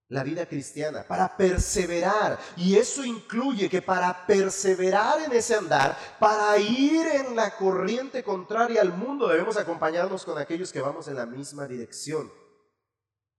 la 0.10 0.24
vida 0.24 0.46
cristiana, 0.46 1.06
para 1.08 1.36
perseverar. 1.36 2.40
Y 2.56 2.78
eso 2.78 3.04
incluye 3.04 3.70
que 3.70 3.82
para 3.82 4.26
perseverar 4.26 5.22
en 5.22 5.34
ese 5.34 5.56
andar, 5.56 5.98
para 6.20 6.58
ir 6.58 7.08
en 7.08 7.36
la 7.36 7.56
corriente 7.56 8.24
contraria 8.24 8.82
al 8.82 8.94
mundo, 8.94 9.28
debemos 9.28 9.58
acompañarnos 9.58 10.24
con 10.24 10.38
aquellos 10.38 10.72
que 10.72 10.82
vamos 10.82 11.08
en 11.08 11.16
la 11.16 11.26
misma 11.26 11.68
dirección 11.68 12.32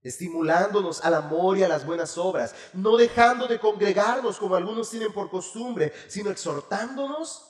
estimulándonos 0.01 1.03
al 1.03 1.13
amor 1.13 1.57
y 1.57 1.63
a 1.63 1.67
las 1.67 1.85
buenas 1.85 2.17
obras, 2.17 2.55
no 2.73 2.95
dejando 2.97 3.47
de 3.47 3.59
congregarnos 3.59 4.37
como 4.37 4.55
algunos 4.55 4.89
tienen 4.89 5.11
por 5.11 5.29
costumbre, 5.29 5.93
sino 6.07 6.29
exhortándonos 6.29 7.45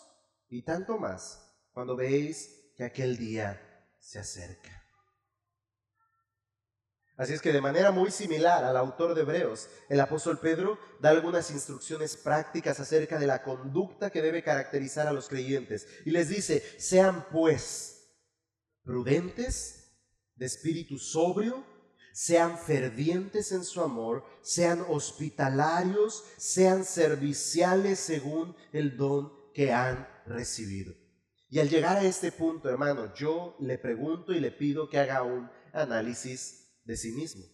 y 0.50 0.64
tanto 0.64 0.98
más 0.98 1.46
cuando 1.72 1.96
veis 1.96 2.72
que 2.76 2.84
aquel 2.84 3.18
día 3.18 3.62
se 4.00 4.20
acerca. 4.20 4.79
Así 7.20 7.34
es 7.34 7.42
que 7.42 7.52
de 7.52 7.60
manera 7.60 7.92
muy 7.92 8.12
similar 8.12 8.64
al 8.64 8.78
autor 8.78 9.14
de 9.14 9.24
Hebreos, 9.24 9.68
el 9.90 10.00
apóstol 10.00 10.40
Pedro 10.40 10.80
da 11.02 11.10
algunas 11.10 11.52
instrucciones 11.52 12.16
prácticas 12.16 12.80
acerca 12.80 13.20
de 13.20 13.28
la 13.28 13.44
conducta 13.44 14.10
que 14.10 14.22
debe 14.22 14.42
caracterizar 14.42 15.06
a 15.06 15.12
los 15.12 15.28
creyentes. 15.28 15.86
Y 16.06 16.12
les 16.12 16.30
dice, 16.30 16.64
sean 16.78 17.26
pues 17.30 18.08
prudentes, 18.86 19.98
de 20.38 20.46
espíritu 20.46 20.98
sobrio, 20.98 21.66
sean 22.14 22.58
fervientes 22.58 23.52
en 23.52 23.66
su 23.66 23.82
amor, 23.82 24.24
sean 24.42 24.86
hospitalarios, 24.88 26.24
sean 26.38 26.86
serviciales 26.86 28.00
según 28.00 28.56
el 28.72 28.96
don 28.96 29.34
que 29.54 29.74
han 29.74 30.08
recibido. 30.26 30.94
Y 31.50 31.60
al 31.60 31.68
llegar 31.68 31.98
a 31.98 32.04
este 32.06 32.32
punto, 32.32 32.70
hermano, 32.70 33.14
yo 33.14 33.58
le 33.60 33.78
pregunto 33.78 34.32
y 34.32 34.40
le 34.40 34.52
pido 34.52 34.88
que 34.88 35.00
haga 35.00 35.24
un 35.24 35.52
análisis 35.74 36.59
de 36.90 36.98
sí 36.98 37.12
mismo. 37.12 37.46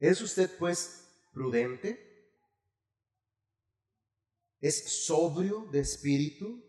¿Es 0.00 0.20
usted 0.20 0.50
pues 0.58 1.28
prudente? 1.32 2.34
¿Es 4.58 5.04
sobrio 5.06 5.68
de 5.70 5.78
espíritu? 5.78 6.60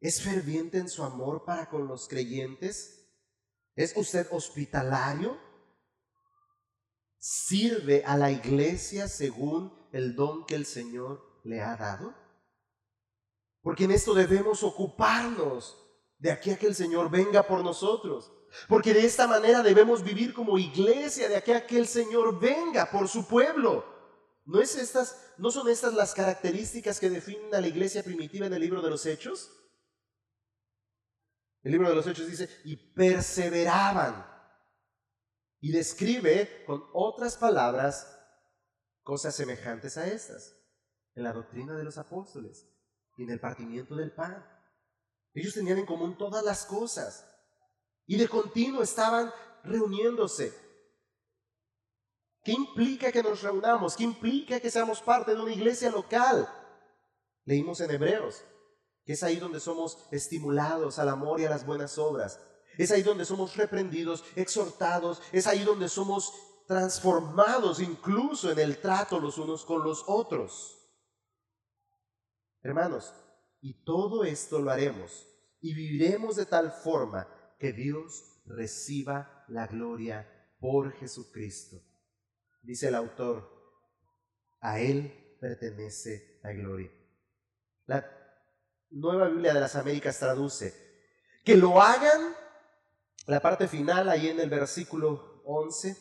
¿Es 0.00 0.20
ferviente 0.20 0.78
en 0.78 0.88
su 0.88 1.04
amor 1.04 1.44
para 1.44 1.70
con 1.70 1.86
los 1.86 2.08
creyentes? 2.08 3.08
¿Es 3.76 3.96
usted 3.96 4.26
hospitalario? 4.32 5.38
¿Sirve 7.16 8.02
a 8.04 8.16
la 8.16 8.32
iglesia 8.32 9.06
según 9.06 9.88
el 9.92 10.16
don 10.16 10.44
que 10.44 10.56
el 10.56 10.66
Señor 10.66 11.40
le 11.44 11.60
ha 11.60 11.76
dado? 11.76 12.16
Porque 13.60 13.84
en 13.84 13.92
esto 13.92 14.12
debemos 14.12 14.64
ocuparnos 14.64 15.80
de 16.18 16.32
aquí 16.32 16.50
a 16.50 16.58
que 16.58 16.66
el 16.66 16.74
Señor 16.74 17.12
venga 17.12 17.46
por 17.46 17.62
nosotros. 17.62 18.32
Porque 18.68 18.94
de 18.94 19.04
esta 19.04 19.26
manera 19.26 19.62
debemos 19.62 20.02
vivir 20.02 20.32
como 20.32 20.58
iglesia 20.58 21.28
de 21.28 21.36
aquí 21.36 21.52
a 21.52 21.66
que 21.66 21.78
el 21.78 21.86
Señor 21.86 22.38
venga 22.40 22.90
por 22.90 23.08
su 23.08 23.26
pueblo. 23.26 23.84
¿No, 24.44 24.60
es 24.60 24.76
estas, 24.76 25.34
¿No 25.36 25.50
son 25.50 25.68
estas 25.68 25.92
las 25.94 26.14
características 26.14 26.98
que 26.98 27.10
definen 27.10 27.54
a 27.54 27.60
la 27.60 27.68
iglesia 27.68 28.02
primitiva 28.02 28.46
en 28.46 28.54
el 28.54 28.60
libro 28.60 28.80
de 28.80 28.90
los 28.90 29.04
Hechos? 29.04 29.50
El 31.62 31.72
libro 31.72 31.88
de 31.88 31.94
los 31.94 32.06
Hechos 32.06 32.26
dice, 32.26 32.48
y 32.64 32.76
perseveraban. 32.94 34.26
Y 35.60 35.72
describe 35.72 36.64
con 36.64 36.82
otras 36.94 37.36
palabras 37.36 38.18
cosas 39.02 39.34
semejantes 39.34 39.98
a 39.98 40.06
estas, 40.06 40.54
en 41.14 41.24
la 41.24 41.32
doctrina 41.32 41.76
de 41.76 41.84
los 41.84 41.98
apóstoles 41.98 42.66
y 43.16 43.24
en 43.24 43.30
el 43.30 43.40
partimiento 43.40 43.96
del 43.96 44.12
pan. 44.12 44.46
Ellos 45.34 45.54
tenían 45.54 45.78
en 45.78 45.86
común 45.86 46.16
todas 46.16 46.44
las 46.44 46.64
cosas. 46.64 47.26
Y 48.08 48.16
de 48.16 48.26
continuo 48.26 48.82
estaban 48.82 49.30
reuniéndose. 49.62 50.52
¿Qué 52.42 52.52
implica 52.52 53.12
que 53.12 53.22
nos 53.22 53.42
reunamos? 53.42 53.94
¿Qué 53.94 54.02
implica 54.02 54.58
que 54.58 54.70
seamos 54.70 55.02
parte 55.02 55.34
de 55.34 55.40
una 55.40 55.52
iglesia 55.52 55.90
local? 55.90 56.48
Leímos 57.44 57.80
en 57.82 57.90
Hebreos, 57.90 58.42
que 59.04 59.12
es 59.12 59.22
ahí 59.22 59.36
donde 59.36 59.60
somos 59.60 59.98
estimulados 60.10 60.98
al 60.98 61.10
amor 61.10 61.38
y 61.38 61.44
a 61.44 61.50
las 61.50 61.66
buenas 61.66 61.98
obras. 61.98 62.40
Es 62.78 62.90
ahí 62.92 63.02
donde 63.02 63.26
somos 63.26 63.56
reprendidos, 63.56 64.24
exhortados. 64.36 65.20
Es 65.30 65.46
ahí 65.46 65.62
donde 65.62 65.90
somos 65.90 66.32
transformados 66.66 67.78
incluso 67.78 68.50
en 68.50 68.58
el 68.58 68.78
trato 68.80 69.20
los 69.20 69.36
unos 69.36 69.66
con 69.66 69.84
los 69.84 70.04
otros. 70.06 70.78
Hermanos, 72.62 73.12
y 73.60 73.84
todo 73.84 74.24
esto 74.24 74.60
lo 74.60 74.70
haremos 74.70 75.26
y 75.60 75.74
viviremos 75.74 76.36
de 76.36 76.46
tal 76.46 76.72
forma 76.72 77.28
que 77.58 77.72
Dios 77.72 78.42
reciba 78.46 79.44
la 79.48 79.66
gloria 79.66 80.54
por 80.60 80.92
Jesucristo. 80.92 81.82
Dice 82.62 82.88
el 82.88 82.94
autor, 82.94 83.48
a 84.60 84.80
Él 84.80 85.36
pertenece 85.40 86.40
la 86.42 86.52
gloria. 86.52 86.90
La 87.86 88.04
nueva 88.90 89.28
Biblia 89.28 89.54
de 89.54 89.60
las 89.60 89.76
Américas 89.76 90.18
traduce, 90.18 90.74
que 91.44 91.56
lo 91.56 91.80
hagan, 91.80 92.34
la 93.26 93.40
parte 93.40 93.68
final 93.68 94.08
ahí 94.08 94.28
en 94.28 94.40
el 94.40 94.50
versículo 94.50 95.42
11, 95.44 95.96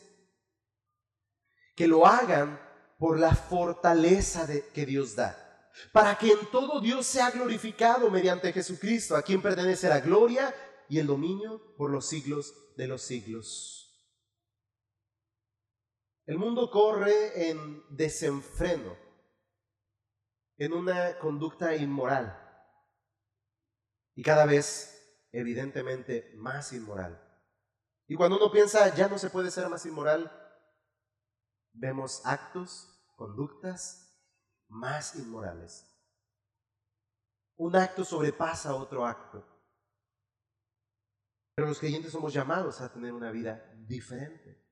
que 1.76 1.88
lo 1.88 2.06
hagan 2.06 2.60
por 2.98 3.20
la 3.20 3.36
fortaleza 3.36 4.48
que 4.74 4.86
Dios 4.86 5.16
da 5.16 5.44
para 5.92 6.18
que 6.18 6.32
en 6.32 6.52
todo 6.52 6.80
Dios 6.82 7.06
sea 7.06 7.32
glorificado 7.32 8.10
mediante 8.10 8.52
Jesucristo, 8.54 9.16
a 9.16 9.22
quien 9.22 9.42
pertenece 9.42 9.88
la 9.90 10.00
gloria 10.00 10.54
y 10.90 11.00
el 11.00 11.08
dominio 11.08 11.76
por 11.76 11.92
los 11.92 12.06
siglos 12.06 12.54
de 12.76 12.88
los 12.88 13.02
siglos. 13.02 13.84
El 16.26 16.38
mundo 16.38 16.70
corre 16.70 17.50
en 17.50 17.84
desenfreno, 17.90 18.98
en 20.58 20.74
una 20.74 21.18
conducta 21.20 21.76
inmoral 21.76 22.44
y 24.14 24.24
cada 24.24 24.46
vez 24.46 25.26
evidentemente 25.32 26.34
más 26.36 26.74
inmoral. 26.74 27.24
Y 28.08 28.16
cuando 28.16 28.38
uno 28.38 28.52
piensa 28.52 28.94
ya 28.96 29.08
no 29.08 29.18
se 29.18 29.30
puede 29.30 29.52
ser 29.52 29.70
más 29.70 29.86
inmoral, 29.86 30.32
vemos 31.72 32.22
actos, 32.26 33.06
conductas 33.16 34.20
más 34.68 35.16
inmorales. 35.16 35.94
Un 37.56 37.76
acto 37.76 38.04
sobrepasa 38.04 38.76
otro 38.76 39.06
acto. 39.06 39.57
Pero 41.58 41.70
los 41.70 41.80
creyentes 41.80 42.12
somos 42.12 42.32
llamados 42.32 42.82
a 42.82 42.94
tener 42.94 43.12
una 43.12 43.32
vida 43.32 43.74
diferente, 43.88 44.64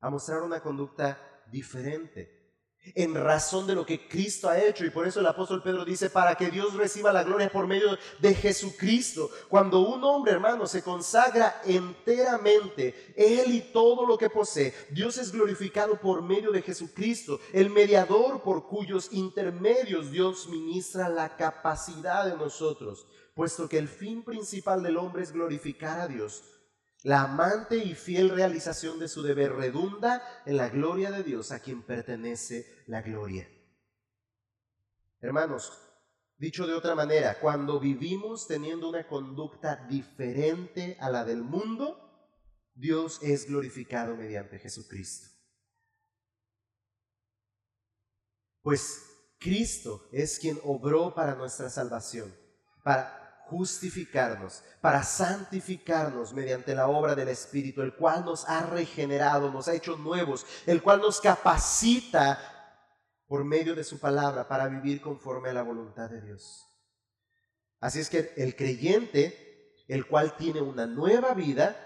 a 0.00 0.10
mostrar 0.10 0.42
una 0.42 0.60
conducta 0.60 1.16
diferente, 1.46 2.58
en 2.96 3.14
razón 3.14 3.68
de 3.68 3.76
lo 3.76 3.86
que 3.86 4.08
Cristo 4.08 4.48
ha 4.48 4.58
hecho. 4.58 4.84
Y 4.84 4.90
por 4.90 5.06
eso 5.06 5.20
el 5.20 5.26
apóstol 5.26 5.62
Pedro 5.62 5.84
dice, 5.84 6.10
para 6.10 6.34
que 6.34 6.50
Dios 6.50 6.74
reciba 6.74 7.12
la 7.12 7.22
gloria 7.22 7.52
por 7.52 7.68
medio 7.68 7.96
de 8.18 8.34
Jesucristo. 8.34 9.30
Cuando 9.48 9.78
un 9.78 10.02
hombre, 10.02 10.32
hermano, 10.32 10.66
se 10.66 10.82
consagra 10.82 11.62
enteramente, 11.64 13.14
él 13.16 13.54
y 13.54 13.60
todo 13.72 14.04
lo 14.04 14.18
que 14.18 14.28
posee, 14.28 14.74
Dios 14.90 15.18
es 15.18 15.30
glorificado 15.30 16.00
por 16.00 16.20
medio 16.20 16.50
de 16.50 16.62
Jesucristo, 16.62 17.38
el 17.52 17.70
mediador 17.70 18.42
por 18.42 18.66
cuyos 18.66 19.12
intermedios 19.12 20.10
Dios 20.10 20.48
ministra 20.48 21.08
la 21.08 21.36
capacidad 21.36 22.26
de 22.26 22.36
nosotros 22.36 23.06
puesto 23.34 23.68
que 23.68 23.78
el 23.78 23.88
fin 23.88 24.24
principal 24.24 24.82
del 24.82 24.96
hombre 24.96 25.22
es 25.22 25.32
glorificar 25.32 26.00
a 26.00 26.08
Dios. 26.08 26.44
La 27.02 27.22
amante 27.22 27.76
y 27.76 27.94
fiel 27.94 28.30
realización 28.30 28.98
de 28.98 29.08
su 29.08 29.22
deber 29.22 29.52
redunda 29.52 30.22
en 30.46 30.56
la 30.56 30.70
gloria 30.70 31.10
de 31.10 31.22
Dios 31.22 31.52
a 31.52 31.60
quien 31.60 31.82
pertenece 31.82 32.82
la 32.86 33.02
gloria. 33.02 33.46
Hermanos, 35.20 35.72
dicho 36.38 36.66
de 36.66 36.74
otra 36.74 36.94
manera, 36.94 37.38
cuando 37.40 37.78
vivimos 37.78 38.46
teniendo 38.46 38.88
una 38.88 39.06
conducta 39.06 39.86
diferente 39.86 40.96
a 41.00 41.10
la 41.10 41.24
del 41.24 41.42
mundo, 41.42 42.00
Dios 42.74 43.20
es 43.22 43.46
glorificado 43.46 44.16
mediante 44.16 44.58
Jesucristo. 44.58 45.28
Pues 48.62 49.02
Cristo 49.38 50.08
es 50.10 50.38
quien 50.38 50.58
obró 50.64 51.14
para 51.14 51.34
nuestra 51.34 51.68
salvación, 51.68 52.34
para 52.82 53.23
justificarnos, 53.48 54.62
para 54.80 55.02
santificarnos 55.02 56.32
mediante 56.32 56.74
la 56.74 56.88
obra 56.88 57.14
del 57.14 57.28
Espíritu, 57.28 57.82
el 57.82 57.94
cual 57.94 58.24
nos 58.24 58.48
ha 58.48 58.66
regenerado, 58.66 59.50
nos 59.50 59.68
ha 59.68 59.74
hecho 59.74 59.96
nuevos, 59.96 60.46
el 60.66 60.82
cual 60.82 61.00
nos 61.00 61.20
capacita 61.20 62.38
por 63.26 63.44
medio 63.44 63.74
de 63.74 63.84
su 63.84 63.98
palabra 63.98 64.46
para 64.46 64.68
vivir 64.68 65.00
conforme 65.00 65.50
a 65.50 65.54
la 65.54 65.62
voluntad 65.62 66.10
de 66.10 66.20
Dios. 66.20 66.68
Así 67.80 68.00
es 68.00 68.08
que 68.08 68.32
el 68.36 68.56
creyente, 68.56 69.74
el 69.88 70.06
cual 70.06 70.36
tiene 70.36 70.60
una 70.60 70.86
nueva 70.86 71.34
vida, 71.34 71.76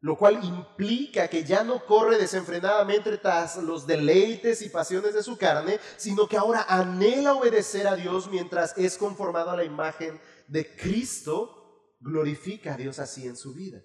lo 0.00 0.16
cual 0.16 0.44
implica 0.44 1.28
que 1.28 1.42
ya 1.42 1.64
no 1.64 1.84
corre 1.84 2.18
desenfrenadamente 2.18 3.16
tras 3.18 3.56
los 3.56 3.86
deleites 3.86 4.62
y 4.62 4.68
pasiones 4.68 5.14
de 5.14 5.22
su 5.22 5.36
carne, 5.36 5.80
sino 5.96 6.28
que 6.28 6.36
ahora 6.36 6.64
anhela 6.68 7.32
obedecer 7.32 7.88
a 7.88 7.96
Dios 7.96 8.30
mientras 8.30 8.76
es 8.76 8.98
conformado 8.98 9.50
a 9.50 9.56
la 9.56 9.64
imagen 9.64 10.20
de 10.48 10.76
Cristo, 10.76 11.96
glorifica 12.00 12.74
a 12.74 12.76
Dios 12.76 12.98
así 12.98 13.26
en 13.26 13.36
su 13.36 13.54
vida. 13.54 13.82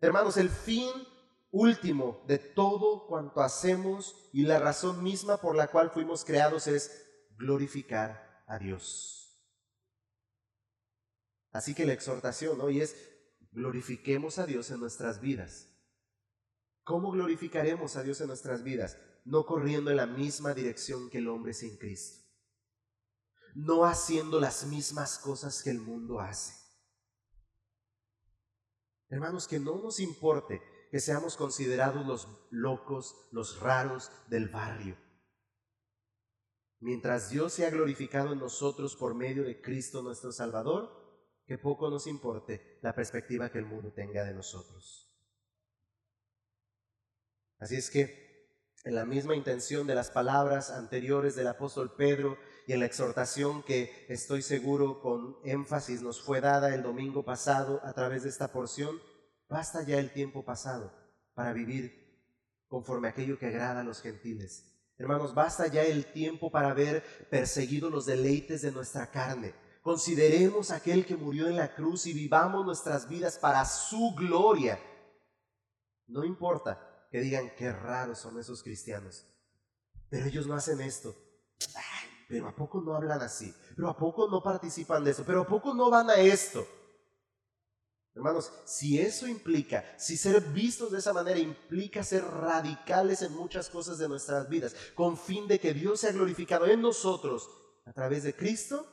Hermanos, 0.00 0.36
el 0.36 0.48
fin 0.48 0.90
último 1.50 2.24
de 2.26 2.38
todo 2.38 3.06
cuanto 3.06 3.40
hacemos 3.40 4.30
y 4.32 4.44
la 4.44 4.58
razón 4.58 5.02
misma 5.02 5.38
por 5.38 5.56
la 5.56 5.68
cual 5.68 5.90
fuimos 5.90 6.24
creados 6.24 6.66
es 6.66 7.06
glorificar 7.36 8.44
a 8.46 8.58
Dios. 8.58 9.16
Así 11.52 11.74
que 11.74 11.86
la 11.86 11.92
exhortación 11.92 12.60
hoy 12.60 12.80
es 12.80 12.96
glorifiquemos 13.52 14.38
a 14.38 14.46
Dios 14.46 14.70
en 14.70 14.80
nuestras 14.80 15.20
vidas. 15.20 15.68
¿Cómo 16.84 17.10
glorificaremos 17.10 17.96
a 17.96 18.02
Dios 18.02 18.20
en 18.20 18.28
nuestras 18.28 18.62
vidas? 18.62 18.96
No 19.24 19.44
corriendo 19.44 19.90
en 19.90 19.96
la 19.96 20.06
misma 20.06 20.54
dirección 20.54 21.10
que 21.10 21.18
el 21.18 21.28
hombre 21.28 21.52
sin 21.52 21.76
Cristo 21.76 22.19
no 23.54 23.84
haciendo 23.84 24.40
las 24.40 24.66
mismas 24.66 25.18
cosas 25.18 25.62
que 25.62 25.70
el 25.70 25.80
mundo 25.80 26.20
hace. 26.20 26.54
Hermanos, 29.08 29.48
que 29.48 29.58
no 29.58 29.82
nos 29.82 29.98
importe 30.00 30.62
que 30.90 31.00
seamos 31.00 31.36
considerados 31.36 32.06
los 32.06 32.28
locos, 32.50 33.28
los 33.32 33.60
raros 33.60 34.10
del 34.28 34.48
barrio. 34.48 34.96
Mientras 36.80 37.30
Dios 37.30 37.52
sea 37.52 37.70
glorificado 37.70 38.32
en 38.32 38.38
nosotros 38.38 38.96
por 38.96 39.14
medio 39.14 39.44
de 39.44 39.60
Cristo 39.60 40.02
nuestro 40.02 40.32
Salvador, 40.32 41.00
que 41.46 41.58
poco 41.58 41.90
nos 41.90 42.06
importe 42.06 42.78
la 42.82 42.94
perspectiva 42.94 43.50
que 43.50 43.58
el 43.58 43.66
mundo 43.66 43.92
tenga 43.92 44.24
de 44.24 44.32
nosotros. 44.32 45.10
Así 47.58 47.76
es 47.76 47.90
que, 47.90 48.30
en 48.84 48.94
la 48.94 49.04
misma 49.04 49.36
intención 49.36 49.86
de 49.86 49.94
las 49.94 50.10
palabras 50.10 50.70
anteriores 50.70 51.36
del 51.36 51.48
apóstol 51.48 51.94
Pedro 51.94 52.38
y 52.66 52.72
en 52.72 52.80
la 52.80 52.86
exhortación 52.86 53.62
que 53.62 54.06
estoy 54.08 54.42
seguro 54.42 55.00
con 55.00 55.36
énfasis 55.44 56.02
nos 56.02 56.20
fue 56.20 56.40
dada 56.40 56.74
el 56.74 56.82
domingo 56.82 57.24
pasado 57.24 57.80
a 57.84 57.92
través 57.92 58.22
de 58.22 58.28
esta 58.28 58.52
porción, 58.52 59.00
basta 59.48 59.82
ya 59.82 59.98
el 59.98 60.12
tiempo 60.12 60.44
pasado 60.44 60.92
para 61.34 61.52
vivir 61.52 62.00
conforme 62.68 63.08
a 63.08 63.10
aquello 63.10 63.38
que 63.38 63.46
agrada 63.46 63.80
a 63.80 63.84
los 63.84 64.00
gentiles. 64.00 64.70
Hermanos, 64.96 65.34
basta 65.34 65.66
ya 65.66 65.82
el 65.82 66.12
tiempo 66.12 66.50
para 66.50 66.70
haber 66.70 67.02
perseguido 67.30 67.88
los 67.88 68.06
deleites 68.06 68.62
de 68.62 68.70
nuestra 68.70 69.10
carne. 69.10 69.54
Consideremos 69.82 70.70
aquel 70.70 71.06
que 71.06 71.16
murió 71.16 71.48
en 71.48 71.56
la 71.56 71.74
cruz 71.74 72.06
y 72.06 72.12
vivamos 72.12 72.66
nuestras 72.66 73.08
vidas 73.08 73.38
para 73.38 73.64
su 73.64 74.14
gloria. 74.14 74.78
No 76.06 76.24
importa 76.24 77.06
que 77.10 77.20
digan 77.20 77.50
qué 77.56 77.72
raros 77.72 78.18
son 78.18 78.38
esos 78.38 78.62
cristianos. 78.62 79.26
Pero 80.10 80.26
ellos 80.26 80.46
no 80.46 80.54
hacen 80.54 80.80
esto. 80.80 81.14
Pero 82.30 82.46
¿a 82.46 82.54
poco 82.54 82.80
no 82.80 82.94
hablan 82.94 83.20
así? 83.22 83.52
¿Pero 83.74 83.88
a 83.88 83.96
poco 83.96 84.28
no 84.28 84.40
participan 84.40 85.02
de 85.02 85.10
eso? 85.10 85.24
¿Pero 85.26 85.40
a 85.42 85.46
poco 85.48 85.74
no 85.74 85.90
van 85.90 86.10
a 86.10 86.14
esto? 86.14 86.64
Hermanos, 88.14 88.52
si 88.64 89.00
eso 89.00 89.26
implica, 89.26 89.84
si 89.98 90.16
ser 90.16 90.40
vistos 90.40 90.92
de 90.92 90.98
esa 90.98 91.12
manera 91.12 91.40
implica 91.40 92.04
ser 92.04 92.22
radicales 92.22 93.22
en 93.22 93.32
muchas 93.32 93.68
cosas 93.68 93.98
de 93.98 94.08
nuestras 94.08 94.48
vidas, 94.48 94.76
con 94.94 95.16
fin 95.16 95.48
de 95.48 95.58
que 95.58 95.74
Dios 95.74 95.98
sea 95.98 96.12
glorificado 96.12 96.66
en 96.66 96.80
nosotros 96.80 97.50
a 97.84 97.92
través 97.92 98.22
de 98.22 98.36
Cristo, 98.36 98.86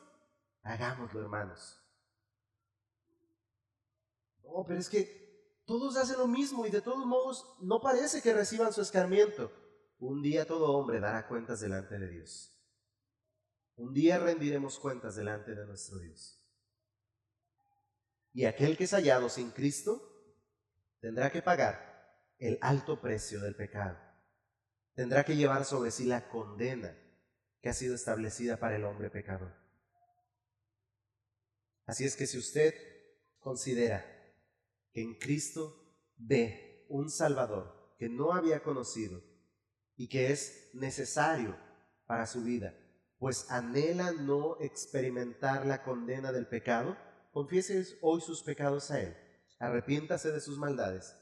hagámoslo, 0.64 1.22
hermanos. 1.22 1.80
No, 4.44 4.66
pero 4.68 4.80
es 4.80 4.90
que 4.90 5.62
todos 5.68 5.96
hacen 5.96 6.18
lo 6.18 6.28
mismo 6.28 6.66
y 6.66 6.72
de 6.72 6.82
todos 6.82 7.06
modos 7.06 7.46
no 7.62 7.82
parece 7.82 8.24
que 8.24 8.34
reciban 8.34 8.74
su 8.74 8.82
escarmiento. 8.82 9.52
Un 10.00 10.24
día 10.24 10.48
todo 10.48 10.72
hombre 10.72 11.00
dará 11.00 11.28
cuentas 11.28 11.60
delante 11.60 12.00
de 12.00 12.10
Dios. 12.10 12.57
Un 13.78 13.94
día 13.94 14.18
rendiremos 14.18 14.80
cuentas 14.80 15.16
delante 15.16 15.54
de 15.54 15.66
nuestro 15.68 16.00
Dios. 16.00 16.44
Y 18.34 18.46
aquel 18.46 18.76
que 18.76 18.86
es 18.86 18.92
hallado 18.92 19.30
sin 19.30 19.52
Cristo 19.52 20.02
tendrá 21.00 21.32
que 21.32 21.44
pagar 21.44 22.34
el 22.40 22.58
alto 22.62 23.00
precio 23.00 23.40
del 23.40 23.56
pecado. 23.56 23.98
Tendrá 24.96 25.24
que 25.24 25.36
llevar 25.36 25.64
sobre 25.64 25.92
sí 25.92 26.06
la 26.06 26.28
condena 26.28 26.98
que 27.62 27.70
ha 27.70 27.74
sido 27.74 27.94
establecida 27.94 28.58
para 28.58 28.78
el 28.78 28.84
hombre 28.84 29.12
pecador. 29.12 29.54
Así 31.86 32.04
es 32.04 32.16
que 32.16 32.26
si 32.26 32.40
usted 32.40 32.74
considera 33.38 34.04
que 34.92 35.04
en 35.04 35.20
Cristo 35.20 36.02
ve 36.18 36.88
un 36.90 37.12
Salvador 37.12 37.94
que 38.00 38.10
no 38.10 38.34
había 38.34 38.64
conocido 38.64 39.22
y 39.96 40.10
que 40.10 40.32
es 40.32 40.72
necesario 40.74 41.56
para 42.08 42.26
su 42.26 42.44
vida, 42.44 42.76
pues 43.20 43.50
anhela 43.50 44.12
no 44.12 44.58
experimentar 44.60 45.66
la 45.66 45.84
condena 45.84 46.32
del 46.32 46.48
pecado, 46.48 46.96
confiese 47.32 47.98
hoy 48.02 48.22
sus 48.22 48.44
pecados 48.44 48.92
a 48.92 49.02
Él, 49.02 49.16
arrepiéntase 49.60 50.32
de 50.32 50.40
sus 50.40 50.58
maldades, 50.58 51.16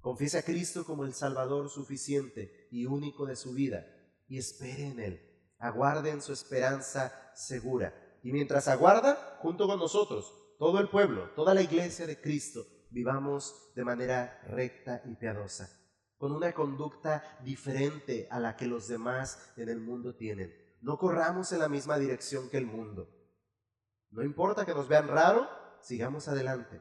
confiese 0.00 0.38
a 0.38 0.42
Cristo 0.42 0.84
como 0.84 1.04
el 1.04 1.14
Salvador 1.14 1.68
suficiente 1.68 2.68
y 2.70 2.86
único 2.86 3.26
de 3.26 3.36
su 3.36 3.52
vida 3.52 3.86
y 4.26 4.38
espere 4.38 4.86
en 4.86 5.00
Él, 5.00 5.20
aguarde 5.58 6.10
en 6.10 6.22
su 6.22 6.32
esperanza 6.32 7.32
segura. 7.34 7.94
Y 8.22 8.32
mientras 8.32 8.68
aguarda, 8.68 9.38
junto 9.40 9.66
con 9.66 9.78
nosotros, 9.78 10.32
todo 10.58 10.80
el 10.80 10.88
pueblo, 10.88 11.30
toda 11.34 11.52
la 11.52 11.62
iglesia 11.62 12.06
de 12.06 12.20
Cristo, 12.20 12.66
vivamos 12.90 13.72
de 13.74 13.84
manera 13.84 14.40
recta 14.46 15.02
y 15.04 15.16
piadosa, 15.16 15.68
con 16.16 16.32
una 16.32 16.54
conducta 16.54 17.38
diferente 17.44 18.28
a 18.30 18.40
la 18.40 18.56
que 18.56 18.66
los 18.66 18.88
demás 18.88 19.52
en 19.56 19.68
el 19.68 19.80
mundo 19.80 20.14
tienen. 20.14 20.63
No 20.84 20.98
corramos 20.98 21.50
en 21.52 21.60
la 21.60 21.70
misma 21.70 21.98
dirección 21.98 22.50
que 22.50 22.58
el 22.58 22.66
mundo. 22.66 23.08
No 24.10 24.22
importa 24.22 24.66
que 24.66 24.74
nos 24.74 24.86
vean 24.86 25.08
raro, 25.08 25.48
sigamos 25.80 26.28
adelante, 26.28 26.78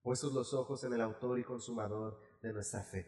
puestos 0.00 0.32
los 0.32 0.54
ojos 0.54 0.82
en 0.84 0.94
el 0.94 1.02
autor 1.02 1.38
y 1.38 1.44
consumador 1.44 2.22
de 2.40 2.54
nuestra 2.54 2.82
fe. 2.82 3.06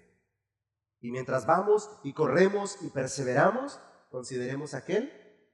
Y 1.00 1.10
mientras 1.10 1.46
vamos 1.46 1.88
y 2.04 2.12
corremos 2.12 2.82
y 2.82 2.90
perseveramos, 2.90 3.80
consideremos 4.10 4.74
aquel 4.74 5.10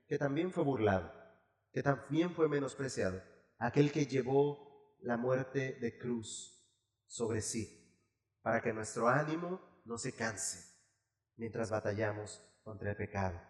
que 0.09 0.19
también 0.19 0.51
fue 0.51 0.64
burlado, 0.64 1.12
que 1.71 1.85
también 1.85 2.35
fue 2.35 2.49
menospreciado, 2.49 3.23
aquel 3.59 3.93
que 3.93 4.07
llevó 4.07 4.97
la 5.01 5.17
muerte 5.17 5.79
de 5.81 5.97
cruz 5.97 6.69
sobre 7.07 7.41
sí, 7.41 8.05
para 8.43 8.61
que 8.62 8.73
nuestro 8.73 9.07
ánimo 9.07 9.61
no 9.85 9.97
se 9.97 10.12
canse 10.12 10.75
mientras 11.37 11.71
batallamos 11.71 12.43
contra 12.64 12.91
el 12.91 12.97
pecado. 12.97 13.41